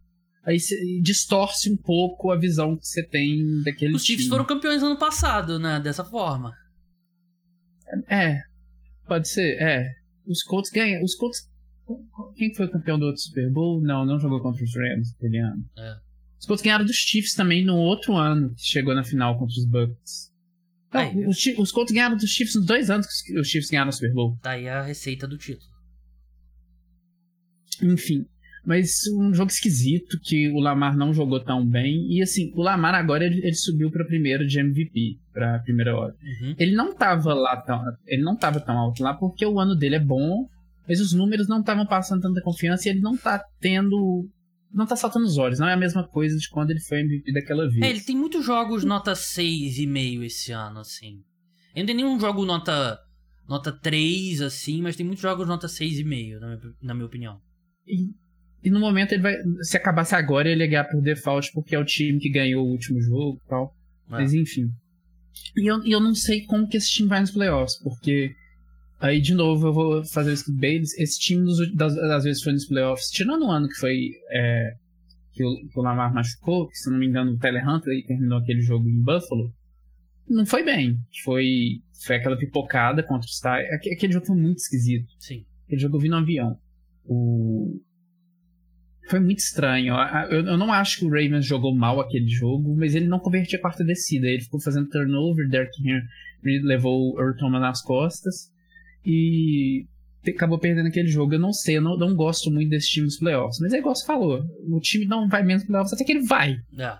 Aí 0.47 0.61
você 0.61 0.77
distorce 1.01 1.69
um 1.69 1.75
pouco 1.75 2.31
a 2.31 2.37
visão 2.37 2.77
que 2.77 2.87
você 2.87 3.03
tem 3.03 3.61
daquele 3.63 3.93
Os 3.93 4.05
Chiefs 4.05 4.23
time. 4.25 4.29
foram 4.29 4.45
campeões 4.45 4.81
ano 4.81 4.97
passado, 4.97 5.59
né? 5.59 5.77
Dessa 5.77 6.05
forma. 6.05 6.53
É, 8.07 8.41
pode 9.05 9.27
ser, 9.27 9.61
é. 9.61 9.93
Os 10.25 10.41
Colts 10.43 10.71
ganham. 10.71 11.03
Os 11.03 11.15
Colts. 11.15 11.49
Quem 12.37 12.53
foi 12.55 12.65
o 12.65 12.71
campeão 12.71 12.97
do 12.97 13.07
outro 13.07 13.21
Super 13.21 13.51
Bowl? 13.51 13.81
Não, 13.81 14.05
não 14.05 14.17
jogou 14.19 14.41
contra 14.41 14.63
os 14.63 14.73
Rams 14.73 15.13
aquele 15.15 15.37
ano. 15.37 15.69
É. 15.77 15.97
Os 16.39 16.45
Colts 16.45 16.63
ganharam 16.63 16.85
dos 16.85 16.95
Chiefs 16.95 17.33
também 17.33 17.65
no 17.65 17.75
outro 17.75 18.15
ano, 18.15 18.53
que 18.55 18.63
chegou 18.63 18.95
na 18.95 19.03
final 19.03 19.37
contra 19.37 19.53
os 19.53 19.65
Bucks. 19.65 20.31
Os, 21.27 21.45
os 21.57 21.71
Colts 21.73 21.93
ganharam 21.93 22.15
dos 22.15 22.29
Chiefs 22.29 22.55
nos 22.55 22.65
dois 22.65 22.89
anos 22.89 23.21
que 23.21 23.37
os 23.37 23.49
Chiefs 23.49 23.69
ganharam 23.69 23.89
o 23.89 23.93
Super 23.93 24.13
Bowl. 24.13 24.37
Tá 24.41 24.51
aí 24.51 24.69
a 24.69 24.81
receita 24.81 25.27
do 25.27 25.37
título. 25.37 25.69
Enfim. 27.83 28.25
Mas 28.67 29.07
um 29.17 29.33
jogo 29.33 29.49
esquisito 29.49 30.19
que 30.21 30.49
o 30.49 30.59
Lamar 30.59 30.97
não 30.97 31.13
jogou 31.13 31.39
tão 31.39 31.65
bem. 31.65 32.05
E 32.11 32.21
assim, 32.21 32.51
o 32.53 32.61
Lamar 32.61 32.93
agora 32.95 33.23
ele, 33.23 33.37
ele 33.37 33.55
subiu 33.55 33.89
pra 33.89 34.03
primeiro 34.03 34.45
de 34.45 34.59
MVP, 34.59 35.17
pra 35.31 35.59
primeira 35.59 35.95
hora. 35.95 36.13
Uhum. 36.21 36.53
Ele 36.59 36.75
não 36.75 36.93
tava 36.93 37.33
lá 37.33 37.55
tão. 37.61 37.81
Ele 38.05 38.21
não 38.21 38.35
tava 38.35 38.59
tão 38.59 38.77
alto 38.77 39.01
lá 39.01 39.13
porque 39.13 39.45
o 39.45 39.57
ano 39.57 39.73
dele 39.73 39.95
é 39.95 39.99
bom, 40.01 40.49
mas 40.85 40.99
os 40.99 41.13
números 41.13 41.47
não 41.47 41.61
estavam 41.61 41.85
passando 41.85 42.23
tanta 42.23 42.41
confiança 42.41 42.89
e 42.89 42.91
ele 42.91 42.99
não 42.99 43.15
tá 43.15 43.41
tendo. 43.61 44.29
Não 44.73 44.85
tá 44.85 44.97
saltando 44.97 45.25
os 45.25 45.37
olhos, 45.37 45.59
não 45.59 45.69
é 45.69 45.73
a 45.73 45.77
mesma 45.77 46.05
coisa 46.05 46.37
de 46.37 46.49
quando 46.49 46.71
ele 46.71 46.81
foi 46.81 46.99
MVP 46.99 47.31
daquela 47.31 47.69
vez. 47.69 47.81
É, 47.81 47.89
ele 47.89 48.01
tem 48.01 48.17
muitos 48.17 48.43
jogos 48.45 48.83
nota 48.83 49.13
6,5 49.13 50.23
esse 50.25 50.51
ano, 50.51 50.79
assim. 50.79 51.23
Ele 51.73 51.83
não 51.83 51.85
tem 51.85 51.95
nenhum 51.95 52.19
jogo 52.19 52.43
nota, 52.43 52.99
nota 53.47 53.71
3, 53.71 54.41
assim, 54.41 54.81
mas 54.81 54.97
tem 54.97 55.05
muitos 55.05 55.21
jogos 55.21 55.47
nota 55.47 55.67
6,5, 55.67 56.39
na 56.41 56.47
minha, 56.47 56.59
na 56.81 56.93
minha 56.93 57.05
opinião. 57.05 57.39
E, 57.87 58.09
e 58.67 58.69
no 58.69 58.81
momento 58.81 59.13
ele 59.13 59.21
vai. 59.21 59.37
Se 59.61 59.77
acabasse 59.77 60.13
agora, 60.13 60.49
ele 60.49 60.61
ia 60.61 60.67
ganhar 60.67 60.83
por 60.83 61.01
default, 61.01 61.53
porque 61.53 61.73
é 61.73 61.79
o 61.79 61.85
time 61.85 62.19
que 62.19 62.29
ganhou 62.29 62.65
o 62.65 62.69
último 62.69 63.01
jogo 63.01 63.39
e 63.45 63.49
tal. 63.49 63.73
É. 64.07 64.11
Mas 64.11 64.33
enfim. 64.33 64.69
E 65.55 65.71
eu, 65.71 65.81
eu 65.85 66.01
não 66.01 66.13
sei 66.13 66.41
como 66.41 66.67
que 66.67 66.75
esse 66.75 66.89
time 66.89 67.07
vai 67.07 67.21
nos 67.21 67.31
playoffs, 67.31 67.81
porque 67.81 68.35
aí 68.99 69.21
de 69.21 69.33
novo 69.33 69.67
eu 69.67 69.73
vou 69.73 70.05
fazer 70.05 70.31
o 70.31 70.33
skip 70.33 70.55
Babies. 70.55 70.97
Esse 70.97 71.17
time 71.17 71.45
das, 71.75 71.95
das 71.95 72.25
vezes 72.25 72.43
foi 72.43 72.51
nos 72.51 72.65
playoffs, 72.65 73.09
tirando 73.09 73.45
o 73.45 73.51
ano 73.51 73.69
que 73.69 73.75
foi 73.75 74.11
é, 74.31 74.73
que, 75.31 75.45
o, 75.45 75.55
que 75.69 75.79
o 75.79 75.81
Lamar 75.81 76.13
machucou, 76.13 76.67
que 76.67 76.75
se 76.75 76.89
não 76.91 76.97
me 76.97 77.07
engano 77.07 77.31
o 77.31 77.37
Telehunter 77.37 77.93
aí 77.93 78.03
terminou 78.03 78.39
aquele 78.39 78.61
jogo 78.61 78.89
em 78.89 79.01
Buffalo, 79.01 79.53
não 80.27 80.45
foi 80.45 80.61
bem. 80.61 80.99
Foi, 81.23 81.81
foi 82.05 82.17
aquela 82.17 82.35
pipocada 82.35 83.01
contra 83.01 83.25
o 83.25 83.31
Star. 83.31 83.61
Aquele 83.71 84.11
jogo 84.11 84.25
foi 84.25 84.35
muito 84.35 84.57
esquisito. 84.57 85.07
Sim. 85.19 85.45
Aquele 85.65 85.79
jogo 85.79 85.95
eu 85.95 86.01
vi 86.01 86.09
no 86.09 86.17
avião. 86.17 86.59
O... 87.05 87.79
Foi 89.09 89.19
muito 89.19 89.39
estranho. 89.39 89.95
Eu, 90.29 90.45
eu 90.45 90.57
não 90.57 90.71
acho 90.71 90.99
que 90.99 91.05
o 91.05 91.09
Ravens 91.09 91.45
jogou 91.45 91.73
mal 91.73 91.99
aquele 91.99 92.27
jogo, 92.27 92.75
mas 92.75 92.93
ele 92.93 93.07
não 93.07 93.19
convertia 93.19 93.57
a 93.57 93.61
quarta 93.61 93.83
descida. 93.83 94.27
Ele 94.27 94.43
ficou 94.43 94.59
fazendo 94.59 94.89
turnover, 94.89 95.47
Derek 95.49 95.81
Henry 95.81 96.03
levou 96.63 97.13
o 97.13 97.19
Earl 97.19 97.35
Thomas 97.37 97.61
nas 97.61 97.81
costas 97.81 98.51
e 99.05 99.85
acabou 100.27 100.59
perdendo 100.59 100.87
aquele 100.87 101.07
jogo. 101.07 101.33
Eu 101.33 101.39
não 101.39 101.53
sei, 101.53 101.77
eu 101.77 101.81
não, 101.81 101.97
não 101.97 102.15
gosto 102.15 102.51
muito 102.51 102.69
desse 102.69 102.89
time 102.89 103.05
nos 103.05 103.17
playoffs. 103.17 103.59
Mas 103.59 103.73
é 103.73 103.79
igual 103.79 103.95
você 103.95 104.05
falou, 104.05 104.43
o 104.67 104.79
time 104.79 105.05
não 105.05 105.27
vai 105.27 105.43
menos 105.43 105.63
playoffs 105.63 105.93
até 105.93 106.03
que 106.03 106.11
ele 106.11 106.25
vai. 106.25 106.59
É. 106.77 106.97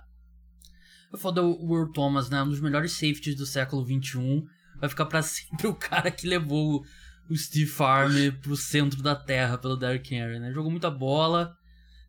Eu 1.12 1.18
foda 1.18 1.42
o 1.42 1.76
Earl 1.76 1.92
Thomas, 1.92 2.28
né? 2.28 2.42
Um 2.42 2.48
dos 2.48 2.60
melhores 2.60 2.92
safeties 2.92 3.36
do 3.36 3.46
século 3.46 3.84
XXI. 3.84 4.44
Vai 4.80 4.88
ficar 4.88 5.06
para 5.06 5.20
sempre 5.22 5.66
o 5.66 5.74
cara 5.74 6.10
que 6.10 6.26
levou 6.26 6.82
o 7.30 7.36
Steve 7.36 7.66
Farm 7.66 8.12
pro 8.42 8.56
centro 8.56 9.02
da 9.02 9.14
terra 9.14 9.58
pelo 9.58 9.76
Derrick 9.76 10.14
Henry, 10.14 10.38
né? 10.38 10.52
Jogou 10.52 10.70
muita 10.70 10.90
bola. 10.90 11.54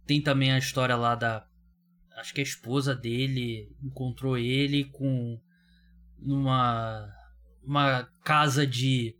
Tem 0.09 0.19
também 0.19 0.51
a 0.51 0.57
história 0.57 0.95
lá 0.95 1.13
da. 1.13 1.45
Acho 2.17 2.33
que 2.33 2.39
a 2.39 2.43
esposa 2.43 2.95
dele 2.95 3.71
encontrou 3.83 4.35
ele 4.39 4.85
com. 4.85 5.39
numa. 6.17 7.07
uma 7.63 8.09
casa 8.23 8.65
de. 8.65 9.15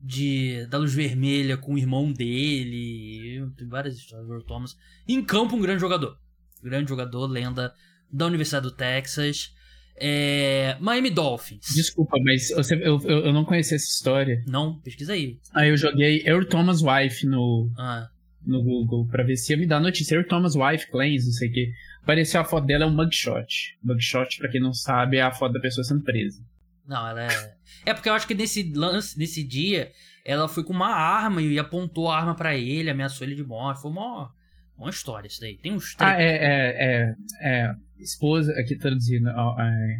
de. 0.00 0.66
da 0.66 0.78
luz 0.78 0.92
vermelha 0.92 1.56
com 1.56 1.74
o 1.74 1.78
irmão 1.78 2.12
dele. 2.12 3.48
Tem 3.56 3.68
várias 3.68 3.98
histórias 3.98 4.26
do 4.26 4.42
Thomas. 4.42 4.76
Em 5.06 5.24
campo, 5.24 5.54
um 5.54 5.60
grande 5.60 5.80
jogador. 5.80 6.18
Grande 6.60 6.88
jogador, 6.88 7.28
lenda 7.28 7.72
da 8.12 8.26
Universidade 8.26 8.64
do 8.64 8.74
Texas. 8.74 9.54
É, 9.94 10.76
Miami 10.80 11.10
Dolphins. 11.10 11.66
Desculpa, 11.72 12.18
mas 12.24 12.48
você, 12.48 12.74
eu, 12.74 13.00
eu, 13.04 13.26
eu, 13.26 13.32
não 13.32 13.44
conhecia 13.44 13.76
essa 13.76 13.86
história. 13.86 14.42
Não, 14.48 14.80
pesquisa 14.80 15.12
aí. 15.12 15.38
Aí 15.54 15.68
eu 15.68 15.76
joguei 15.76 16.24
Earl 16.26 16.44
Thomas 16.46 16.82
Wife 16.82 17.24
no, 17.26 17.70
ah. 17.78 18.10
No 18.50 18.62
Google 18.62 19.06
pra 19.06 19.22
ver 19.22 19.36
se 19.36 19.52
ia 19.52 19.56
me 19.56 19.66
dar 19.66 19.80
notícia. 19.80 20.14
Earl 20.14 20.26
Thomas 20.26 20.54
Wife, 20.54 20.90
Claims, 20.90 21.24
não 21.26 21.32
sei 21.32 21.48
o 21.48 21.52
que. 21.52 21.72
Apareceu 22.02 22.40
a 22.40 22.44
foto 22.44 22.66
dela, 22.66 22.84
é 22.84 22.86
um 22.86 22.94
mugshot. 22.94 23.78
Mugshot, 23.82 24.38
pra 24.38 24.48
quem 24.48 24.60
não 24.60 24.72
sabe, 24.72 25.18
é 25.18 25.22
a 25.22 25.32
foto 25.32 25.52
da 25.52 25.60
pessoa 25.60 25.84
sendo 25.84 26.02
presa. 26.02 26.42
Não, 26.86 27.06
ela 27.06 27.22
é. 27.22 27.54
É 27.86 27.94
porque 27.94 28.08
eu 28.08 28.14
acho 28.14 28.26
que 28.26 28.34
nesse 28.34 28.72
lance, 28.74 29.16
nesse 29.18 29.44
dia, 29.44 29.92
ela 30.24 30.48
foi 30.48 30.64
com 30.64 30.72
uma 30.72 30.94
arma 30.94 31.40
e 31.40 31.58
apontou 31.58 32.10
a 32.10 32.18
arma 32.18 32.34
para 32.34 32.56
ele, 32.56 32.90
ameaçou 32.90 33.26
ele 33.26 33.36
de 33.36 33.44
morte. 33.44 33.80
Foi 33.80 33.90
uma, 33.90 34.32
uma 34.76 34.90
história 34.90 35.28
isso 35.28 35.40
daí. 35.40 35.56
Tem 35.56 35.72
uns 35.72 35.94
Ah, 35.98 36.20
é, 36.20 36.26
é, 36.26 36.76
é, 36.78 37.14
é 37.42 37.74
esposa, 37.98 38.52
aqui 38.58 38.76
traduzindo 38.76 39.28
é, 39.28 39.96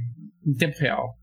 em 0.46 0.54
tempo 0.54 0.78
real. 0.78 1.16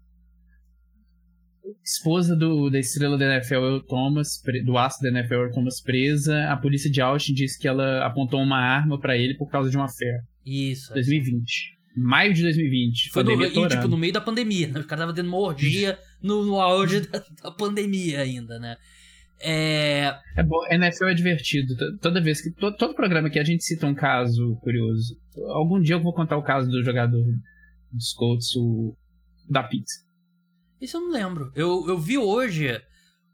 Esposa 1.83 2.35
do, 2.35 2.69
da 2.69 2.79
estrela 2.79 3.17
da 3.17 3.35
NFL, 3.35 3.55
Earl 3.55 3.79
Thomas, 3.81 4.41
do 4.65 4.77
aço 4.77 5.01
da 5.01 5.09
NFL, 5.09 5.33
Earl 5.33 5.51
Thomas, 5.51 5.81
presa. 5.81 6.45
A 6.49 6.57
polícia 6.57 6.89
de 6.89 7.01
Austin 7.01 7.33
disse 7.33 7.59
que 7.59 7.67
ela 7.67 8.05
apontou 8.05 8.41
uma 8.41 8.57
arma 8.57 8.99
para 8.99 9.17
ele 9.17 9.35
por 9.35 9.49
causa 9.49 9.69
de 9.69 9.77
uma 9.77 9.87
fé. 9.87 10.21
Isso. 10.45 10.93
2020. 10.93 11.77
Maio 11.95 12.33
de 12.33 12.43
2020. 12.43 13.09
Foi 13.09 13.23
no, 13.23 13.43
e, 13.43 13.67
tipo, 13.67 13.87
no 13.87 13.97
meio 13.97 14.13
da 14.13 14.21
pandemia, 14.21 14.67
né? 14.67 14.79
O 14.79 14.85
cara 14.85 15.01
tava 15.01 15.13
tendo 15.13 15.27
uma 15.27 15.39
orgia 15.39 15.97
no, 16.21 16.45
no 16.45 16.59
auge 16.59 17.01
da, 17.01 17.23
da 17.43 17.51
pandemia 17.51 18.21
ainda, 18.21 18.59
né? 18.59 18.77
É... 19.39 20.15
é 20.35 20.43
bom, 20.43 20.65
NFL 20.69 21.05
é 21.05 21.13
divertido. 21.13 21.75
Toda 21.99 22.21
vez 22.21 22.41
que. 22.41 22.51
Todo, 22.51 22.75
todo, 22.75 22.95
programa 22.95 23.29
que 23.29 23.39
a 23.39 23.43
gente 23.43 23.63
cita 23.63 23.85
um 23.85 23.93
caso 23.93 24.55
curioso. 24.61 25.15
Algum 25.49 25.79
dia 25.79 25.95
eu 25.95 26.01
vou 26.01 26.13
contar 26.13 26.37
o 26.37 26.43
caso 26.43 26.69
do 26.69 26.83
jogador 26.83 27.25
dos 27.91 28.13
Colts, 28.13 28.55
o. 28.55 28.95
Da 29.49 29.63
pizza. 29.63 30.06
Isso 30.81 30.97
eu 30.97 31.01
não 31.01 31.11
lembro. 31.11 31.51
Eu, 31.55 31.85
eu 31.87 31.97
vi 31.97 32.17
hoje 32.17 32.81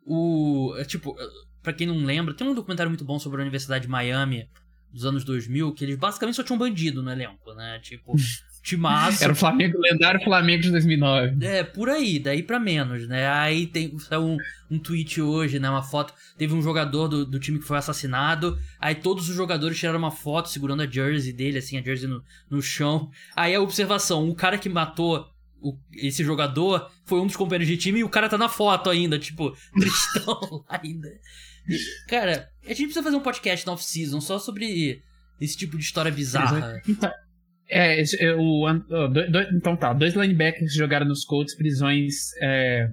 o. 0.05 0.75
É, 0.77 0.85
tipo, 0.85 1.15
para 1.61 1.73
quem 1.73 1.87
não 1.87 1.97
lembra, 1.97 2.33
tem 2.33 2.47
um 2.47 2.55
documentário 2.55 2.89
muito 2.89 3.05
bom 3.05 3.19
sobre 3.19 3.39
a 3.39 3.43
Universidade 3.43 3.85
de 3.85 3.91
Miami 3.91 4.49
dos 4.91 5.05
anos 5.05 5.23
2000 5.23 5.73
que 5.73 5.83
eles 5.83 5.95
basicamente 5.95 6.35
só 6.35 6.43
tinham 6.43 6.57
bandido 6.57 7.01
no 7.01 7.11
elenco, 7.11 7.53
né? 7.53 7.79
Tipo, 7.81 8.13
Timaço. 8.63 9.21
Era 9.21 9.33
o 9.33 9.35
Flamengo, 9.35 9.77
o 9.77 9.81
lendário 9.81 10.23
Flamengo 10.23 10.63
de 10.63 10.71
2009. 10.71 11.45
É, 11.45 11.65
por 11.65 11.89
aí, 11.89 12.17
daí 12.17 12.41
para 12.41 12.57
menos, 12.57 13.05
né? 13.09 13.27
Aí 13.27 13.67
tem 13.67 13.93
um, 14.13 14.37
um 14.71 14.79
tweet 14.79 15.21
hoje, 15.21 15.59
né? 15.59 15.69
Uma 15.69 15.83
foto. 15.83 16.13
Teve 16.37 16.53
um 16.53 16.61
jogador 16.61 17.09
do, 17.09 17.25
do 17.25 17.39
time 17.39 17.59
que 17.59 17.65
foi 17.65 17.77
assassinado. 17.77 18.57
Aí 18.79 18.95
todos 18.95 19.27
os 19.27 19.35
jogadores 19.35 19.77
tiraram 19.77 19.99
uma 19.99 20.11
foto 20.11 20.47
segurando 20.47 20.81
a 20.81 20.87
jersey 20.87 21.33
dele, 21.33 21.57
assim, 21.57 21.77
a 21.77 21.83
jersey 21.83 22.07
no, 22.07 22.23
no 22.49 22.61
chão. 22.61 23.11
Aí 23.35 23.53
a 23.53 23.59
observação: 23.59 24.29
o 24.29 24.33
cara 24.33 24.57
que 24.57 24.69
matou 24.69 25.32
o, 25.63 25.77
esse 25.93 26.23
jogador 26.23 26.91
foi 27.05 27.21
um 27.21 27.25
dos 27.25 27.35
companheiros 27.35 27.67
de 27.67 27.77
time 27.77 27.99
e 27.99 28.03
o 28.03 28.09
cara 28.09 28.27
tá 28.27 28.37
na 28.37 28.49
foto 28.49 28.89
ainda, 28.89 29.17
tipo, 29.17 29.55
tristão 29.79 30.65
ainda. 30.67 31.09
Cara, 32.09 32.49
a 32.63 32.69
gente 32.69 32.83
precisa 32.83 33.03
fazer 33.03 33.15
um 33.15 33.21
podcast 33.21 33.65
na 33.65 33.71
off-season 33.71 34.19
só 34.19 34.37
sobre 34.37 35.01
esse 35.39 35.57
tipo 35.57 35.77
de 35.77 35.83
história 35.83 36.11
bizarra. 36.11 36.81
Então, 36.87 37.11
é, 37.69 38.01
é 38.01 38.35
o, 38.35 38.65
então 39.55 39.75
tá, 39.77 39.93
dois 39.93 40.13
linebackers 40.13 40.73
jogaram 40.73 41.07
nos 41.07 41.23
Colts, 41.23 41.55
prisões 41.55 42.33
é, 42.41 42.89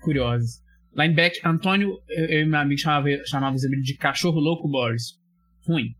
curiosas. 0.00 0.62
Linebacker, 0.96 1.40
Antônio, 1.44 1.98
eu, 2.08 2.24
eu 2.26 2.40
e 2.42 2.44
meu 2.46 2.58
amigo 2.60 2.80
chamava, 2.80 3.08
chamávamos 3.26 3.64
ele 3.64 3.80
de 3.80 3.94
cachorro 3.96 4.40
louco 4.40 4.68
Boris. 4.68 5.18
Ruim. 5.66 5.94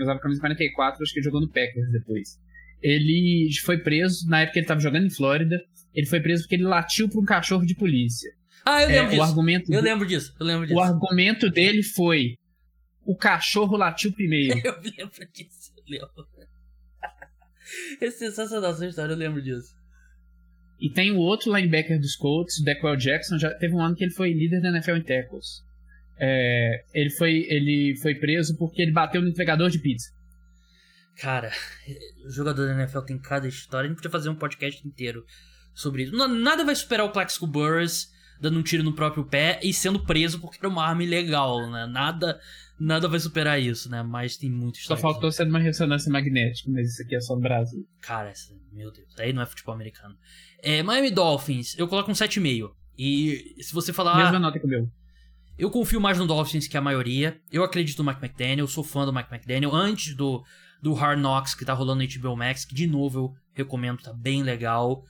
Usava 0.00 0.18
camisa 0.20 0.40
44, 0.40 1.02
acho 1.02 1.12
que 1.12 1.18
ele 1.18 1.24
jogou 1.24 1.40
no 1.40 1.48
Packers 1.48 1.90
depois. 1.92 2.40
Ele 2.82 3.48
foi 3.64 3.78
preso, 3.78 4.28
na 4.28 4.40
época 4.40 4.58
ele 4.58 4.64
estava 4.64 4.80
jogando 4.80 5.06
em 5.06 5.10
Flórida, 5.10 5.60
ele 5.94 6.06
foi 6.06 6.20
preso 6.20 6.42
porque 6.42 6.56
ele 6.56 6.64
latiu 6.64 7.08
para 7.08 7.20
um 7.20 7.24
cachorro 7.24 7.64
de 7.64 7.74
polícia. 7.74 8.30
Ah, 8.64 8.82
eu 8.82 8.88
lembro 8.88 9.06
é, 9.06 9.08
disso. 9.10 9.20
O 9.20 9.24
argumento 9.24 9.72
eu 9.72 9.82
lembro 9.82 10.06
disso, 10.06 10.34
eu 10.38 10.46
lembro 10.46 10.66
disso. 10.66 10.78
O 10.78 10.82
argumento 10.82 11.50
dele 11.50 11.82
foi: 11.82 12.36
o 13.04 13.16
cachorro 13.16 13.76
latiu 13.76 14.12
primeiro. 14.12 14.58
eu 14.64 14.74
lembro 14.80 15.28
disso, 15.32 15.72
eu 15.76 15.84
lembro. 15.88 16.26
É 18.02 18.10
sensacional 18.10 18.72
essa 18.72 18.86
história, 18.86 19.14
eu 19.14 19.16
lembro 19.16 19.40
disso. 19.40 19.74
E 20.78 20.90
tem 20.90 21.12
o 21.12 21.16
outro 21.16 21.54
linebacker 21.56 21.98
dos 21.98 22.16
Colts, 22.16 22.58
o 22.58 22.64
Decwell 22.64 22.96
Jackson, 22.96 23.38
já 23.38 23.54
teve 23.54 23.72
um 23.72 23.80
ano 23.80 23.94
que 23.94 24.04
ele 24.04 24.12
foi 24.12 24.32
líder 24.32 24.60
da 24.60 24.68
NFL 24.68 24.96
em 24.96 25.02
tackles. 25.02 25.62
É, 26.18 26.84
ele, 26.92 27.10
foi, 27.10 27.46
ele 27.48 27.96
foi 28.02 28.16
preso 28.16 28.56
porque 28.58 28.82
ele 28.82 28.90
bateu 28.90 29.22
no 29.22 29.28
entregador 29.28 29.70
de 29.70 29.78
pizza. 29.78 30.10
Cara, 31.16 31.52
o 32.24 32.30
jogador 32.30 32.66
da 32.66 32.74
NFL 32.74 33.00
tem 33.00 33.18
cada 33.18 33.46
história. 33.46 33.86
A 33.86 33.88
gente 33.88 33.96
podia 33.96 34.10
fazer 34.10 34.28
um 34.28 34.34
podcast 34.34 34.86
inteiro 34.86 35.24
sobre 35.74 36.04
isso. 36.04 36.16
Nada 36.16 36.64
vai 36.64 36.74
superar 36.74 37.06
o 37.06 37.12
Plaxico 37.12 37.46
Burris 37.46 38.10
dando 38.40 38.58
um 38.58 38.62
tiro 38.62 38.82
no 38.82 38.92
próprio 38.92 39.24
pé 39.24 39.60
e 39.62 39.72
sendo 39.72 40.04
preso 40.04 40.40
porque 40.40 40.58
era 40.58 40.68
uma 40.68 40.84
arma 40.84 41.04
ilegal, 41.04 41.70
né? 41.70 41.86
Nada 41.86 42.40
Nada 42.84 43.06
vai 43.06 43.20
superar 43.20 43.60
isso, 43.62 43.88
né? 43.88 44.02
Mas 44.02 44.36
tem 44.36 44.50
muito 44.50 44.78
Só 44.78 44.96
faltou 44.96 45.30
ser 45.30 45.46
uma 45.46 45.60
ressonância 45.60 46.10
magnética, 46.10 46.68
mas 46.68 46.90
isso 46.90 47.02
aqui 47.02 47.14
é 47.14 47.20
só 47.20 47.36
no 47.36 47.40
Brasil. 47.40 47.86
Cara, 48.00 48.30
essa, 48.30 48.52
meu 48.72 48.90
Deus, 48.90 49.08
aí 49.20 49.32
não 49.32 49.40
é 49.40 49.46
futebol 49.46 49.72
americano. 49.72 50.16
É, 50.60 50.82
Miami 50.82 51.12
Dolphins, 51.12 51.78
eu 51.78 51.86
coloco 51.86 52.10
um 52.10 52.14
7,5. 52.14 52.72
E 52.98 53.54
se 53.60 53.72
você 53.72 53.92
falar. 53.92 54.16
Mesma 54.16 54.40
nota 54.40 54.58
que 54.58 54.66
o 54.66 54.68
meu. 54.68 54.90
Eu 55.56 55.70
confio 55.70 56.00
mais 56.00 56.18
no 56.18 56.26
Dolphins 56.26 56.66
que 56.66 56.76
a 56.76 56.80
maioria. 56.80 57.40
Eu 57.52 57.62
acredito 57.62 58.02
no 58.02 58.10
Mike 58.10 58.24
McDaniel, 58.24 58.66
sou 58.66 58.82
fã 58.82 59.06
do 59.06 59.12
Mike 59.12 59.32
McDaniel. 59.32 59.72
Antes 59.72 60.16
do, 60.16 60.42
do 60.82 60.92
Hard 60.92 61.20
Knocks 61.20 61.54
que 61.54 61.64
tá 61.64 61.72
rolando 61.72 62.02
no 62.02 62.20
HBO 62.20 62.36
Max, 62.36 62.64
que 62.64 62.74
de 62.74 62.86
novo 62.86 63.18
eu 63.18 63.34
recomendo, 63.54 64.02
tá 64.02 64.12
bem 64.12 64.42
legal. 64.42 65.04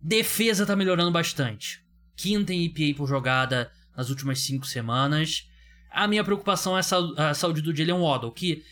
Defesa 0.00 0.64
tá 0.64 0.76
melhorando 0.76 1.10
bastante. 1.10 1.84
Quinta 2.16 2.54
em 2.54 2.64
EPA 2.64 2.96
por 2.96 3.08
jogada 3.08 3.70
nas 3.96 4.08
últimas 4.10 4.40
cinco 4.40 4.64
semanas. 4.64 5.48
A 5.90 6.06
minha 6.06 6.22
preocupação 6.22 6.78
é 6.78 6.80
a 7.16 7.34
saúde 7.34 7.60
do 7.60 7.74
Jalen 7.74 8.00
Waddle, 8.00 8.32
que 8.32 8.62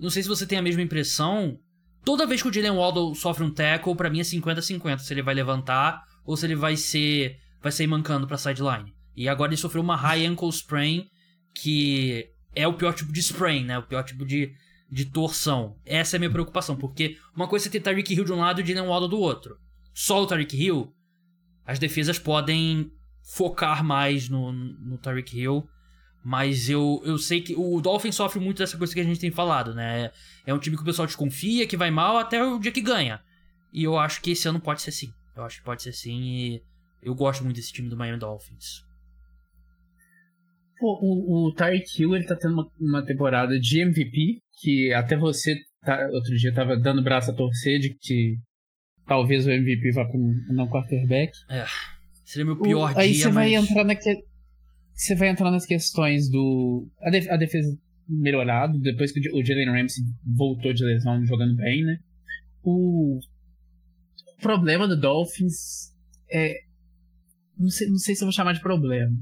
não 0.00 0.10
sei 0.10 0.22
se 0.22 0.28
você 0.28 0.44
tem 0.44 0.58
a 0.58 0.62
mesma 0.62 0.82
impressão. 0.82 1.58
Toda 2.04 2.26
vez 2.26 2.42
que 2.42 2.48
o 2.48 2.52
Jalen 2.52 2.76
Waddle 2.76 3.14
sofre 3.14 3.44
um 3.44 3.50
tackle, 3.50 3.94
para 3.94 4.10
mim 4.10 4.18
é 4.18 4.24
50-50 4.24 4.98
se 4.98 5.14
ele 5.14 5.22
vai 5.22 5.34
levantar 5.34 6.02
ou 6.24 6.36
se 6.36 6.46
ele 6.46 6.56
vai 6.56 6.76
ser 6.76 7.38
vai 7.60 7.70
sair 7.70 7.86
mancando 7.86 8.26
para 8.26 8.36
sideline. 8.36 8.92
E 9.14 9.28
agora 9.28 9.50
ele 9.50 9.60
sofreu 9.60 9.82
uma 9.82 9.94
high 9.94 10.26
ankle 10.26 10.48
sprain, 10.48 11.06
que 11.54 12.28
é 12.54 12.66
o 12.66 12.74
pior 12.74 12.92
tipo 12.92 13.12
de 13.12 13.20
sprain, 13.20 13.64
né? 13.64 13.78
O 13.78 13.82
pior 13.82 14.02
tipo 14.02 14.24
de, 14.26 14.52
de 14.92 15.06
torção. 15.06 15.76
Essa 15.84 16.16
é 16.16 16.18
a 16.18 16.20
minha 16.20 16.30
preocupação, 16.30 16.76
porque 16.76 17.16
uma 17.34 17.48
coisa 17.48 17.68
é 17.68 17.70
ter 17.70 17.80
Tyreek 17.80 18.12
Hill 18.14 18.24
de 18.24 18.32
um 18.32 18.40
lado 18.40 18.60
e 18.60 18.66
Jalen 18.66 18.88
Waddle 18.88 19.08
do 19.08 19.18
outro. 19.18 19.56
Só 19.94 20.22
o 20.22 20.26
Tyreek 20.26 20.56
Hill, 20.56 20.92
as 21.64 21.78
defesas 21.78 22.18
podem 22.18 22.92
focar 23.22 23.82
mais 23.82 24.28
no, 24.28 24.52
no 24.52 24.98
Tyreek 24.98 25.38
Hill 25.38 25.66
mas 26.24 26.70
eu, 26.70 27.02
eu 27.04 27.18
sei 27.18 27.40
que 27.40 27.54
o 27.56 27.80
Dolphins 27.80 28.14
sofre 28.14 28.38
muito 28.38 28.58
dessa 28.58 28.78
coisa 28.78 28.94
que 28.94 29.00
a 29.00 29.04
gente 29.04 29.18
tem 29.18 29.30
falado, 29.30 29.74
né? 29.74 30.12
É 30.46 30.54
um 30.54 30.58
time 30.58 30.76
que 30.76 30.82
o 30.82 30.84
pessoal 30.84 31.06
desconfia, 31.06 31.66
que 31.66 31.76
vai 31.76 31.90
mal 31.90 32.16
até 32.16 32.42
o 32.44 32.60
dia 32.60 32.70
que 32.70 32.80
ganha. 32.80 33.20
E 33.72 33.82
eu 33.82 33.98
acho 33.98 34.22
que 34.22 34.30
esse 34.30 34.46
ano 34.46 34.60
pode 34.60 34.82
ser 34.82 34.90
assim. 34.90 35.12
Eu 35.34 35.42
acho 35.42 35.58
que 35.58 35.64
pode 35.64 35.82
ser 35.82 35.92
sim 35.92 36.22
e 36.22 36.62
eu 37.02 37.14
gosto 37.14 37.42
muito 37.42 37.56
desse 37.56 37.72
time 37.72 37.88
do 37.88 37.96
Miami 37.96 38.18
Dolphins. 38.18 38.84
Pô, 40.78 40.98
o, 41.02 41.48
o 41.48 41.54
Tyreek 41.54 42.00
Hill 42.00 42.14
ele 42.14 42.26
tá 42.26 42.36
tendo 42.36 42.54
uma, 42.54 42.70
uma 42.78 43.04
temporada 43.04 43.58
de 43.58 43.80
MVP, 43.80 44.40
que 44.62 44.92
até 44.94 45.16
você 45.16 45.56
tá, 45.84 46.08
outro 46.12 46.36
dia 46.36 46.54
tava 46.54 46.76
dando 46.76 47.02
braço 47.02 47.30
a 47.30 47.34
torcer 47.34 47.80
de 47.80 47.94
que 47.94 48.38
talvez 49.06 49.44
o 49.44 49.50
MVP 49.50 49.90
vá 49.92 50.04
para 50.04 50.16
um 50.16 50.34
não 50.50 50.68
quarterback. 50.68 51.32
É, 51.50 51.64
seria 52.24 52.46
meu 52.46 52.60
pior 52.60 52.90
o, 52.90 52.94
dia, 52.94 53.02
Aí 53.02 53.14
você 53.14 53.24
mas... 53.24 53.34
vai 53.34 53.54
entrar 53.54 53.84
naquele... 53.84 54.22
Você 54.94 55.14
vai 55.16 55.28
entrar 55.28 55.50
nas 55.50 55.66
questões 55.66 56.30
do... 56.30 56.88
A, 57.00 57.10
def... 57.10 57.28
a 57.28 57.36
defesa 57.36 57.76
melhorado, 58.08 58.78
depois 58.78 59.10
que 59.10 59.20
o 59.30 59.44
Jalen 59.44 59.70
Ramsey 59.70 60.04
voltou 60.24 60.72
de 60.72 60.84
lesão 60.84 61.24
jogando 61.26 61.56
bem, 61.56 61.84
né? 61.84 61.98
O, 62.62 63.18
o 63.18 64.40
problema 64.40 64.86
do 64.86 64.98
Dolphins 64.98 65.92
é... 66.30 66.54
Não 67.58 67.68
sei, 67.68 67.88
não 67.88 67.98
sei 67.98 68.14
se 68.14 68.22
eu 68.22 68.26
vou 68.26 68.32
chamar 68.32 68.52
de 68.52 68.60
problema. 68.60 69.12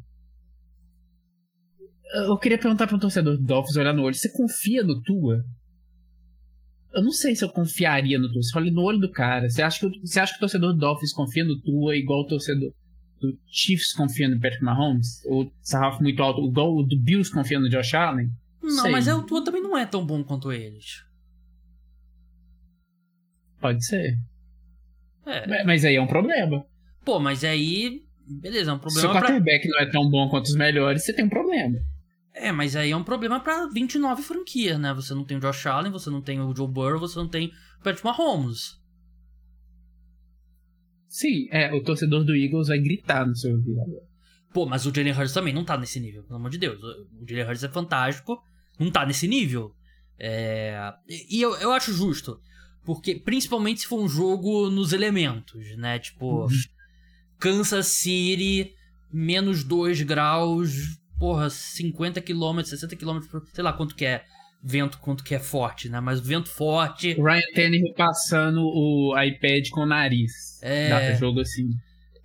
Eu 2.13 2.37
queria 2.39 2.59
perguntar 2.59 2.87
para 2.87 2.97
um 2.97 3.01
torcedor 3.01 3.37
do 3.37 3.43
Dolphins 3.43 3.77
olhar 3.77 3.93
no 3.93 4.03
olho. 4.03 4.15
Você 4.15 4.31
confia 4.31 4.83
no 4.83 5.01
Tua? 5.03 5.45
Eu 6.93 7.03
não 7.05 7.13
sei 7.13 7.37
se 7.37 7.45
eu 7.45 7.49
confiaria 7.49 8.19
no 8.19 8.31
Tua. 8.33 8.43
Você 8.43 8.59
olha 8.59 8.71
no 8.71 8.83
olho 8.83 8.99
do 8.99 9.11
cara. 9.11 9.49
Você 9.49 9.63
acha, 9.63 9.79
que, 9.79 10.01
você 10.01 10.19
acha 10.19 10.33
que 10.33 10.39
o 10.39 10.41
torcedor 10.41 10.73
do 10.73 10.79
Dolphins 10.79 11.13
confia 11.13 11.45
no 11.45 11.61
Tua 11.61 11.97
igual 11.97 12.23
o 12.23 12.27
torcedor 12.27 12.73
do 13.21 13.39
Chiefs 13.47 13.93
confia 13.93 14.29
no 14.29 14.41
Patrick 14.41 14.65
Mahomes? 14.65 15.25
Ou 15.27 15.53
sarrafo 15.63 16.03
muito 16.03 16.23
alto, 16.23 16.45
igual 16.45 16.77
o 16.77 16.83
do 16.83 16.99
Bills 16.99 17.31
confia 17.31 17.61
no 17.61 17.69
Josh 17.69 17.95
Allen? 17.95 18.31
Não, 18.63 18.83
sei. 18.83 18.91
mas 18.91 19.07
é, 19.07 19.15
o 19.15 19.23
Tua 19.23 19.45
também 19.45 19.63
não 19.63 19.77
é 19.77 19.87
tão 19.87 20.05
bom 20.05 20.25
quanto 20.25 20.51
eles. 20.51 21.05
Pode 23.61 23.85
ser. 23.85 24.19
É. 25.27 25.65
Mas 25.65 25.85
aí 25.85 25.97
é 25.97 26.03
um 26.03 26.07
problema. 26.07 26.65
Pô, 27.05 27.21
mas 27.21 27.45
aí. 27.45 28.03
Beleza, 28.27 28.71
é 28.71 28.75
um 28.75 28.79
problema. 28.79 29.01
Se 29.01 29.07
o 29.07 29.13
quarterback 29.13 29.69
pra... 29.69 29.71
não 29.71 29.87
é 29.87 29.91
tão 29.91 30.11
bom 30.11 30.29
quanto 30.29 30.47
os 30.47 30.55
melhores, 30.55 31.05
você 31.05 31.13
tem 31.13 31.25
um 31.25 31.29
problema. 31.29 31.79
É, 32.33 32.53
mas 32.53 32.77
aí 32.77 32.91
é 32.93 32.97
um 32.97 33.05
problema 33.05 33.41
para 33.41 33.67
29 33.67 34.23
franquias, 34.23 34.79
né? 34.79 34.95
Você 34.95 35.15
não 35.15 35.25
tem 35.25 35.37
o 35.37 35.41
Josh 35.41 35.67
Allen, 35.67 35.91
você 35.91 36.11
não 36.11 36.23
tem 36.23 36.41
o 36.41 36.55
Joe 36.55 36.69
Burrow, 36.69 37.01
você 37.01 37.19
não 37.19 37.29
tem 37.29 37.49
o 37.49 37.83
Patrick 37.83 38.05
Mahomes. 38.05 38.81
Sim, 41.09 41.49
é, 41.51 41.75
o 41.75 41.83
torcedor 41.83 42.25
do 42.25 42.37
Eagles 42.37 42.69
vai 42.69 42.79
gritar 42.79 43.27
no 43.27 43.35
seu 43.35 43.53
ouvido 43.53 43.81
agora. 43.81 44.11
Pô, 44.53 44.67
mas 44.67 44.87
o 44.87 44.95
Jalen 44.95 45.13
Hurts 45.13 45.33
também 45.33 45.53
não 45.53 45.65
tá 45.65 45.77
nesse 45.77 45.99
nível, 45.99 46.23
pelo 46.23 46.37
amor 46.37 46.51
de 46.51 46.59
Deus. 46.59 46.81
O 46.83 47.29
Jalen 47.29 47.47
Hurts 47.47 47.65
é 47.65 47.69
fantástico, 47.69 48.41
não 48.79 48.91
tá 48.91 49.05
nesse 49.05 49.27
nível. 49.27 49.75
É... 50.19 50.93
E 51.09 51.41
eu, 51.41 51.55
eu 51.57 51.73
acho 51.73 51.93
justo, 51.93 52.41
porque 52.85 53.17
principalmente 53.17 53.81
se 53.81 53.87
for 53.87 54.01
um 54.01 54.09
jogo 54.09 54.71
nos 54.71 54.93
elementos, 54.93 55.77
né? 55.77 55.99
Tipo, 55.99 56.43
uhum. 56.43 56.49
Kansas 57.39 57.87
City, 57.89 58.75
menos 59.13 59.65
2 59.65 60.03
graus, 60.03 61.00
porra, 61.21 61.51
50 61.51 62.23
km, 62.23 62.63
60 62.65 62.97
km, 62.97 63.21
sei 63.53 63.63
lá 63.63 63.75
quanto 63.75 63.95
que 63.95 64.07
é 64.07 64.25
vento, 64.63 64.99
quanto 64.99 65.23
que 65.23 65.35
é 65.35 65.39
forte, 65.39 65.91
né? 65.91 66.01
Mas 66.01 66.19
vento 66.19 66.49
forte. 66.49 67.15
O 67.19 67.25
Ryan 67.25 67.43
Tannehill 67.55 67.95
passando 67.95 68.63
o 68.63 69.15
iPad 69.23 69.69
com 69.71 69.83
o 69.83 69.87
nariz. 69.87 70.59
É. 70.63 70.89
Dá 70.89 70.99
pra 70.99 71.15
jogo 71.15 71.41
assim. 71.41 71.69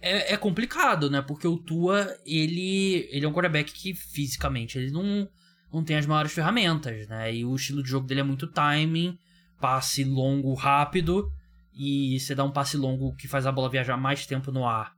É, 0.01 0.33
é, 0.33 0.37
complicado, 0.37 1.09
né? 1.09 1.21
Porque 1.21 1.45
o 1.45 1.57
Tua, 1.57 2.07
ele, 2.25 3.07
ele 3.11 3.25
é 3.25 3.27
um 3.27 3.33
quarterback 3.33 3.73
que 3.73 3.93
fisicamente 3.93 4.77
ele 4.77 4.91
não, 4.91 5.27
não 5.73 5.83
tem 5.83 5.97
as 5.97 6.05
maiores 6.05 6.31
ferramentas, 6.31 7.05
né? 7.07 7.35
E 7.35 7.43
o 7.43 7.53
estilo 7.53 7.83
de 7.83 7.89
jogo 7.89 8.07
dele 8.07 8.21
é 8.21 8.23
muito 8.23 8.47
timing, 8.47 9.17
passe 9.59 10.05
longo 10.05 10.53
rápido, 10.53 11.29
e 11.73 12.17
você 12.17 12.33
dá 12.33 12.45
um 12.45 12.51
passe 12.51 12.77
longo 12.77 13.13
que 13.15 13.27
faz 13.27 13.45
a 13.45 13.51
bola 13.51 13.69
viajar 13.69 13.97
mais 13.97 14.25
tempo 14.25 14.51
no 14.51 14.65
ar 14.65 14.93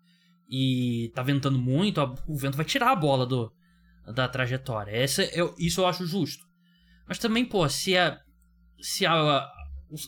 e 0.50 1.12
tá 1.14 1.22
ventando 1.22 1.58
muito, 1.60 2.02
o 2.28 2.36
vento 2.38 2.56
vai 2.56 2.66
tirar 2.66 2.92
a 2.92 2.96
bola 2.96 3.26
do, 3.26 3.52
da 4.14 4.28
trajetória. 4.28 4.92
Essa, 4.92 5.24
eu, 5.26 5.54
isso 5.58 5.82
eu 5.82 5.88
acho 5.88 6.06
justo. 6.06 6.46
Mas 7.08 7.20
também, 7.20 7.46
pô, 7.46 7.68
se 7.70 7.96
é. 7.96 8.18
Se 8.80 9.06
a, 9.06 9.50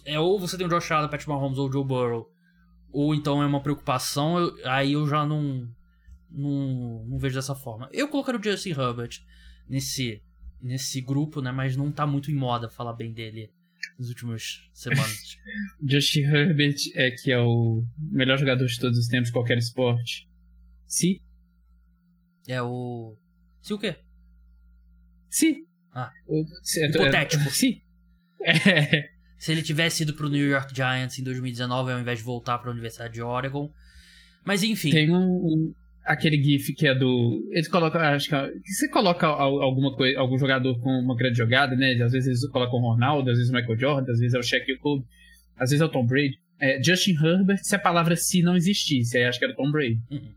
é 0.05 0.19
ou 0.19 0.39
você 0.39 0.57
tem 0.57 0.67
o 0.67 0.69
Josh 0.69 0.91
Allen, 0.91 1.09
Pat 1.09 1.25
Mahomes 1.25 1.57
ou 1.57 1.67
o 1.67 1.71
Joe 1.71 1.85
Burrow, 1.85 2.29
ou 2.91 3.15
então 3.15 3.41
é 3.41 3.45
uma 3.45 3.61
preocupação, 3.61 4.37
eu, 4.37 4.55
aí 4.65 4.93
eu 4.93 5.07
já 5.07 5.25
não, 5.25 5.67
não, 6.29 7.05
não 7.07 7.17
vejo 7.17 7.35
dessa 7.35 7.55
forma. 7.55 7.89
Eu 7.91 8.07
colocaria 8.07 8.39
o 8.39 8.43
Justin 8.43 8.71
Herbert 8.71 9.19
nesse, 9.67 10.21
nesse 10.61 11.01
grupo, 11.01 11.41
né? 11.41 11.51
Mas 11.51 11.75
não 11.75 11.91
tá 11.91 12.05
muito 12.05 12.31
em 12.31 12.35
moda 12.35 12.69
falar 12.69 12.93
bem 12.93 13.11
dele 13.11 13.51
nas 13.97 14.09
últimas 14.09 14.69
semanas. 14.73 15.37
Justin 15.87 16.21
Herbert 16.21 16.75
é 16.95 17.11
que 17.11 17.31
é 17.31 17.39
o 17.39 17.83
melhor 17.97 18.37
jogador 18.37 18.65
de 18.65 18.79
todos 18.79 18.97
os 18.97 19.07
tempos 19.07 19.27
de 19.27 19.33
qualquer 19.33 19.57
esporte. 19.57 20.29
Se? 20.85 21.21
É 22.47 22.61
o. 22.61 23.15
Se 23.69 23.73
o 23.75 23.77
quê? 23.77 23.95
Se. 25.29 25.63
Ah. 25.93 26.11
O, 26.27 26.43
se, 26.63 26.83
é, 26.83 26.89
Hipotético. 26.89 27.43
É, 27.45 27.51
se. 27.51 27.83
É. 28.41 29.09
Se 29.37 29.51
ele 29.51 29.61
tivesse 29.61 30.01
ido 30.01 30.15
pro 30.15 30.27
New 30.27 30.47
York 30.47 30.73
Giants 30.75 31.19
em 31.19 31.23
2019 31.23 31.91
ao 31.91 31.99
invés 31.99 32.17
de 32.17 32.25
voltar 32.25 32.57
para 32.57 32.71
a 32.71 32.73
Universidade 32.73 33.13
de 33.13 33.21
Oregon. 33.21 33.71
Mas 34.43 34.63
enfim. 34.63 34.89
Tem 34.89 35.11
um, 35.11 35.21
um, 35.21 35.73
aquele 36.03 36.41
gif 36.41 36.73
que 36.73 36.87
é 36.87 36.95
do. 36.95 37.47
Eles 37.51 37.67
colocam. 37.67 38.01
Acho 38.01 38.27
que. 38.27 38.71
Você 38.71 38.89
coloca 38.89 39.27
alguma 39.27 39.95
coisa, 39.95 40.17
algum 40.17 40.39
jogador 40.39 40.81
com 40.81 40.89
uma 40.89 41.15
grande 41.15 41.37
jogada, 41.37 41.75
né? 41.75 41.91
Às 42.01 42.11
vezes 42.11 42.25
eles 42.25 42.51
colocam 42.51 42.79
o 42.79 42.93
Ronaldo, 42.93 43.29
às 43.29 43.37
vezes 43.37 43.51
o 43.51 43.55
Michael 43.55 43.77
Jordan, 43.77 44.11
às 44.11 44.19
vezes 44.19 44.33
é 44.33 44.39
o 44.39 44.43
Shaq 44.43 44.77
Kobe, 44.79 45.05
às 45.57 45.69
vezes 45.69 45.81
é 45.81 45.85
o 45.85 45.89
Tom 45.89 46.07
Brady. 46.07 46.39
É, 46.59 46.81
Justin 46.81 47.13
Herbert, 47.23 47.59
se 47.61 47.75
a 47.75 47.79
palavra 47.79 48.15
se 48.15 48.41
não 48.41 48.55
existisse, 48.55 49.15
aí 49.15 49.25
acho 49.25 49.37
que 49.37 49.45
era 49.45 49.53
o 49.53 49.57
Tom 49.57 49.71
Brady. 49.71 50.01
Uhum. 50.09 50.33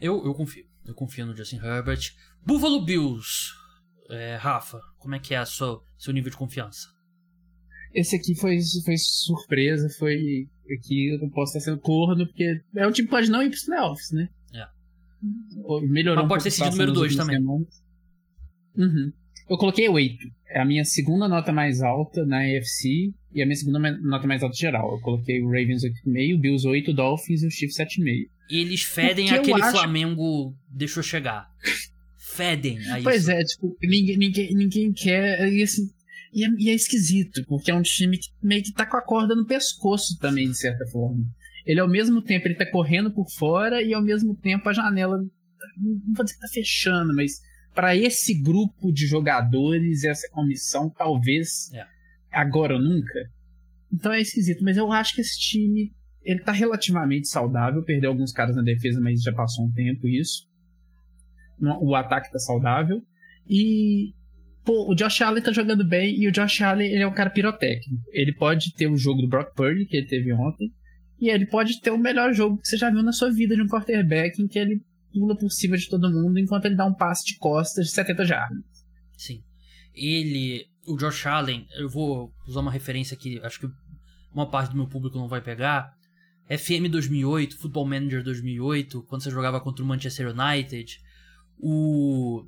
Eu, 0.00 0.24
eu 0.24 0.32
confio. 0.32 0.64
Eu 0.86 0.94
confio 0.94 1.26
no 1.26 1.36
Justin 1.36 1.56
Herbert. 1.56 2.12
Buffalo 2.44 2.84
Bills. 2.84 3.52
É, 4.08 4.36
Rafa, 4.36 4.80
como 4.98 5.14
é 5.14 5.18
que 5.18 5.34
é 5.34 5.38
a 5.38 5.44
sua, 5.44 5.82
seu 5.98 6.12
nível 6.12 6.30
de 6.30 6.36
confiança? 6.36 6.88
Esse 7.92 8.16
aqui 8.16 8.34
foi, 8.34 8.58
foi 8.84 8.96
surpresa, 8.96 9.88
foi. 9.98 10.48
Aqui 10.78 11.14
eu 11.14 11.18
não 11.18 11.30
posso 11.30 11.56
estar 11.56 11.70
sendo 11.70 11.80
corno, 11.80 12.26
porque 12.26 12.60
é 12.76 12.86
um 12.86 12.92
time 12.92 13.06
que 13.06 13.10
pode 13.10 13.30
não 13.30 13.42
ir 13.42 13.48
pros 13.48 13.64
playoffs, 13.64 14.12
né? 14.12 14.28
É. 14.54 14.66
Melhorou 15.88 16.24
Mas 16.24 16.28
pode 16.28 16.42
um 16.42 16.44
ter 16.44 16.50
sido 16.50 16.70
número 16.70 16.92
2 16.92 17.16
também. 17.16 17.38
Uhum. 17.38 19.12
Eu 19.48 19.56
coloquei 19.56 19.88
8. 19.88 20.28
É 20.48 20.60
a 20.60 20.64
minha 20.64 20.84
segunda 20.84 21.28
nota 21.28 21.52
mais 21.52 21.80
alta 21.80 22.24
na 22.26 22.40
AFC 22.40 23.14
e 23.32 23.42
a 23.42 23.46
minha 23.46 23.56
segunda 23.56 23.78
nota 23.98 24.26
mais 24.26 24.42
alta 24.42 24.56
geral. 24.56 24.92
Eu 24.92 25.00
coloquei 25.00 25.40
o 25.40 25.46
Ravens 25.46 25.82
8,5, 25.82 26.40
Bills 26.40 26.66
8, 26.66 26.92
Dolphins 26.92 27.42
e 27.42 27.46
o 27.46 27.50
Chiefs 27.50 27.78
7,5. 27.78 28.28
Eles 28.48 28.82
fedem 28.82 29.30
aquele 29.30 29.62
acho... 29.62 29.72
Flamengo 29.72 30.56
deixou 30.68 31.02
chegar. 31.02 31.48
Fedem 32.16 32.78
a 32.90 33.02
Pois 33.02 33.22
isso. 33.22 33.30
é, 33.30 33.42
tipo, 33.42 33.76
ninguém, 33.82 34.16
ninguém, 34.16 34.54
ninguém 34.54 34.92
quer. 34.92 35.52
E, 35.52 35.62
assim, 35.62 35.88
e, 36.32 36.44
é, 36.44 36.48
e 36.58 36.70
é 36.70 36.74
esquisito, 36.74 37.44
porque 37.46 37.70
é 37.70 37.74
um 37.74 37.82
time 37.82 38.18
que 38.18 38.28
meio 38.42 38.62
que 38.62 38.72
tá 38.72 38.84
com 38.84 38.96
a 38.96 39.02
corda 39.02 39.34
no 39.34 39.46
pescoço 39.46 40.18
também, 40.18 40.48
de 40.48 40.56
certa 40.58 40.86
forma. 40.86 41.24
Ele 41.64 41.80
ao 41.80 41.88
mesmo 41.88 42.22
tempo 42.22 42.46
ele 42.46 42.54
tá 42.54 42.70
correndo 42.70 43.10
por 43.10 43.26
fora 43.30 43.82
e 43.82 43.92
ao 43.92 44.02
mesmo 44.02 44.36
tempo 44.36 44.68
a 44.68 44.72
janela. 44.72 45.16
Não 45.16 46.14
vou 46.14 46.24
dizer 46.24 46.36
que 46.36 46.42
tá 46.42 46.48
fechando, 46.48 47.14
mas 47.14 47.40
para 47.74 47.96
esse 47.96 48.34
grupo 48.34 48.92
de 48.92 49.06
jogadores, 49.06 50.04
essa 50.04 50.28
comissão, 50.30 50.88
talvez 50.90 51.72
é. 51.72 51.84
agora 52.30 52.74
ou 52.74 52.80
nunca. 52.80 53.30
Então 53.92 54.12
é 54.12 54.20
esquisito, 54.20 54.62
mas 54.62 54.76
eu 54.76 54.92
acho 54.92 55.14
que 55.14 55.20
esse 55.20 55.38
time 55.38 55.92
ele 56.26 56.40
tá 56.40 56.50
relativamente 56.50 57.28
saudável, 57.28 57.84
perdeu 57.84 58.10
alguns 58.10 58.32
caras 58.32 58.56
na 58.56 58.62
defesa, 58.62 59.00
mas 59.00 59.22
já 59.22 59.32
passou 59.32 59.64
um 59.64 59.72
tempo 59.72 60.08
isso. 60.08 60.42
O 61.80 61.94
ataque 61.94 62.32
tá 62.32 62.38
saudável. 62.38 63.00
E 63.48 64.12
pô, 64.64 64.90
o 64.90 64.94
Josh 64.96 65.22
Allen 65.22 65.42
tá 65.42 65.52
jogando 65.52 65.86
bem 65.86 66.18
e 66.20 66.26
o 66.26 66.32
Josh 66.32 66.60
Allen 66.62 66.90
ele 66.90 67.04
é 67.04 67.06
um 67.06 67.14
cara 67.14 67.30
pirotécnico. 67.30 68.02
Ele 68.12 68.34
pode 68.34 68.74
ter 68.74 68.90
o 68.90 68.96
jogo 68.96 69.22
do 69.22 69.28
Brock 69.28 69.54
Purdy 69.54 69.86
que 69.86 69.96
ele 69.96 70.08
teve 70.08 70.32
ontem, 70.32 70.72
e 71.20 71.30
ele 71.30 71.46
pode 71.46 71.80
ter 71.80 71.92
o 71.92 71.98
melhor 71.98 72.34
jogo 72.34 72.58
que 72.58 72.66
você 72.66 72.76
já 72.76 72.90
viu 72.90 73.04
na 73.04 73.12
sua 73.12 73.32
vida 73.32 73.54
de 73.54 73.62
um 73.62 73.68
quarterback 73.68 74.42
em 74.42 74.48
que 74.48 74.58
ele 74.58 74.82
pula 75.12 75.36
por 75.36 75.48
cima 75.48 75.78
de 75.78 75.88
todo 75.88 76.10
mundo 76.10 76.38
enquanto 76.38 76.66
ele 76.66 76.74
dá 76.74 76.84
um 76.84 76.92
passe 76.92 77.24
de 77.24 77.38
costas 77.38 77.86
de 77.86 77.92
70 77.92 78.24
jardas. 78.24 78.64
Sim. 79.16 79.42
Ele, 79.94 80.66
o 80.86 80.96
Josh 80.96 81.24
Allen, 81.26 81.66
eu 81.78 81.88
vou 81.88 82.32
usar 82.48 82.60
uma 82.60 82.72
referência 82.72 83.16
que 83.16 83.38
acho 83.44 83.60
que 83.60 83.68
uma 84.34 84.50
parte 84.50 84.72
do 84.72 84.76
meu 84.76 84.88
público 84.88 85.16
não 85.16 85.28
vai 85.28 85.40
pegar, 85.40 85.94
FM 86.48 86.88
2008, 86.90 87.58
Football 87.58 87.86
Manager 87.86 88.22
2008, 88.22 89.02
quando 89.02 89.22
você 89.22 89.30
jogava 89.30 89.60
contra 89.60 89.84
o 89.84 89.86
Manchester 89.86 90.28
United, 90.28 91.00
o, 91.58 92.46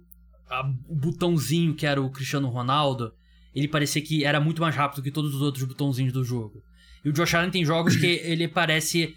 a, 0.49 0.68
o 0.88 0.94
botãozinho 0.94 1.74
que 1.74 1.84
era 1.84 2.01
o 2.01 2.11
Cristiano 2.11 2.49
Ronaldo, 2.49 3.12
ele 3.55 3.66
parecia 3.66 4.01
que 4.01 4.24
era 4.24 4.40
muito 4.40 4.62
mais 4.62 4.74
rápido 4.74 5.03
que 5.03 5.11
todos 5.11 5.34
os 5.34 5.42
outros 5.42 5.64
botãozinhos 5.64 6.12
do 6.12 6.24
jogo. 6.24 6.62
E 7.05 7.09
o 7.09 7.12
Josh 7.12 7.34
Allen 7.34 7.51
tem 7.51 7.64
jogos 7.64 7.96
que 7.96 8.07
ele 8.24 8.46
parece 8.46 9.16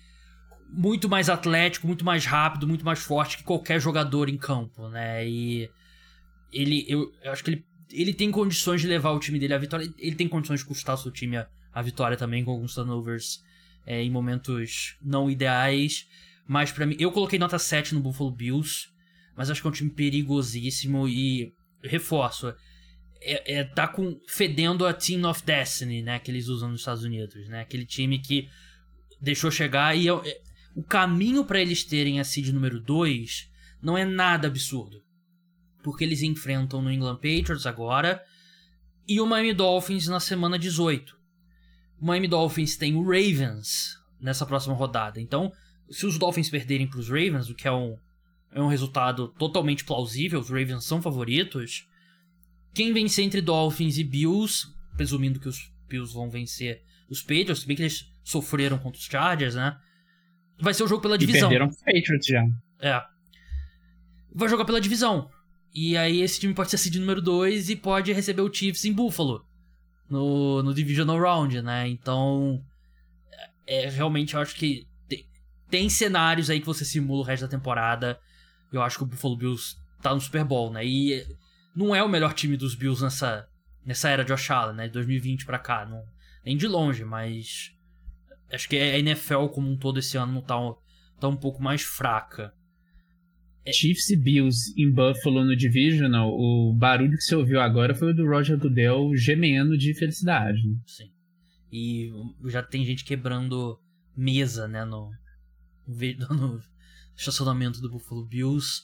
muito 0.72 1.10
mais 1.10 1.30
atlético, 1.30 1.86
muito 1.86 2.06
mais 2.06 2.26
rápido, 2.26 2.68
muito 2.68 2.86
mais 2.86 3.00
forte 3.00 3.38
que 3.38 3.44
qualquer 3.44 3.80
jogador 3.80 4.30
em 4.30 4.38
campo, 4.38 4.88
né? 4.88 5.28
E 5.28 5.70
ele, 6.52 6.86
eu, 6.88 7.12
eu 7.24 7.32
acho 7.32 7.44
que 7.44 7.52
ele, 7.52 7.66
ele 7.92 8.14
tem 8.14 8.32
condições 8.32 8.82
de 8.82 8.88
levar 8.88 9.12
o 9.12 9.20
time 9.20 9.38
dele 9.38 9.54
à 9.54 9.58
vitória. 9.58 9.94
Ele 9.98 10.16
tem 10.16 10.28
condições 10.28 10.62
de 10.62 10.66
custar 10.66 10.96
o 10.96 10.98
seu 10.98 11.12
time 11.12 11.38
à, 11.38 11.48
à 11.74 11.82
vitória 11.82 12.18
também 12.18 12.44
com 12.44 12.52
alguns 12.52 12.74
turnovers 12.74 13.44
é, 13.86 14.02
em 14.02 14.10
momentos 14.10 14.98
não 15.02 15.30
ideais. 15.30 16.08
Mas 16.48 16.72
para 16.72 16.86
mim, 16.86 16.96
eu 17.00 17.12
coloquei 17.12 17.40
nota 17.40 17.58
7 17.58 17.94
no 17.94 18.02
Buffalo 18.02 18.32
Bills, 18.32 18.90
mas 19.36 19.50
acho 19.50 19.62
que 19.62 19.68
é 19.68 19.70
um 19.70 19.74
time 19.74 19.90
perigosíssimo 19.90 21.08
e 21.08 21.54
reforço. 21.84 22.54
É, 23.22 23.60
é, 23.60 23.64
tá 23.64 23.88
com 23.88 24.20
fedendo 24.28 24.86
a 24.86 24.94
Team 24.94 25.30
of 25.30 25.44
Destiny, 25.44 26.02
né, 26.02 26.20
que 26.20 26.32
eles 26.32 26.48
usam 26.48 26.70
nos 26.70 26.82
Estados 26.82 27.04
Unidos, 27.04 27.48
né? 27.48 27.62
Aquele 27.62 27.86
time 27.86 28.18
que 28.18 28.50
deixou 29.22 29.52
chegar 29.52 29.96
e 29.96 30.10
é, 30.10 30.12
é 30.12 30.42
o 30.76 30.84
caminho 30.84 31.46
para 31.46 31.62
eles 31.62 31.84
terem 31.84 32.20
a 32.20 32.24
seed 32.24 32.50
número 32.50 32.80
2 32.80 33.50
não 33.82 33.98
é 33.98 34.06
nada 34.06 34.48
absurdo. 34.48 35.02
Porque 35.84 36.04
eles 36.04 36.22
enfrentam 36.22 36.80
o 36.80 36.84
New 36.84 36.92
England 36.92 37.16
Patriots 37.16 37.66
agora 37.66 38.24
e 39.08 39.20
o 39.20 39.26
Miami 39.26 39.54
Dolphins 39.54 40.08
na 40.08 40.20
semana 40.20 40.58
18. 40.58 41.21
O 42.02 42.06
Miami 42.06 42.28
Dolphins 42.28 42.76
tem 42.76 42.96
o 42.96 43.04
Ravens 43.04 43.96
nessa 44.20 44.44
próxima 44.44 44.74
rodada. 44.74 45.22
Então, 45.22 45.54
se 45.90 46.06
os 46.08 46.18
Dolphins 46.18 46.50
perderem 46.50 46.88
para 46.88 47.00
os 47.00 47.08
Ravens, 47.08 47.48
o 47.48 47.54
que 47.54 47.68
é 47.68 47.72
um, 47.72 47.96
é 48.52 48.60
um 48.60 48.68
resultado 48.68 49.28
totalmente 49.38 49.86
plausível, 49.86 50.40
os 50.40 50.50
Ravens 50.50 50.84
são 50.84 51.00
favoritos. 51.00 51.88
Quem 52.74 52.92
vencer 52.92 53.24
entre 53.24 53.40
Dolphins 53.40 54.00
e 54.00 54.04
Bills, 54.04 54.68
presumindo 54.98 55.40
que 55.40 55.48
os 55.48 55.72
Bills 55.88 56.12
vão 56.12 56.28
vencer 56.28 56.82
os 57.08 57.22
Patriots, 57.22 57.60
se 57.60 57.68
bem 57.68 57.76
que 57.76 57.84
eles 57.84 58.12
sofreram 58.24 58.80
contra 58.80 59.00
os 59.00 59.06
Chargers, 59.06 59.54
né? 59.54 59.78
Vai 60.60 60.74
ser 60.74 60.84
o 60.84 60.88
jogo 60.88 61.02
pela 61.02 61.18
divisão. 61.18 61.50
E 61.50 61.50
perderam 61.50 61.68
os 61.68 61.78
Patriots 61.78 62.26
já. 62.26 62.44
É. 62.80 63.04
Vai 64.34 64.50
jogar 64.50 64.66
pela 64.66 64.82
divisão. 64.82 65.30
E 65.74 65.96
aí 65.96 66.22
esse 66.22 66.40
time 66.40 66.54
pode 66.54 66.72
ser 66.72 66.78
seed 66.78 66.96
número 66.96 67.22
2 67.22 67.70
e 67.70 67.76
pode 67.76 68.12
receber 68.12 68.42
o 68.42 68.52
Chiefs 68.52 68.86
em 68.86 68.94
Buffalo. 68.94 69.46
No, 70.12 70.62
no 70.62 70.74
Divisional 70.74 71.18
Round, 71.18 71.62
né? 71.62 71.88
Então. 71.88 72.62
É, 73.66 73.90
realmente 73.90 74.34
eu 74.34 74.42
acho 74.42 74.56
que 74.56 74.86
tem, 75.08 75.26
tem 75.70 75.90
cenários 75.90 76.50
aí 76.50 76.60
que 76.60 76.66
você 76.66 76.84
simula 76.84 77.22
o 77.22 77.26
resto 77.26 77.44
da 77.44 77.48
temporada. 77.48 78.20
Eu 78.72 78.82
acho 78.82 78.98
que 78.98 79.04
o 79.04 79.08
Buffalo 79.08 79.38
Bills 79.38 79.78
tá 80.02 80.14
no 80.14 80.20
Super 80.20 80.44
Bowl, 80.44 80.72
né? 80.72 80.86
E 80.86 81.26
não 81.74 81.96
é 81.96 82.04
o 82.04 82.10
melhor 82.10 82.34
time 82.34 82.58
dos 82.58 82.76
Bills 82.76 83.02
nessa, 83.02 83.48
nessa 83.86 84.10
era 84.10 84.26
de 84.26 84.34
Allen, 84.52 84.76
né? 84.76 84.88
De 84.88 84.94
2020 84.94 85.46
pra 85.46 85.58
cá. 85.58 85.86
Não, 85.86 86.04
nem 86.46 86.58
de 86.58 86.68
longe, 86.68 87.06
mas. 87.06 87.72
Acho 88.52 88.68
que 88.68 88.76
a 88.76 89.00
NFL 89.00 89.48
como 89.48 89.72
um 89.72 89.78
todo 89.78 90.00
esse 90.00 90.18
ano 90.18 90.34
não 90.34 90.42
tá, 90.42 90.56
tá 91.20 91.28
um 91.30 91.38
pouco 91.38 91.64
mais 91.64 91.82
fraca. 91.82 92.54
É. 93.64 93.72
Chiefs 93.72 94.10
e 94.10 94.16
Bills 94.16 94.74
em 94.76 94.92
Buffalo 94.92 95.46
no 95.46 95.56
Divisional, 95.56 96.30
o 96.30 96.74
barulho 96.74 97.18
que 97.18 97.24
você 97.24 97.36
ouviu 97.36 97.62
agora 97.62 97.94
foi 97.94 98.12
o 98.12 98.16
do 98.16 98.28
Roger 98.28 98.58
Goodell 98.58 99.16
gemendo 99.16 99.78
de 99.78 99.94
felicidade. 99.94 100.68
Né? 100.68 100.78
Sim. 100.88 101.12
E 101.72 102.12
já 102.46 102.64
tem 102.64 102.84
gente 102.86 103.06
quebrando 103.06 103.80
mesa, 104.18 104.68
né, 104.68 104.84
no, 104.84 105.12
no 105.88 106.62
estacionamento 107.16 107.80
do 107.80 107.90
Buffalo 107.90 108.26
Bills. 108.26 108.84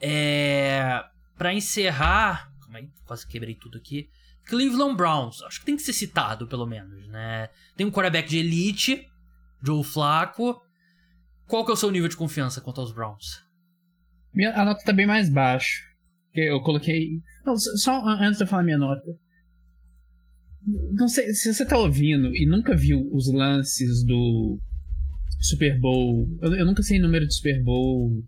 É, 0.00 1.02
para 1.38 1.54
encerrar, 1.54 2.52
aí, 2.72 2.90
quase 3.04 3.26
quebrei 3.26 3.54
tudo 3.54 3.78
aqui. 3.78 4.08
Cleveland 4.44 4.96
Browns, 4.96 5.42
acho 5.42 5.60
que 5.60 5.66
tem 5.66 5.76
que 5.76 5.82
ser 5.82 5.92
citado 5.92 6.46
pelo 6.46 6.66
menos, 6.66 7.08
né? 7.08 7.48
Tem 7.76 7.86
um 7.86 7.90
quarterback 7.90 8.28
de 8.28 8.38
elite, 8.38 9.08
Joe 9.62 9.82
Flacco. 9.82 10.62
Qual 11.46 11.64
que 11.64 11.70
é 11.70 11.74
o 11.74 11.76
seu 11.76 11.90
nível 11.90 12.08
de 12.08 12.16
confiança 12.16 12.60
quanto 12.60 12.80
aos 12.80 12.92
Browns? 12.92 13.45
Minha, 14.36 14.52
a 14.52 14.64
nota 14.66 14.84
tá 14.84 14.92
bem 14.92 15.06
mais 15.06 15.30
baixa. 15.30 15.82
Eu 16.34 16.60
coloquei. 16.60 17.22
Não, 17.44 17.56
só 17.56 18.04
antes 18.06 18.36
de 18.36 18.44
eu 18.44 18.48
falar 18.48 18.62
minha 18.62 18.76
nota. 18.76 19.02
Não 20.92 21.08
sei, 21.08 21.32
se 21.32 21.54
você 21.54 21.64
tá 21.64 21.78
ouvindo 21.78 22.36
e 22.36 22.44
nunca 22.44 22.76
viu 22.76 23.08
os 23.12 23.32
lances 23.32 24.04
do 24.04 24.58
Super 25.40 25.80
Bowl. 25.80 26.28
Eu, 26.42 26.54
eu 26.54 26.66
nunca 26.66 26.82
sei 26.82 26.98
o 26.98 27.02
número 27.02 27.26
de 27.26 27.34
Super 27.34 27.62
Bowl 27.62 28.22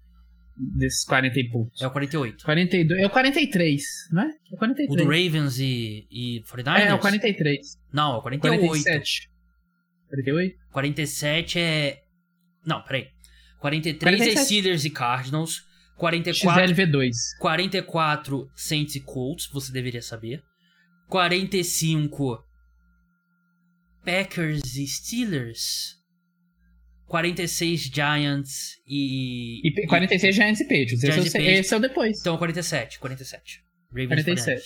desses 0.78 1.04
40 1.04 1.38
e 1.38 1.50
poucos. 1.50 1.82
É 1.82 1.86
o 1.86 1.90
48. 1.90 2.42
42. 2.42 3.02
É 3.02 3.06
o 3.06 3.10
43, 3.10 3.82
não 4.10 4.22
é? 4.22 4.30
É 4.50 4.54
o 4.54 4.58
43. 4.58 4.88
O 4.88 5.04
do 5.04 5.04
Ravens 5.04 5.58
e, 5.58 6.06
e 6.10 6.42
49ers? 6.44 6.78
É, 6.78 6.88
é 6.88 6.94
o 6.94 6.98
43. 6.98 7.78
Não, 7.92 8.14
é 8.14 8.18
o 8.18 8.22
48. 8.22 8.60
47. 8.66 9.30
48? 10.08 10.56
47 10.72 11.58
é. 11.58 12.02
Não, 12.64 12.82
peraí. 12.82 13.08
43 13.60 14.16
47. 14.16 14.38
é 14.38 14.44
Steelers 14.44 14.84
e 14.86 14.90
Cardinals. 14.90 15.67
44, 15.98 16.74
XLV2. 16.74 17.10
44 17.40 18.50
Saints 18.54 18.94
e 18.94 19.00
Colts, 19.00 19.48
você 19.52 19.72
deveria 19.72 20.00
saber. 20.00 20.42
45 21.08 22.38
Packers 24.04 24.76
e 24.76 24.86
Steelers. 24.86 25.98
46 27.06 27.80
Giants 27.80 28.76
e. 28.86 29.66
E 29.66 29.86
46 29.86 30.22
e, 30.22 30.36
Giants 30.36 30.60
e 30.60 30.64
Patriots. 30.64 31.00
Giants 31.00 31.26
esse, 31.26 31.38
é, 31.38 31.58
esse 31.58 31.74
é 31.74 31.76
o 31.76 31.80
depois. 31.80 32.20
Então 32.20 32.36
47, 32.36 32.98
47. 32.98 33.60
Ravens 33.90 34.24
47. 34.24 34.62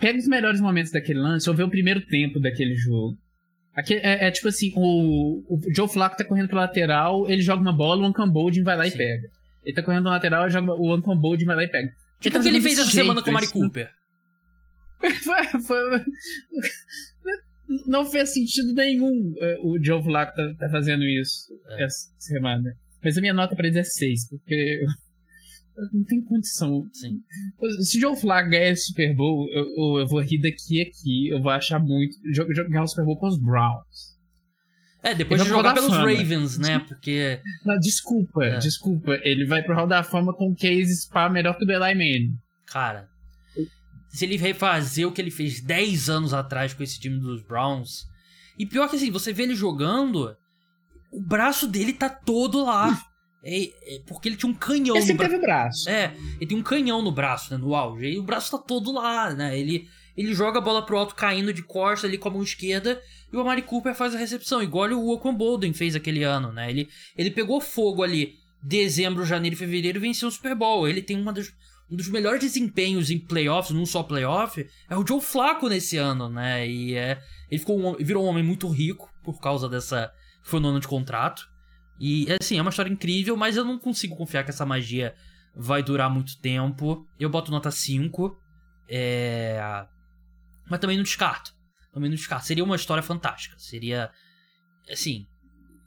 Pega 0.00 0.18
os 0.18 0.28
melhores 0.28 0.60
momentos 0.60 0.92
daquele 0.92 1.18
lance 1.18 1.48
ou 1.50 1.56
vê 1.56 1.62
o 1.62 1.68
primeiro 1.68 2.00
tempo 2.06 2.40
daquele 2.40 2.74
jogo. 2.76 3.16
Aqui 3.74 3.94
é, 3.94 4.26
é, 4.26 4.30
tipo 4.30 4.48
assim, 4.48 4.72
o, 4.76 5.42
o 5.48 5.60
Joe 5.74 5.88
Flacco 5.88 6.16
tá 6.16 6.24
correndo 6.24 6.48
pro 6.48 6.56
lateral, 6.56 7.28
ele 7.28 7.42
joga 7.42 7.60
uma 7.60 7.72
bola, 7.72 8.02
o 8.02 8.04
Ancan 8.04 8.28
Boldin 8.28 8.62
vai 8.62 8.76
lá 8.76 8.84
Sim. 8.84 8.94
e 8.94 8.96
pega. 8.96 9.28
Ele 9.64 9.74
tá 9.74 9.82
correndo 9.82 10.04
no 10.04 10.10
lateral, 10.10 10.48
joga 10.50 10.72
o 10.72 10.92
Anton 10.92 11.16
Bold 11.16 11.44
vai 11.44 11.56
lá 11.56 11.64
e 11.64 11.68
pega. 11.68 11.92
Tipo 12.20 12.38
o 12.38 12.42
que 12.42 12.48
ele 12.48 12.60
fez 12.60 12.78
essa 12.78 12.90
semana 12.90 13.22
com 13.22 13.30
o 13.30 13.32
Mari 13.32 13.48
Cooper. 13.48 13.90
foi, 15.22 15.60
foi, 15.60 16.04
não 17.86 18.04
fez 18.04 18.32
sentido 18.32 18.72
nenhum 18.74 19.34
é, 19.40 19.58
o 19.62 19.82
Joe 19.82 20.02
Flacco 20.02 20.36
tá, 20.36 20.54
tá 20.58 20.68
fazendo 20.70 21.04
isso 21.04 21.52
é. 21.68 21.84
essa 21.84 22.10
semana. 22.18 22.74
Mas 23.02 23.18
a 23.18 23.20
minha 23.20 23.34
nota 23.34 23.54
pra 23.54 23.66
eles 23.66 23.78
é 23.78 23.84
6, 23.84 24.28
porque 24.28 24.84
não 25.92 26.04
tem 26.04 26.22
condição. 26.22 26.88
Sim. 26.92 27.20
Se 27.80 27.98
o 27.98 28.00
Joe 28.00 28.16
Flacco 28.16 28.50
ganhar 28.50 28.70
esse 28.70 28.86
Super 28.86 29.14
Bowl, 29.14 29.46
eu, 29.52 29.98
eu, 30.00 30.06
vou 30.06 30.20
rir 30.20 30.40
daqui 30.40 30.80
a 30.80 30.84
aqui, 30.84 31.28
eu 31.28 31.42
vou 31.42 31.50
achar 31.50 31.78
muito. 31.78 32.16
Jogar 32.32 32.82
o 32.82 32.86
Super 32.86 33.04
Bowl 33.04 33.18
com 33.18 33.26
os 33.26 33.38
Browns. 33.38 34.13
É, 35.04 35.14
depois 35.14 35.42
de 35.42 35.48
jogar 35.48 35.74
pelos 35.74 35.90
fama. 35.90 36.10
Ravens, 36.10 36.56
né? 36.56 36.78
Porque. 36.78 37.38
Não, 37.62 37.78
desculpa, 37.78 38.42
é. 38.42 38.58
desculpa. 38.58 39.20
Ele 39.22 39.44
vai 39.44 39.62
pro 39.62 39.74
Hall 39.74 39.86
da 39.86 40.02
Fama 40.02 40.32
com 40.32 40.48
o 40.48 40.56
case 40.56 40.96
spa 40.96 41.28
melhor 41.28 41.58
que 41.58 41.64
o 41.64 41.66
do 41.66 41.72
Eli 41.72 41.94
Manning. 41.94 42.38
Cara, 42.66 43.06
se 44.08 44.24
ele 44.24 44.38
refazer 44.38 45.06
o 45.06 45.12
que 45.12 45.20
ele 45.20 45.30
fez 45.30 45.60
10 45.60 46.08
anos 46.08 46.32
atrás 46.32 46.72
com 46.72 46.82
esse 46.82 46.98
time 46.98 47.20
dos 47.20 47.42
Browns. 47.42 48.06
E 48.58 48.64
pior 48.64 48.88
que 48.88 48.96
assim, 48.96 49.10
você 49.10 49.30
vê 49.30 49.42
ele 49.42 49.54
jogando, 49.54 50.34
o 51.12 51.20
braço 51.20 51.68
dele 51.68 51.92
tá 51.92 52.08
todo 52.08 52.64
lá. 52.64 52.98
É, 53.46 53.64
é, 53.64 54.00
porque 54.06 54.26
ele 54.26 54.38
tinha 54.38 54.50
um 54.50 54.54
canhão 54.54 54.96
ele 54.96 55.12
no 55.12 55.18
braço. 55.18 55.40
braço. 55.40 55.90
É, 55.90 56.14
ele 56.36 56.46
tem 56.46 56.56
um 56.56 56.62
canhão 56.62 57.02
no 57.02 57.12
braço, 57.12 57.52
né, 57.52 57.58
no 57.58 57.74
auge. 57.74 58.06
E 58.06 58.18
o 58.18 58.22
braço 58.22 58.50
tá 58.50 58.56
todo 58.56 58.90
lá, 58.90 59.34
né? 59.34 59.58
Ele, 59.58 59.86
ele 60.16 60.34
joga 60.34 60.58
a 60.58 60.62
bola 60.62 60.84
pro 60.84 60.96
alto 60.96 61.14
caindo 61.14 61.52
de 61.52 61.62
costa 61.62 62.06
ali 62.06 62.18
com 62.18 62.28
a 62.28 62.32
mão 62.32 62.42
esquerda 62.42 63.00
e 63.32 63.36
o 63.36 63.40
Amari 63.40 63.62
Cooper 63.62 63.94
faz 63.94 64.14
a 64.14 64.18
recepção, 64.18 64.62
igual 64.62 64.90
o 64.90 65.10
Oakland 65.10 65.36
Bolden 65.36 65.72
fez 65.72 65.96
aquele 65.96 66.22
ano, 66.22 66.52
né? 66.52 66.70
Ele, 66.70 66.88
ele 67.16 67.30
pegou 67.30 67.60
fogo 67.60 68.02
ali 68.02 68.36
dezembro, 68.62 69.26
janeiro 69.26 69.54
e 69.54 69.58
fevereiro 69.58 69.98
e 69.98 70.00
venceu 70.00 70.28
o 70.28 70.32
Super 70.32 70.54
Bowl. 70.54 70.88
Ele 70.88 71.02
tem 71.02 71.20
uma 71.20 71.32
dos, 71.32 71.52
um 71.90 71.96
dos 71.96 72.08
melhores 72.08 72.40
desempenhos 72.40 73.10
em 73.10 73.18
playoffs, 73.18 73.74
não 73.74 73.84
só 73.84 74.02
playoff, 74.02 74.66
é 74.88 74.96
o 74.96 75.06
Joe 75.06 75.20
Flacco 75.20 75.68
nesse 75.68 75.96
ano, 75.96 76.28
né? 76.28 76.66
E 76.66 76.94
é, 76.94 77.20
ele 77.50 77.58
ficou 77.58 77.78
um, 77.78 77.96
virou 77.96 78.24
um 78.24 78.28
homem 78.28 78.42
muito 78.42 78.68
rico 78.68 79.10
por 79.22 79.40
causa 79.40 79.68
dessa. 79.68 80.12
Foi 80.42 80.60
no 80.60 80.68
ano 80.68 80.80
de 80.80 80.88
contrato. 80.88 81.48
E 81.98 82.26
assim, 82.40 82.58
é 82.58 82.60
uma 82.60 82.70
história 82.70 82.90
incrível, 82.90 83.36
mas 83.36 83.56
eu 83.56 83.64
não 83.64 83.78
consigo 83.78 84.16
confiar 84.16 84.44
que 84.44 84.50
essa 84.50 84.66
magia 84.66 85.14
vai 85.56 85.82
durar 85.82 86.10
muito 86.10 86.38
tempo. 86.38 87.06
Eu 87.18 87.30
boto 87.30 87.50
nota 87.50 87.70
5. 87.70 88.36
É... 88.88 89.86
Mas 90.68 90.80
também 90.80 90.96
não 90.96 91.04
descarto. 91.04 91.52
Também 91.92 92.08
não 92.08 92.16
descarto. 92.16 92.46
Seria 92.46 92.64
uma 92.64 92.76
história 92.76 93.02
fantástica. 93.02 93.58
Seria. 93.58 94.10
Assim. 94.90 95.26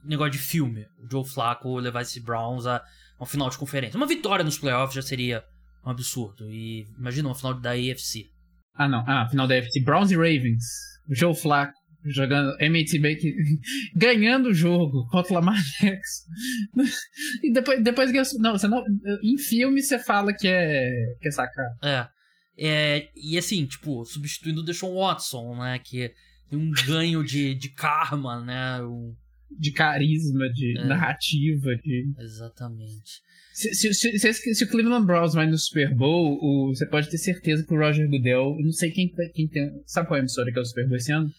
Negócio 0.03 0.33
de 0.33 0.37
filme. 0.39 0.85
O 0.99 1.11
Joe 1.11 1.27
Flacco 1.27 1.77
levar 1.77 2.01
esse 2.01 2.19
Browns 2.19 2.65
a 2.65 2.81
uma 3.19 3.25
final 3.25 3.49
de 3.49 3.57
conferência. 3.57 3.97
Uma 3.97 4.07
vitória 4.07 4.45
nos 4.45 4.57
playoffs 4.57 4.95
já 4.95 5.01
seria 5.01 5.43
um 5.85 5.89
absurdo. 5.89 6.49
E 6.51 6.85
imagina 6.97 7.27
uma 7.27 7.35
final 7.35 7.53
da 7.53 7.71
AFC. 7.71 8.29
Ah, 8.75 8.87
não. 8.87 9.03
Ah, 9.07 9.27
final 9.29 9.47
da 9.47 9.55
AFC. 9.55 9.81
Browns 9.81 10.11
e 10.11 10.15
Ravens. 10.15 10.63
O 11.09 11.15
Joe 11.15 11.35
Flacco 11.35 11.73
jogando 12.05 12.55
MT 12.59 12.99
Baker, 12.99 13.33
ganhando 13.95 14.49
o 14.49 14.53
jogo 14.53 15.07
contra 15.09 15.33
o 15.33 15.35
Lamar 15.35 15.57
Jackson. 15.81 16.29
e 17.43 17.51
depois, 17.51 17.83
depois 17.83 18.33
não, 18.39 18.53
você 18.53 18.67
não, 18.67 18.83
em 19.23 19.37
filme 19.37 19.81
você 19.81 19.99
fala 19.99 20.33
que 20.33 20.47
é 20.47 20.89
que 21.21 21.27
é 21.27 21.31
sacar. 21.31 21.65
É. 21.83 22.07
É, 22.57 23.09
e 23.15 23.37
assim, 23.37 23.65
tipo, 23.65 24.03
substituindo 24.03 24.61
o 24.61 24.63
Deshaun 24.63 24.95
Watson, 24.95 25.55
né? 25.55 25.79
Que 25.79 26.11
tem 26.49 26.57
um 26.57 26.71
ganho 26.71 27.23
de, 27.23 27.53
de 27.53 27.69
karma, 27.69 28.43
né? 28.43 28.81
Um... 28.81 29.15
De 29.49 29.71
carisma, 29.71 30.49
de 30.49 30.77
é. 30.77 30.85
narrativa, 30.85 31.75
de. 31.75 32.11
Exatamente. 32.19 33.21
Se, 33.53 33.73
se, 33.73 33.93
se, 33.93 34.33
se, 34.33 34.63
o 34.65 34.69
Cleveland 34.69 35.05
Browns 35.05 35.33
vai 35.33 35.47
no 35.47 35.57
Super 35.57 35.93
Bowl, 35.95 36.37
o, 36.41 36.75
você 36.75 36.85
pode 36.85 37.09
ter 37.09 37.17
certeza 37.17 37.65
que 37.65 37.73
o 37.73 37.77
Roger 37.77 38.09
Goodell. 38.09 38.55
Não 38.59 38.71
sei 38.71 38.91
quem, 38.91 39.11
quem 39.33 39.47
tem. 39.47 39.81
Sabe 39.85 40.07
qual 40.07 40.17
é 40.17 40.19
a 40.19 40.21
emissora 40.21 40.51
que 40.51 40.59
é 40.59 40.61
o 40.61 40.65
Super 40.65 40.87
Bowl 40.87 40.97
esse 40.97 41.11
ano? 41.11 41.31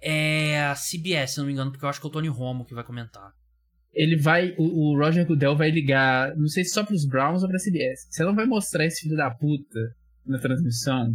É 0.00 0.60
a 0.60 0.74
CBS, 0.74 1.32
se 1.32 1.38
não 1.38 1.46
me 1.46 1.52
engano, 1.52 1.70
porque 1.70 1.84
eu 1.84 1.88
acho 1.88 2.00
que 2.00 2.06
é 2.06 2.08
o 2.08 2.12
Tony 2.12 2.28
Romo 2.28 2.64
que 2.64 2.74
vai 2.74 2.84
comentar. 2.84 3.32
Ele 3.92 4.16
vai. 4.16 4.54
O, 4.56 4.92
o 4.92 4.98
Roger 4.98 5.26
Goodell 5.26 5.56
vai 5.56 5.70
ligar, 5.70 6.34
não 6.36 6.46
sei 6.46 6.64
se 6.64 6.70
só 6.70 6.84
pros 6.84 7.04
Browns 7.04 7.42
ou 7.42 7.48
pra 7.48 7.58
CBS. 7.58 8.06
Você 8.08 8.24
não 8.24 8.34
vai 8.34 8.46
mostrar 8.46 8.86
esse 8.86 9.00
filho 9.02 9.16
da 9.16 9.30
puta 9.30 9.80
na 10.30 10.38
transmissão 10.38 11.14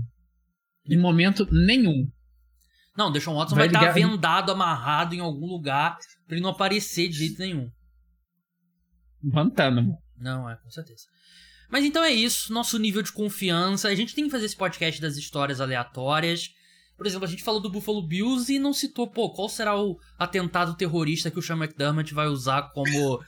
em 0.86 0.98
momento 0.98 1.48
nenhum. 1.52 2.10
Não, 2.98 3.10
o 3.10 3.12
Deshaun 3.12 3.36
Watson 3.36 3.56
vai, 3.56 3.70
vai 3.70 3.82
estar 3.82 3.92
vendado, 3.94 4.52
amarrado 4.52 5.16
em 5.16 5.20
algum 5.20 5.48
lugar 5.48 5.98
pra 6.28 6.36
ele 6.36 6.44
não 6.44 6.52
aparecer 6.52 7.10
de 7.10 7.18
jeito 7.18 7.40
nenhum. 7.40 7.70
Guantánamo. 9.24 9.98
Não, 10.18 10.50
é, 10.50 10.56
com 10.58 10.70
certeza. 10.70 11.04
Mas 11.72 11.86
então 11.86 12.04
é 12.04 12.12
isso, 12.12 12.54
nosso 12.54 12.78
nível 12.78 13.02
de 13.02 13.12
confiança. 13.12 13.88
A 13.88 13.96
gente 13.96 14.14
tem 14.14 14.26
que 14.26 14.30
fazer 14.30 14.46
esse 14.46 14.56
podcast 14.56 15.02
das 15.02 15.18
histórias 15.18 15.60
aleatórias. 15.60 16.50
Por 16.96 17.08
exemplo, 17.08 17.26
a 17.26 17.30
gente 17.30 17.44
falou 17.44 17.60
do 17.60 17.72
Buffalo 17.72 18.06
Bills 18.06 18.54
e 18.54 18.60
não 18.60 18.74
citou, 18.74 19.10
pô, 19.10 19.34
qual 19.34 19.50
será 19.50 19.82
o 19.82 19.98
atentado 20.20 20.76
terrorista 20.76 21.32
que 21.32 21.40
o 21.40 21.42
Sean 21.42 21.58
McDermott 21.58 22.14
vai 22.14 22.28
usar 22.28 22.70
como, 22.74 23.20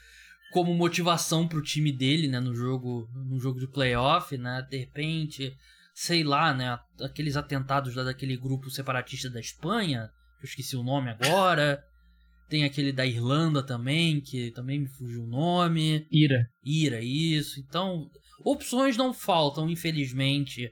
como 0.52 0.72
motivação 0.74 1.48
pro 1.48 1.62
time 1.62 1.90
dele, 1.90 2.28
né, 2.28 2.38
no 2.38 2.54
jogo, 2.54 3.08
no 3.12 3.40
jogo 3.40 3.58
de 3.58 3.66
playoff, 3.66 4.38
né? 4.38 4.64
De 4.70 4.78
repente, 4.78 5.52
sei 5.96 6.22
lá, 6.22 6.52
né, 6.52 6.78
aqueles 7.00 7.38
atentados 7.38 7.94
lá 7.94 8.04
daquele 8.04 8.36
grupo 8.36 8.68
separatista 8.68 9.30
da 9.30 9.40
Espanha, 9.40 10.10
que 10.38 10.44
eu 10.44 10.48
esqueci 10.50 10.76
o 10.76 10.82
nome 10.82 11.08
agora. 11.08 11.82
Tem 12.50 12.64
aquele 12.64 12.92
da 12.92 13.06
Irlanda 13.06 13.62
também, 13.62 14.20
que 14.20 14.50
também 14.50 14.80
me 14.80 14.88
fugiu 14.88 15.24
o 15.24 15.26
nome. 15.26 16.06
Ira. 16.12 16.46
Ira, 16.62 17.00
isso. 17.02 17.58
Então, 17.58 18.10
opções 18.44 18.94
não 18.94 19.14
faltam, 19.14 19.70
infelizmente, 19.70 20.70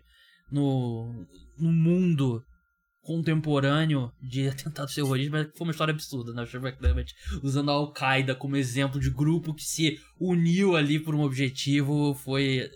no, 0.53 1.27
no 1.59 1.73
mundo 1.73 2.45
contemporâneo 3.01 4.13
de 4.21 4.47
atentados 4.47 4.95
terroristas, 4.95 5.33
mas 5.33 5.57
foi 5.57 5.67
uma 5.67 5.71
história 5.71 5.93
absurda, 5.93 6.35
né? 6.35 6.43
O 6.43 6.57
McDermott 6.59 7.15
usando 7.43 7.71
a 7.71 7.75
Al-Qaeda 7.75 8.35
como 8.35 8.57
exemplo 8.57 9.01
de 9.01 9.11
grupo 9.11 9.55
que 9.55 9.65
se 9.65 9.99
uniu 10.21 10.77
ali 10.77 11.01
por 11.01 11.15
um 11.15 11.23
objetivo, 11.23 12.15
foi... 12.15 12.69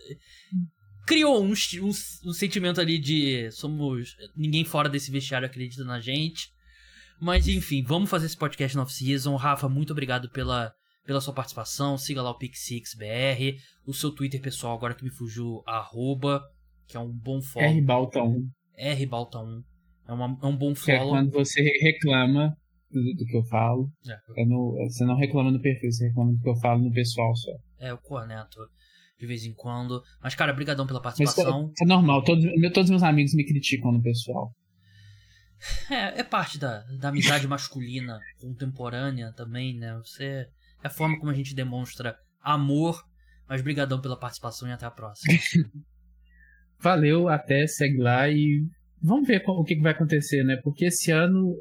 Criou 1.08 1.42
um, 1.42 1.52
um, 1.52 1.88
um 1.88 2.32
sentimento 2.34 2.82
ali 2.82 2.98
de 2.98 3.50
somos... 3.50 4.14
Ninguém 4.36 4.62
fora 4.62 4.90
desse 4.90 5.10
vestiário 5.10 5.46
acredita 5.46 5.82
na 5.82 5.98
gente. 6.00 6.50
Mas 7.18 7.48
enfim, 7.48 7.82
vamos 7.82 8.10
fazer 8.10 8.26
esse 8.26 8.36
podcast 8.36 8.76
no 8.76 8.82
off-season. 8.82 9.34
Rafa, 9.34 9.70
muito 9.70 9.90
obrigado 9.90 10.30
pela, 10.30 10.70
pela 11.06 11.22
sua 11.22 11.32
participação. 11.32 11.96
Siga 11.96 12.20
lá 12.20 12.30
o 12.30 12.36
PixixBR. 12.36 13.56
O 13.86 13.94
seu 13.94 14.10
Twitter 14.10 14.38
pessoal, 14.38 14.76
agora 14.76 14.92
que 14.92 15.02
me 15.02 15.10
fugiu, 15.10 15.62
arroba, 15.66 16.42
que 16.86 16.94
é 16.94 17.00
um 17.00 17.10
bom 17.10 17.40
follow. 17.40 17.70
rbalta1. 17.70 18.46
rbalta1. 18.78 19.62
É, 20.08 20.12
uma, 20.12 20.38
é 20.42 20.46
um 20.46 20.56
bom 20.58 20.74
follow. 20.74 20.76
Que 20.76 20.90
é 20.90 20.98
quando 20.98 21.30
você 21.30 21.62
reclama 21.80 22.54
do, 22.90 23.14
do 23.14 23.24
que 23.24 23.34
eu 23.34 23.44
falo. 23.44 23.90
É. 24.36 24.44
No, 24.44 24.76
você 24.90 25.06
não 25.06 25.16
reclama 25.16 25.50
no 25.50 25.60
perfil, 25.60 25.90
você 25.90 26.08
reclama 26.08 26.32
do 26.34 26.40
que 26.40 26.50
eu 26.50 26.56
falo 26.56 26.82
no 26.82 26.92
pessoal 26.92 27.34
só. 27.34 27.52
É, 27.78 27.94
o 27.94 27.98
corneto 27.98 28.58
de 29.18 29.26
vez 29.26 29.44
em 29.44 29.52
quando. 29.52 30.02
Mas, 30.22 30.34
cara, 30.34 30.52
brigadão 30.52 30.86
pela 30.86 31.02
participação. 31.02 31.68
Mas, 31.68 31.80
é, 31.80 31.84
é 31.84 31.86
normal, 31.86 32.22
todos, 32.22 32.44
todos 32.72 32.90
meus 32.90 33.02
amigos 33.02 33.34
me 33.34 33.44
criticam 33.44 33.92
no 33.92 34.02
pessoal. 34.02 34.52
É, 35.90 36.20
é 36.20 36.22
parte 36.22 36.56
da, 36.56 36.84
da 37.00 37.08
amizade 37.08 37.44
masculina 37.48 38.20
contemporânea 38.40 39.32
também, 39.32 39.76
né? 39.76 39.92
Você. 39.96 40.46
É 40.84 40.86
a 40.86 40.90
forma 40.90 41.18
como 41.18 41.32
a 41.32 41.34
gente 41.34 41.52
demonstra 41.52 42.16
amor. 42.40 43.02
Mas 43.48 43.60
brigadão 43.60 44.00
pela 44.00 44.16
participação 44.16 44.68
e 44.68 44.72
até 44.72 44.86
a 44.86 44.90
próxima. 44.90 45.36
Valeu, 46.78 47.28
até, 47.28 47.66
segue 47.66 47.96
lá 47.96 48.28
e 48.28 48.64
vamos 49.02 49.26
ver 49.26 49.42
o 49.44 49.64
que 49.64 49.80
vai 49.80 49.92
acontecer, 49.92 50.44
né? 50.44 50.56
Porque 50.62 50.84
esse 50.84 51.10
ano, 51.10 51.56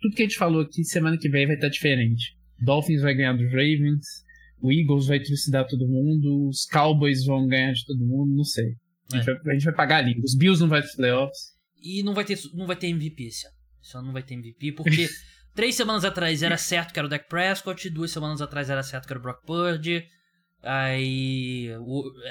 tudo 0.00 0.14
que 0.14 0.22
a 0.22 0.26
gente 0.26 0.38
falou 0.38 0.62
aqui, 0.62 0.84
semana 0.84 1.18
que 1.18 1.28
vem 1.28 1.46
vai 1.46 1.56
estar 1.56 1.68
diferente. 1.68 2.36
Dolphins 2.60 3.02
vai 3.02 3.14
ganhar 3.14 3.32
dos 3.32 3.50
Ravens, 3.50 4.06
o 4.62 4.72
Eagles 4.72 5.06
vai 5.06 5.20
trucidar 5.20 5.66
todo 5.66 5.88
mundo, 5.88 6.48
os 6.48 6.64
Cowboys 6.66 7.24
vão 7.26 7.46
ganhar 7.46 7.72
de 7.72 7.84
todo 7.84 7.98
mundo, 7.98 8.34
não 8.34 8.44
sei. 8.44 8.76
A 9.12 9.16
gente, 9.16 9.30
é. 9.30 9.34
vai, 9.34 9.50
a 9.50 9.52
gente 9.54 9.64
vai 9.64 9.74
pagar 9.74 9.96
ali. 9.98 10.18
Os 10.22 10.36
Bills 10.36 10.60
não 10.60 10.68
vai 10.68 10.80
pros 10.80 10.94
playoffs. 10.94 11.52
E 11.82 12.02
não 12.02 12.14
vai 12.14 12.24
ter, 12.24 12.38
não 12.54 12.66
vai 12.66 12.76
ter 12.76 12.86
MVP 12.86 13.24
esse 13.24 13.46
ano. 13.46 13.56
Esse 13.82 13.96
ano 13.96 14.06
não 14.06 14.12
vai 14.12 14.22
ter 14.22 14.34
MVP, 14.34 14.72
porque 14.72 15.08
três 15.54 15.74
semanas 15.74 16.04
atrás 16.04 16.42
era 16.42 16.56
certo 16.56 16.92
que 16.92 16.98
era 16.98 17.06
o 17.06 17.10
Dak 17.10 17.28
Prescott, 17.28 17.90
duas 17.90 18.12
semanas 18.12 18.40
atrás 18.40 18.70
era 18.70 18.82
certo 18.82 19.06
que 19.06 19.12
era 19.12 19.18
o 19.18 19.22
Brock 19.22 19.44
Purdy, 19.44 20.04
aí 20.62 21.68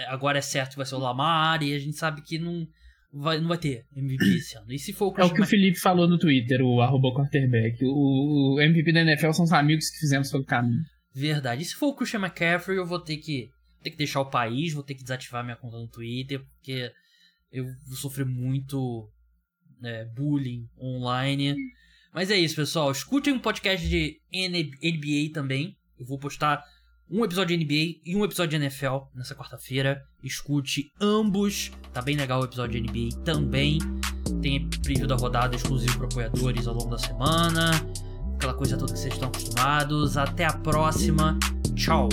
agora 0.08 0.38
é 0.40 0.42
certo 0.42 0.72
que 0.72 0.78
vai 0.78 0.86
ser 0.86 0.96
o 0.96 1.00
Lamar, 1.00 1.62
e 1.62 1.74
a 1.74 1.80
gente 1.80 1.98
sabe 1.98 2.22
que 2.22 2.40
não 2.40 2.66
vai, 3.14 3.40
não 3.40 3.50
vai 3.50 3.58
ter 3.58 3.84
MVP 3.96 4.24
esse 4.38 4.58
ano. 4.58 4.72
E 4.72 4.80
se 4.80 4.94
for 4.94 5.14
o 5.14 5.22
É 5.22 5.26
o 5.26 5.34
que 5.34 5.42
o 5.42 5.46
Felipe 5.46 5.78
falou 5.78 6.08
no 6.08 6.18
Twitter, 6.18 6.62
o 6.62 6.82
arroba 6.82 7.14
quarterback. 7.14 7.84
O, 7.84 8.56
o, 8.56 8.62
MVP 8.62 8.94
da 8.94 9.02
NFL 9.02 9.32
são 9.34 9.44
os 9.46 9.52
amigos 9.52 9.90
que 9.90 10.00
fizemos 10.00 10.32
pelo 10.32 10.46
caminho. 10.46 10.82
Verdade. 11.14 11.62
E 11.62 11.66
se 11.66 11.76
for 11.76 11.88
o 11.88 11.96
Christian 11.96 12.20
McCaffrey, 12.20 12.78
eu 12.78 12.86
vou 12.86 13.00
ter 13.00 13.18
que, 13.18 13.50
ter 13.84 13.92
que 13.92 13.98
deixar 13.98 14.22
o 14.22 14.30
país, 14.30 14.74
vou 14.74 14.84
ter 14.84 14.96
que 14.96 15.04
desativar 15.04 15.44
minha 15.44 15.58
conta 15.58 15.78
no 15.78 15.88
Twitter, 15.88 16.44
porque 16.46 16.92
eu 17.52 17.66
vou 17.86 17.98
sofrer 17.98 18.26
muito 18.26 19.10
é, 19.84 20.06
bullying 20.06 20.68
online. 20.80 21.56
Mas 22.14 22.30
é 22.30 22.38
isso, 22.38 22.56
pessoal. 22.56 22.92
Escutem 22.92 23.34
um 23.34 23.40
podcast 23.40 23.88
de 23.88 24.20
NBA 24.34 25.34
também. 25.34 25.78
Eu 25.98 26.06
vou 26.06 26.18
postar 26.18 26.64
um 27.10 27.26
episódio 27.26 27.58
de 27.58 27.66
NBA 27.66 28.00
e 28.06 28.16
um 28.16 28.24
episódio 28.24 28.58
de 28.58 28.66
NFL 28.66 28.98
nessa 29.14 29.36
quarta-feira. 29.36 30.02
Escute 30.24 30.92
ambos. 31.00 31.72
Tá 31.94 32.02
bem 32.02 32.16
legal 32.16 32.42
o 32.42 32.46
episódio 32.46 32.82
de 32.82 32.90
NBA 32.90 33.24
também. 33.24 33.80
Tem 34.42 34.70
preview 34.82 35.08
da 35.08 35.16
rodada 35.16 35.56
exclusivo 35.56 35.98
para 35.98 36.08
apoiadores 36.08 36.68
ao 36.68 36.74
longo 36.74 36.90
da 36.90 36.98
semana. 36.98 37.72
Aquela 38.42 38.56
coisa 38.56 38.76
toda 38.76 38.92
que 38.92 38.98
vocês 38.98 39.14
estão 39.14 39.30
acostumados. 39.30 40.18
Até 40.18 40.46
a 40.46 40.52
próxima. 40.52 41.38
Tchau. 41.76 42.10